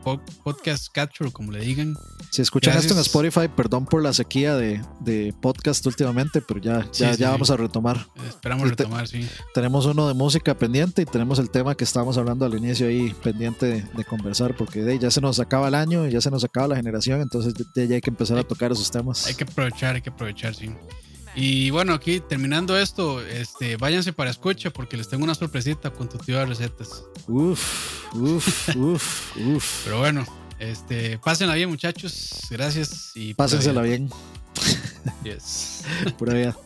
podcast 0.44 0.88
capture, 0.92 1.30
como 1.30 1.52
le 1.52 1.60
digan. 1.60 1.96
Si 2.30 2.42
escuchan 2.42 2.76
esto 2.76 2.94
en 2.94 3.00
Spotify, 3.00 3.48
perdón 3.54 3.86
por 3.86 4.02
la 4.02 4.12
sequía 4.12 4.56
de, 4.56 4.82
de 5.00 5.34
podcast 5.40 5.84
últimamente, 5.86 6.40
pero 6.40 6.60
ya, 6.60 6.86
ya, 6.92 7.14
ya 7.14 7.30
vamos 7.30 7.50
a 7.50 7.56
retomar. 7.56 8.06
Esperamos 8.28 8.68
retomar, 8.68 9.06
sí. 9.08 9.28
Tenemos 9.54 9.86
uno 9.86 10.08
de 10.08 10.14
música 10.14 10.56
pendiente 10.56 11.02
y 11.02 11.04
tenemos 11.04 11.38
el 11.38 11.50
tema 11.50 11.74
que 11.74 11.84
estábamos 11.84 12.18
hablando 12.18 12.44
al 12.44 12.54
inicio 12.54 12.88
ahí 12.88 13.14
pendiente 13.22 13.86
de, 13.94 14.04
conversar, 14.04 14.56
porque 14.56 14.82
de, 14.82 14.98
ya 14.98 15.10
se 15.10 15.20
nos 15.20 15.38
acaba 15.40 15.68
el 15.68 15.74
año, 15.74 16.06
ya 16.08 16.20
se 16.20 16.30
nos 16.30 16.44
acaba 16.44 16.68
la 16.68 16.76
generación, 16.76 17.20
entonces 17.20 17.54
ya, 17.74 17.82
hay 17.82 18.00
que 18.00 18.10
empezar 18.10 18.36
a 18.38 18.42
tocar 18.42 18.72
esos 18.72 18.90
temas. 18.90 19.26
Hay 19.26 19.34
que 19.34 19.44
aprovechar, 19.44 20.01
hay 20.02 20.04
que 20.04 20.10
aprovechar, 20.10 20.54
sí. 20.54 20.70
Y 21.34 21.70
bueno, 21.70 21.94
aquí 21.94 22.20
terminando 22.20 22.76
esto, 22.76 23.24
este, 23.24 23.76
váyanse 23.76 24.12
para 24.12 24.30
escucha 24.30 24.70
porque 24.70 24.96
les 24.96 25.08
tengo 25.08 25.24
una 25.24 25.34
sorpresita 25.34 25.90
con 25.90 26.08
tu 26.08 26.18
tío 26.18 26.38
de 26.38 26.46
recetas. 26.46 27.04
Uf, 27.26 28.14
uf, 28.14 28.76
uf, 28.76 29.36
uf. 29.36 29.84
Pero 29.84 29.98
bueno, 29.98 30.26
este, 30.58 31.18
pásenla 31.18 31.54
bien, 31.54 31.70
muchachos. 31.70 32.48
Gracias 32.50 33.12
y 33.14 33.32
pásensela 33.32 33.80
bien. 33.82 34.10
Yes. 35.24 35.84
Pura 36.18 36.34
vida. 36.34 36.56